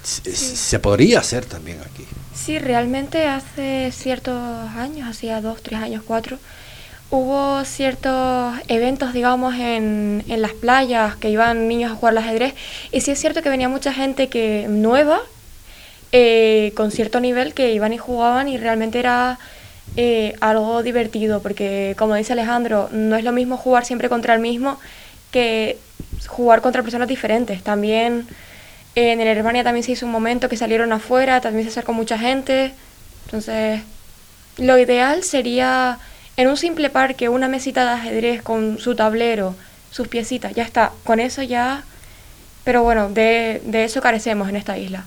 se 0.04 0.80
podría 0.80 1.20
hacer 1.20 1.46
también 1.46 1.80
aquí. 1.82 2.06
Sí, 2.34 2.60
realmente 2.60 3.28
hace 3.28 3.92
ciertos 3.92 4.36
años, 4.36 5.08
hacía 5.08 5.42
dos, 5.42 5.62
tres 5.62 5.80
años, 5.80 6.04
cuatro, 6.06 6.40
hubo 7.12 7.64
ciertos 7.66 8.56
eventos, 8.70 9.14
digamos, 9.14 9.56
en, 9.56 10.24
en 10.28 10.42
las 10.42 10.54
playas 10.54 11.18
que 11.18 11.30
iban 11.30 11.68
niños 11.68 11.92
a 11.92 11.96
jugar 11.96 12.14
al 12.14 12.24
ajedrez. 12.24 12.56
Y 12.92 13.02
sí 13.02 13.12
es 13.12 13.20
cierto 13.20 13.42
que 13.42 13.50
venía 13.50 13.70
mucha 13.70 13.94
gente 13.94 14.30
que 14.30 14.66
nueva, 14.70 15.22
eh, 16.14 16.72
con 16.76 16.90
cierto 16.90 17.20
nivel, 17.20 17.54
que 17.54 17.74
iban 17.74 17.94
y 17.94 17.98
jugaban 17.98 18.48
y 18.48 18.58
realmente 18.58 19.00
era 19.00 19.40
eh, 19.98 20.36
algo 20.40 20.84
divertido, 20.84 21.42
porque 21.42 21.96
como 21.98 22.16
dice 22.16 22.34
Alejandro, 22.34 22.90
no 22.94 23.18
es 23.18 23.26
lo 23.26 23.34
mismo 23.34 23.58
jugar 23.58 23.86
siempre 23.86 24.08
contra 24.10 24.34
el 24.34 24.40
mismo 24.40 24.80
que 25.32 25.78
jugar 26.28 26.62
contra 26.62 26.82
personas 26.82 27.10
diferentes. 27.10 27.62
También 27.62 28.26
en 28.96 29.20
el 29.20 29.28
Herbania 29.28 29.64
también 29.64 29.84
se 29.84 29.92
hizo 29.94 30.06
un 30.06 30.12
momento 30.14 30.48
que 30.48 30.58
salieron 30.58 30.94
afuera, 30.94 31.42
también 31.42 31.66
se 31.66 31.72
acercó 31.72 31.92
mucha 31.94 32.18
gente. 32.18 32.74
Entonces, 33.26 33.82
lo 34.58 34.78
ideal 34.78 35.24
sería 35.24 36.00
en 36.42 36.48
un 36.48 36.58
simple 36.58 36.90
parque, 36.90 37.30
una 37.30 37.48
mesita 37.48 37.84
de 37.86 37.92
ajedrez 37.92 38.42
con 38.42 38.80
su 38.80 38.96
tablero, 38.96 39.56
sus 39.92 40.08
piecitas, 40.08 40.54
ya 40.56 40.64
está. 40.64 40.92
Con 41.04 41.20
eso 41.20 41.44
ya. 41.44 41.84
Pero 42.64 42.82
bueno, 42.82 43.10
de, 43.10 43.62
eso 43.74 44.02
carecemos 44.02 44.50
en 44.50 44.56
esta 44.56 44.76
isla. 44.78 45.06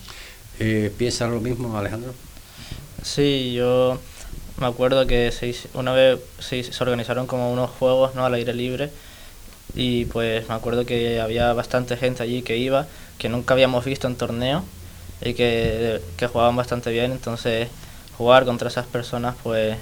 Eh, 0.60 0.92
¿Piensas 0.96 1.28
lo 1.30 1.40
mismo, 1.40 1.76
Alejandro? 1.76 2.14
Sí, 3.02 3.52
yo 3.52 3.98
me 4.60 4.66
acuerdo 4.66 5.06
que 5.08 5.32
se 5.32 5.48
hizo- 5.48 5.68
una 5.74 5.92
vez 5.92 6.20
se, 6.38 6.58
hizo- 6.58 6.72
se 6.72 6.82
organizaron 6.84 7.26
como 7.26 7.52
unos 7.52 7.70
juegos 7.70 8.14
¿no? 8.14 8.24
al 8.24 8.34
aire 8.34 8.54
libre 8.54 8.90
y 9.74 10.04
pues 10.06 10.48
me 10.48 10.54
acuerdo 10.54 10.86
que 10.86 11.20
había 11.20 11.52
bastante 11.52 11.96
gente 11.96 12.22
allí 12.22 12.42
que 12.42 12.56
iba, 12.56 12.86
que 13.18 13.28
nunca 13.28 13.54
habíamos 13.54 13.84
visto 13.84 14.06
en 14.06 14.14
torneo 14.16 14.62
y 15.20 15.34
que, 15.34 16.00
que 16.16 16.26
jugaban 16.28 16.54
bastante 16.54 16.90
bien, 16.92 17.10
entonces 17.10 17.68
jugar 18.16 18.44
contra 18.44 18.68
esas 18.68 18.86
personas 18.86 19.34
pues 19.42 19.76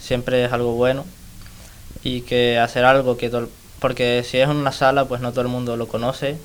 siempre 0.00 0.44
es 0.44 0.52
algo 0.52 0.72
bueno 0.74 1.04
y 2.02 2.22
que 2.22 2.58
hacer 2.58 2.84
algo 2.84 3.16
que 3.16 3.30
todo 3.30 3.48
porque 3.80 4.24
si 4.24 4.38
es 4.38 4.48
en 4.48 4.56
una 4.56 4.72
sala 4.72 5.04
pues 5.06 5.20
no 5.20 5.30
todo 5.30 5.42
el 5.42 5.48
mundo 5.48 5.76
lo 5.76 5.88
conoce 5.88 6.36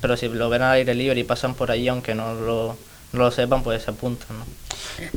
pero 0.00 0.16
si 0.16 0.28
lo 0.28 0.48
ven 0.48 0.62
al 0.62 0.72
aire 0.72 0.94
libre 0.94 1.20
y 1.20 1.24
pasan 1.24 1.54
por 1.54 1.70
allí 1.70 1.88
aunque 1.88 2.14
no 2.14 2.34
lo, 2.34 2.76
no 3.12 3.18
lo 3.18 3.30
sepan 3.30 3.62
pues 3.62 3.82
se 3.82 3.90
apuntan 3.90 4.38
¿no? 4.38 4.44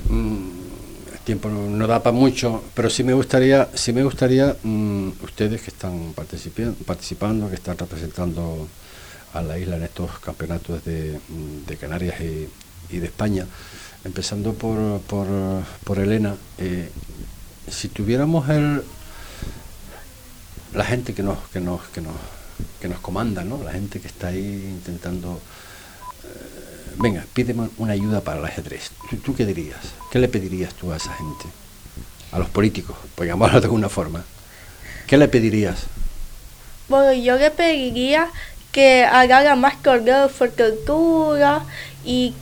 Mm, 0.10 0.50
el 1.14 1.20
tiempo 1.20 1.50
no, 1.50 1.88
da 1.88 2.02
para 2.02 2.16
mucho, 2.16 2.64
pero 2.74 2.90
sí 2.90 3.04
me 3.04 3.14
gustaría, 3.14 3.70
sí 3.74 3.94
me 3.94 4.04
gustaría 4.04 4.56
mm, 4.64 5.10
ustedes 5.24 5.62
que 5.62 5.70
están 5.70 6.14
participando, 6.16 7.50
que 7.50 7.56
están 7.56 7.78
representando 7.78 8.68
a 9.34 9.42
la 9.42 9.58
isla 9.58 9.78
en 9.78 9.84
estos 9.84 10.20
campeonatos 10.20 10.84
de, 10.84 11.20
mm, 11.30 11.68
de 11.68 11.78
Canarias 11.78 12.20
y, 12.22 12.50
y 12.90 13.00
de 13.00 13.06
España, 13.06 13.46
empezando 14.04 14.54
por, 14.54 15.02
por, 15.02 15.28
por 15.84 16.00
Elena, 16.00 16.36
eh, 16.58 16.90
si 17.72 17.88
tuviéramos 17.88 18.50
el, 18.50 18.84
la 20.74 20.86
gente 20.86 21.14
que 21.14 21.24
nos, 21.24 21.40
que 21.50 21.60
nos, 21.60 21.82
que 21.90 22.02
nos, 22.02 22.14
que 22.80 22.88
nos 22.88 23.00
comanda, 23.00 23.44
¿no? 23.44 23.64
la 23.64 23.72
gente 23.72 24.00
que 24.00 24.08
está 24.08 24.28
ahí 24.28 24.70
intentando 24.70 25.42
eh, 26.24 26.96
venga, 26.98 27.26
pídeme 27.34 27.70
una 27.78 27.94
ayuda 27.94 28.22
para 28.22 28.40
el 28.40 28.46
ajedrez. 28.46 28.92
¿Tú, 29.10 29.18
tú 29.18 29.36
qué 29.36 29.46
dirías? 29.46 29.80
¿Qué 30.12 30.20
le 30.20 30.28
pedirías 30.28 30.74
tú 30.74 30.92
a 30.92 30.98
esa 30.98 31.14
gente? 31.14 31.46
A 32.32 32.40
los 32.40 32.50
políticos, 32.50 32.96
por 33.16 33.26
llamarlo 33.26 33.60
de 33.60 33.66
alguna 33.66 33.90
forma. 33.90 34.24
¿Qué 35.08 35.18
le 35.18 35.28
pedirías? 35.28 35.84
Bueno, 36.88 37.14
yo 37.14 37.38
le 37.38 37.52
pediría 37.52 38.30
que 38.72 39.04
haga 39.04 39.56
más 39.56 39.82
torneos 39.82 40.32
de 40.40 40.50
cultura 40.50 41.64
y, 42.06 42.34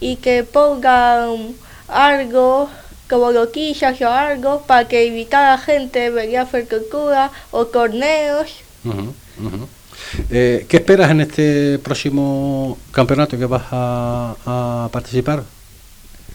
y 0.00 0.16
que 0.16 0.44
pongan 0.44 1.54
algo 1.88 2.70
como 3.12 3.30
loquillas 3.30 4.00
o 4.00 4.08
algo 4.08 4.62
para 4.68 4.88
que 4.88 5.04
invitar 5.04 5.44
a 5.52 5.58
gente 5.58 6.06
a 6.06 6.10
venir 6.10 6.38
a 6.38 6.46
cultura 6.46 7.30
o 7.50 7.66
torneos. 7.66 8.48
Eh, 10.30 10.64
¿Qué 10.66 10.76
esperas 10.78 11.10
en 11.10 11.20
este 11.20 11.78
próximo 11.78 12.78
campeonato 12.90 13.36
que 13.36 13.44
vas 13.44 13.64
a, 13.70 14.34
a 14.46 14.88
participar? 14.90 15.44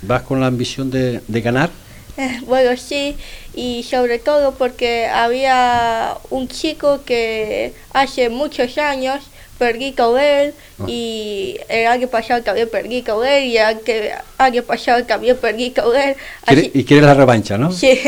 ¿Vas 0.04 0.22
con 0.22 0.40
la 0.40 0.46
ambición 0.54 0.92
de, 0.92 1.22
de 1.28 1.42
ganar? 1.42 1.72
Eh, 2.16 2.42
Bueno, 2.46 2.78
sí, 2.78 3.16
y 3.56 3.82
sobre 3.82 4.20
todo 4.20 4.54
porque 4.54 5.08
había 5.08 6.16
un 6.30 6.48
chico 6.48 7.04
que 7.06 7.74
hace 7.94 8.30
muchos 8.30 8.78
años 8.78 9.20
perdí 9.58 9.94
con 9.94 10.20
él 10.20 10.54
y 10.88 11.58
el 11.70 11.88
año 11.88 12.08
pasado 12.08 12.44
también 12.44 12.70
perdí 12.70 13.02
con 13.02 13.26
él 13.26 13.46
y 13.46 13.58
el 13.58 14.12
año 14.38 14.64
pasado 14.64 15.04
también 15.06 15.36
perdí 15.38 15.72
con 15.72 15.96
él. 15.96 16.16
¿Quiere- 16.46 16.62
Así- 16.62 16.72
y 16.74 16.84
quieres 16.84 17.06
la 17.06 17.14
revancha, 17.14 17.58
¿no? 17.58 17.72
Sí. 17.72 18.00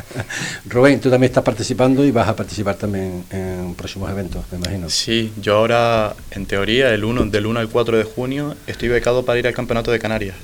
Rubén, 0.68 1.00
tú 1.00 1.10
también 1.10 1.30
estás 1.30 1.44
participando 1.44 2.04
y 2.04 2.10
vas 2.10 2.28
a 2.28 2.36
participar 2.36 2.76
también 2.76 3.24
en 3.30 3.74
próximos 3.74 4.10
eventos, 4.10 4.44
me 4.50 4.58
imagino. 4.58 4.88
Sí, 4.90 5.32
yo 5.40 5.56
ahora, 5.56 6.14
en 6.30 6.46
teoría, 6.46 6.92
el 6.92 7.04
1, 7.04 7.26
del 7.26 7.46
1 7.46 7.60
al 7.60 7.68
4 7.68 7.98
de 7.98 8.04
junio, 8.04 8.56
estoy 8.66 8.88
becado 8.88 9.24
para 9.24 9.38
ir 9.38 9.46
al 9.46 9.52
Campeonato 9.54 9.90
de 9.90 9.98
Canarias. 9.98 10.36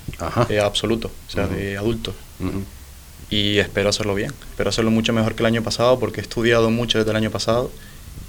Eh, 0.49 0.61
absoluto, 0.61 1.11
o 1.29 1.31
sea, 1.31 1.47
de 1.47 1.77
adulto. 1.77 2.15
Y 3.31 3.59
espero 3.59 3.89
hacerlo 3.89 4.15
bien. 4.15 4.33
Espero 4.51 4.71
hacerlo 4.71 4.91
mucho 4.91 5.13
mejor 5.13 5.35
que 5.35 5.43
el 5.43 5.47
año 5.47 5.63
pasado 5.63 5.99
porque 5.99 6.21
he 6.21 6.23
estudiado 6.23 6.71
mucho 6.71 6.99
desde 6.99 7.11
el 7.11 7.17
año 7.17 7.31
pasado 7.31 7.71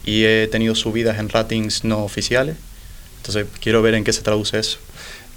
y 0.08 0.24
he 0.26 0.47
tenido 0.47 0.74
subidas 0.74 1.20
en 1.20 1.28
ratings 1.30 1.84
no 1.84 2.03
oficiales. 2.03 2.55
Entonces, 3.18 3.45
quiero 3.60 3.82
ver 3.82 3.93
en 3.93 4.03
qué 4.05 4.14
se 4.14 4.22
traduce 4.22 4.58
eso. 4.58 4.78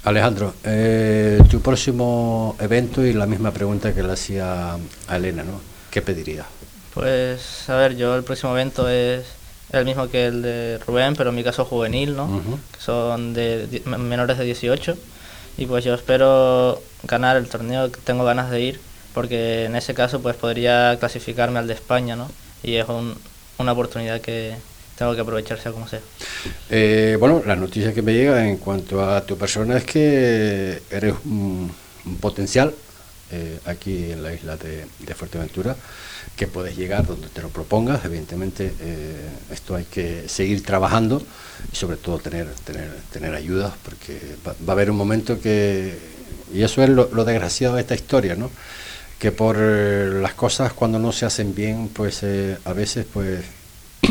Alejandro, 0.03 0.53
eh, 0.63 1.39
tu 1.51 1.59
próximo 1.61 2.55
evento 2.59 3.05
y 3.05 3.11
la 3.13 3.25
misma 3.27 3.51
pregunta 3.51 3.93
que 3.93 4.01
le 4.01 4.13
hacía 4.13 4.77
a 5.07 5.15
Elena, 5.17 5.43
¿no? 5.43 5.59
¿Qué 5.91 6.01
pedirías? 6.01 6.45
Pues, 6.93 7.69
a 7.69 7.75
ver, 7.75 7.97
yo 7.97 8.15
el 8.15 8.23
próximo 8.23 8.53
evento 8.53 8.87
es 8.89 9.25
el 9.73 9.85
mismo 9.85 10.09
que 10.09 10.27
el 10.27 10.41
de 10.41 10.79
Rubén, 10.87 11.15
pero 11.15 11.29
en 11.29 11.35
mi 11.35 11.43
caso 11.43 11.65
juvenil, 11.65 12.15
¿no? 12.15 12.25
Ujú. 12.25 12.57
Que 12.73 12.79
son 12.81 13.33
de 13.33 13.81
menores 13.85 14.37
de 14.37 14.45
18. 14.45 14.97
Y 15.57 15.65
pues 15.65 15.83
yo 15.83 15.93
espero 15.93 16.81
ganar 17.03 17.35
el 17.35 17.47
torneo, 17.47 17.89
tengo 18.05 18.23
ganas 18.23 18.49
de 18.49 18.61
ir, 18.61 18.79
porque 19.13 19.65
en 19.65 19.75
ese 19.75 19.93
caso 19.93 20.21
pues 20.21 20.35
podría 20.37 20.97
clasificarme 20.97 21.59
al 21.59 21.67
de 21.67 21.73
España, 21.73 22.15
¿no? 22.15 22.31
Y 22.63 22.75
es 22.75 22.87
un- 22.87 23.15
una 23.61 23.73
oportunidad 23.73 24.21
que 24.21 24.55
tengo 25.01 25.15
que 25.15 25.21
aprovechar 25.21 25.59
sea 25.59 25.71
como 25.71 25.87
sea. 25.87 25.99
Eh, 26.69 27.17
bueno, 27.19 27.41
la 27.45 27.55
noticia 27.55 27.91
que 27.93 28.03
me 28.03 28.13
llega 28.13 28.47
en 28.47 28.57
cuanto 28.57 29.03
a 29.03 29.25
tu 29.25 29.35
persona 29.35 29.77
es 29.77 29.83
que 29.83 30.81
eres 30.91 31.15
un, 31.25 31.71
potencial 32.19 32.73
eh, 33.31 33.57
aquí 33.65 34.11
en 34.11 34.21
la 34.21 34.31
isla 34.31 34.57
de, 34.57 34.85
Fuerteventura, 35.15 35.75
que 36.35 36.45
puedes 36.45 36.77
llegar 36.77 37.07
donde 37.07 37.29
te 37.29 37.41
lo 37.41 37.49
propongas. 37.49 38.05
Evidentemente, 38.05 38.73
eh, 38.79 39.27
esto 39.51 39.75
hay 39.75 39.85
que 39.85 40.29
seguir 40.29 40.63
trabajando 40.63 41.21
y 41.71 41.75
sobre 41.75 41.97
todo 41.97 42.19
tener, 42.19 42.47
tener, 42.63 42.89
tener 43.11 43.33
ayudas, 43.33 43.73
porque 43.83 44.19
va, 44.47 44.53
a 44.67 44.71
haber 44.71 44.91
un 44.91 44.97
momento 44.97 45.41
que, 45.41 45.97
y 46.53 46.61
eso 46.61 46.83
es 46.83 46.89
lo 46.89 47.25
desgraciado 47.25 47.75
de 47.75 47.81
esta 47.81 47.95
historia, 47.95 48.35
¿no? 48.35 48.51
Que 49.21 49.31
por 49.31 49.55
eh, 49.59 50.09
las 50.19 50.33
cosas 50.33 50.73
cuando 50.73 50.97
no 50.97 51.11
se 51.11 51.27
hacen 51.27 51.53
bien, 51.53 51.89
pues 51.93 52.23
eh, 52.23 52.57
a 52.65 52.73
veces 52.73 53.05
pues 53.13 53.45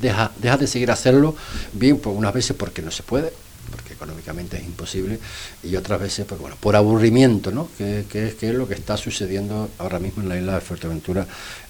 deja, 0.00 0.32
de 0.40 0.66
seguir 0.66 0.90
hacerlo 0.90 1.36
bien, 1.74 1.98
pues 1.98 2.16
unas 2.16 2.32
veces 2.32 2.56
porque 2.56 2.80
no 2.80 2.90
se 2.90 3.02
puede, 3.02 3.30
porque 3.70 3.92
económicamente 3.92 4.56
es 4.56 4.64
imposible, 4.64 5.18
y 5.62 5.76
otras 5.76 6.00
veces 6.00 6.24
pues, 6.26 6.40
bueno, 6.40 6.56
por 6.58 6.74
aburrimiento, 6.74 7.50
¿no? 7.50 7.68
que, 7.76 8.06
que 8.10 8.28
es, 8.28 8.34
que 8.36 8.48
es 8.48 8.54
lo 8.54 8.66
que 8.66 8.72
está 8.74 8.96
sucediendo 8.96 9.68
ahora 9.78 9.98
mismo 9.98 10.22
en 10.22 10.30
la 10.30 10.38
isla 10.38 10.54
de 10.54 10.60
Fuerteventura 10.62 11.26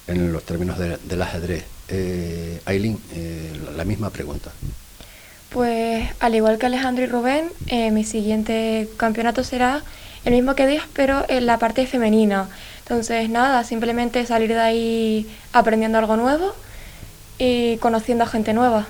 en 0.07 0.31
los 0.31 0.43
términos 0.43 0.79
de- 0.79 0.97
del 0.97 1.21
ajedrez. 1.21 1.65
Eh, 1.89 2.61
Aileen, 2.65 2.97
eh, 3.13 3.51
la, 3.65 3.71
la 3.71 3.83
misma 3.85 4.09
pregunta. 4.11 4.51
Pues 5.49 6.07
al 6.19 6.35
igual 6.35 6.57
que 6.57 6.65
Alejandro 6.65 7.03
y 7.03 7.07
Rubén, 7.07 7.49
eh, 7.67 7.91
mi 7.91 8.03
siguiente 8.05 8.89
campeonato 8.97 9.43
será 9.43 9.83
el 10.25 10.33
mismo 10.33 10.55
que 10.55 10.67
Díaz, 10.67 10.87
pero 10.93 11.23
en 11.29 11.45
la 11.45 11.59
parte 11.59 11.85
femenina. 11.87 12.49
Entonces 12.79 13.29
nada, 13.29 13.63
simplemente 13.63 14.25
salir 14.25 14.49
de 14.49 14.59
ahí 14.59 15.27
aprendiendo 15.53 15.97
algo 15.97 16.17
nuevo 16.17 16.53
y 17.37 17.77
conociendo 17.77 18.23
a 18.23 18.27
gente 18.27 18.53
nueva. 18.53 18.87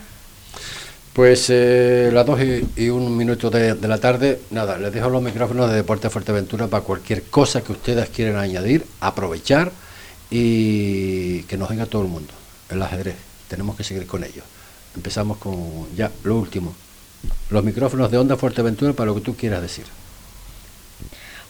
Pues 1.14 1.50
eh, 1.50 2.10
las 2.12 2.26
dos 2.26 2.40
y, 2.42 2.90
un 2.90 3.16
minuto 3.16 3.50
de, 3.50 3.74
de 3.74 3.88
la 3.88 4.00
tarde, 4.00 4.42
nada, 4.52 4.78
les 4.78 4.92
dejo 4.92 5.10
los 5.10 5.22
micrófonos 5.22 5.70
de 5.70 5.78
Deporte 5.78 6.10
Fuerteventura 6.10 6.68
para 6.68 6.84
cualquier 6.84 7.24
cosa 7.24 7.62
que 7.64 7.72
ustedes 7.72 8.10
quieran 8.10 8.36
añadir, 8.36 8.86
aprovechar 9.00 9.72
y 10.30 11.44
que 11.44 11.58
nos 11.58 11.70
venga 11.70 11.86
todo 11.86 12.02
el 12.02 12.10
mundo. 12.10 12.34
El 12.70 12.82
ajedrez, 12.82 13.16
tenemos 13.48 13.78
que 13.78 13.86
seguir 13.86 14.08
con 14.08 14.24
ello. 14.26 14.44
Empezamos 14.96 15.38
con 15.38 15.88
ya 15.96 16.12
lo 16.24 16.38
último. 16.38 16.76
Los 17.50 17.64
micrófonos 17.64 18.12
de 18.12 18.18
Onda 18.18 18.36
Fuerteventura 18.36 18.92
para 18.94 19.08
lo 19.08 19.16
que 19.16 19.22
tú 19.22 19.36
quieras 19.36 19.62
decir. 19.62 19.86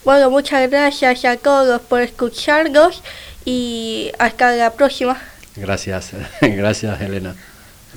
Bueno, 0.05 0.29
muchas 0.29 0.69
gracias 0.69 1.25
a 1.25 1.35
todos 1.35 1.81
por 1.81 1.99
escucharnos 1.99 3.01
y 3.43 4.11
hasta 4.19 4.55
la 4.55 4.71
próxima. 4.71 5.19
Gracias, 5.55 6.11
gracias 6.41 7.01
Elena. 7.01 7.35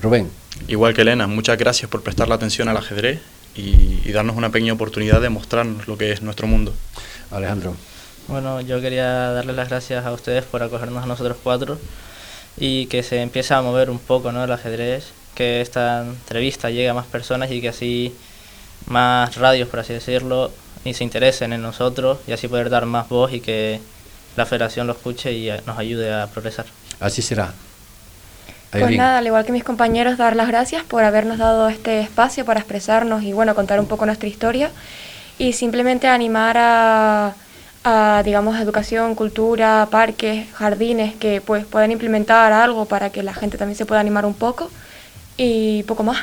Rubén. 0.00 0.30
Igual 0.68 0.94
que 0.94 1.02
Elena, 1.02 1.26
muchas 1.26 1.58
gracias 1.58 1.90
por 1.90 2.02
prestar 2.02 2.26
la 2.26 2.36
atención 2.36 2.66
al 2.70 2.78
ajedrez 2.78 3.20
y, 3.54 4.00
y 4.06 4.12
darnos 4.12 4.36
una 4.36 4.48
pequeña 4.48 4.72
oportunidad 4.72 5.20
de 5.20 5.28
mostrarnos 5.28 5.86
lo 5.86 5.98
que 5.98 6.10
es 6.10 6.22
nuestro 6.22 6.46
mundo. 6.46 6.72
Alejandro. 7.30 7.76
Bueno, 8.26 8.62
yo 8.62 8.80
quería 8.80 9.32
darles 9.32 9.54
las 9.54 9.68
gracias 9.68 10.06
a 10.06 10.12
ustedes 10.12 10.44
por 10.44 10.62
acogernos 10.62 11.04
a 11.04 11.06
nosotros 11.06 11.36
cuatro 11.42 11.78
y 12.56 12.86
que 12.86 13.02
se 13.02 13.20
empiece 13.20 13.52
a 13.52 13.60
mover 13.60 13.90
un 13.90 13.98
poco 13.98 14.32
¿no? 14.32 14.42
el 14.42 14.50
ajedrez, 14.50 15.08
que 15.34 15.60
esta 15.60 16.06
entrevista 16.06 16.70
llegue 16.70 16.88
a 16.88 16.94
más 16.94 17.06
personas 17.06 17.50
y 17.50 17.60
que 17.60 17.68
así 17.68 18.14
más 18.86 19.36
radios, 19.36 19.68
por 19.68 19.80
así 19.80 19.92
decirlo, 19.92 20.50
y 20.84 20.94
se 20.94 21.04
interesen 21.04 21.52
en 21.52 21.62
nosotros 21.62 22.18
y 22.26 22.32
así 22.32 22.48
poder 22.48 22.70
dar 22.70 22.86
más 22.86 23.08
voz 23.08 23.32
y 23.32 23.40
que 23.40 23.80
la 24.36 24.46
federación 24.46 24.86
lo 24.86 24.92
escuche 24.92 25.32
y 25.32 25.50
eh, 25.50 25.60
nos 25.66 25.78
ayude 25.78 26.12
a 26.12 26.26
progresar. 26.26 26.66
Así 27.00 27.22
será. 27.22 27.52
Pues 28.70 28.84
Aileen. 28.84 28.98
nada, 28.98 29.18
al 29.18 29.26
igual 29.26 29.44
que 29.44 29.52
mis 29.52 29.64
compañeros, 29.64 30.18
dar 30.18 30.36
las 30.36 30.48
gracias 30.48 30.84
por 30.84 31.02
habernos 31.02 31.38
dado 31.38 31.68
este 31.68 32.00
espacio 32.00 32.44
para 32.44 32.60
expresarnos 32.60 33.22
y 33.22 33.32
bueno, 33.32 33.54
contar 33.54 33.80
un 33.80 33.86
poco 33.86 34.04
nuestra 34.04 34.28
historia 34.28 34.70
y 35.38 35.54
simplemente 35.54 36.06
animar 36.06 36.56
a, 36.58 37.34
a, 37.84 38.22
digamos, 38.24 38.58
educación, 38.60 39.14
cultura, 39.14 39.88
parques, 39.90 40.46
jardines 40.52 41.14
que 41.14 41.40
pues 41.40 41.64
puedan 41.64 41.92
implementar 41.92 42.52
algo 42.52 42.84
para 42.84 43.10
que 43.10 43.22
la 43.22 43.32
gente 43.32 43.56
también 43.56 43.76
se 43.76 43.86
pueda 43.86 44.00
animar 44.00 44.26
un 44.26 44.34
poco 44.34 44.70
y 45.36 45.82
poco 45.84 46.02
más. 46.02 46.18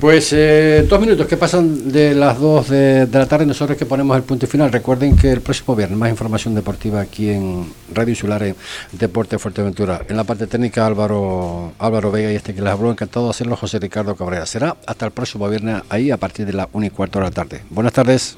Pues 0.00 0.32
eh, 0.32 0.84
dos 0.88 1.00
minutos 1.00 1.26
que 1.26 1.36
pasan 1.36 1.92
de 1.92 2.14
las 2.14 2.40
dos 2.40 2.70
de, 2.70 3.06
la 3.12 3.26
tarde, 3.26 3.46
nosotros 3.46 3.78
que 3.78 3.86
ponemos 3.86 4.16
el 4.16 4.24
punto 4.24 4.46
final. 4.46 4.72
Recuerden 4.72 5.16
que 5.16 5.30
el 5.30 5.40
próximo 5.40 5.76
viernes 5.76 5.98
más 5.98 6.10
información 6.10 6.54
deportiva 6.54 7.00
aquí 7.00 7.30
en 7.30 7.72
Radio 7.92 8.10
Insular 8.10 8.42
en 8.42 8.56
Deporte 8.92 9.38
Fuerteventura. 9.38 10.02
En 10.08 10.16
la 10.16 10.24
parte 10.24 10.46
técnica 10.46 10.86
Álvaro 10.86 11.72
Álvaro 11.78 12.10
Vega 12.10 12.32
y 12.32 12.34
este 12.34 12.54
que 12.54 12.62
les 12.62 12.72
habló, 12.72 12.90
encantado 12.90 13.26
de 13.26 13.30
hacerlo 13.30 13.56
José 13.56 13.78
Ricardo 13.78 14.16
Cabrera. 14.16 14.46
Será 14.46 14.76
hasta 14.86 15.06
el 15.06 15.12
próximo 15.12 15.48
viernes 15.48 15.82
ahí 15.88 16.10
a 16.10 16.16
partir 16.16 16.46
de 16.46 16.52
la 16.52 16.68
1 16.72 16.86
y 16.86 16.90
cuarto 16.90 17.20
de 17.20 17.24
la 17.26 17.30
tarde. 17.30 17.62
Buenas 17.70 17.92
tardes. 17.92 18.36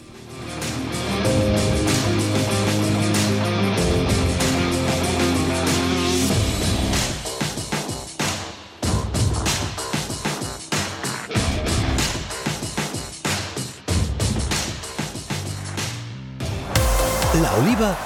La 17.44 17.52
Oliva 17.58 18.04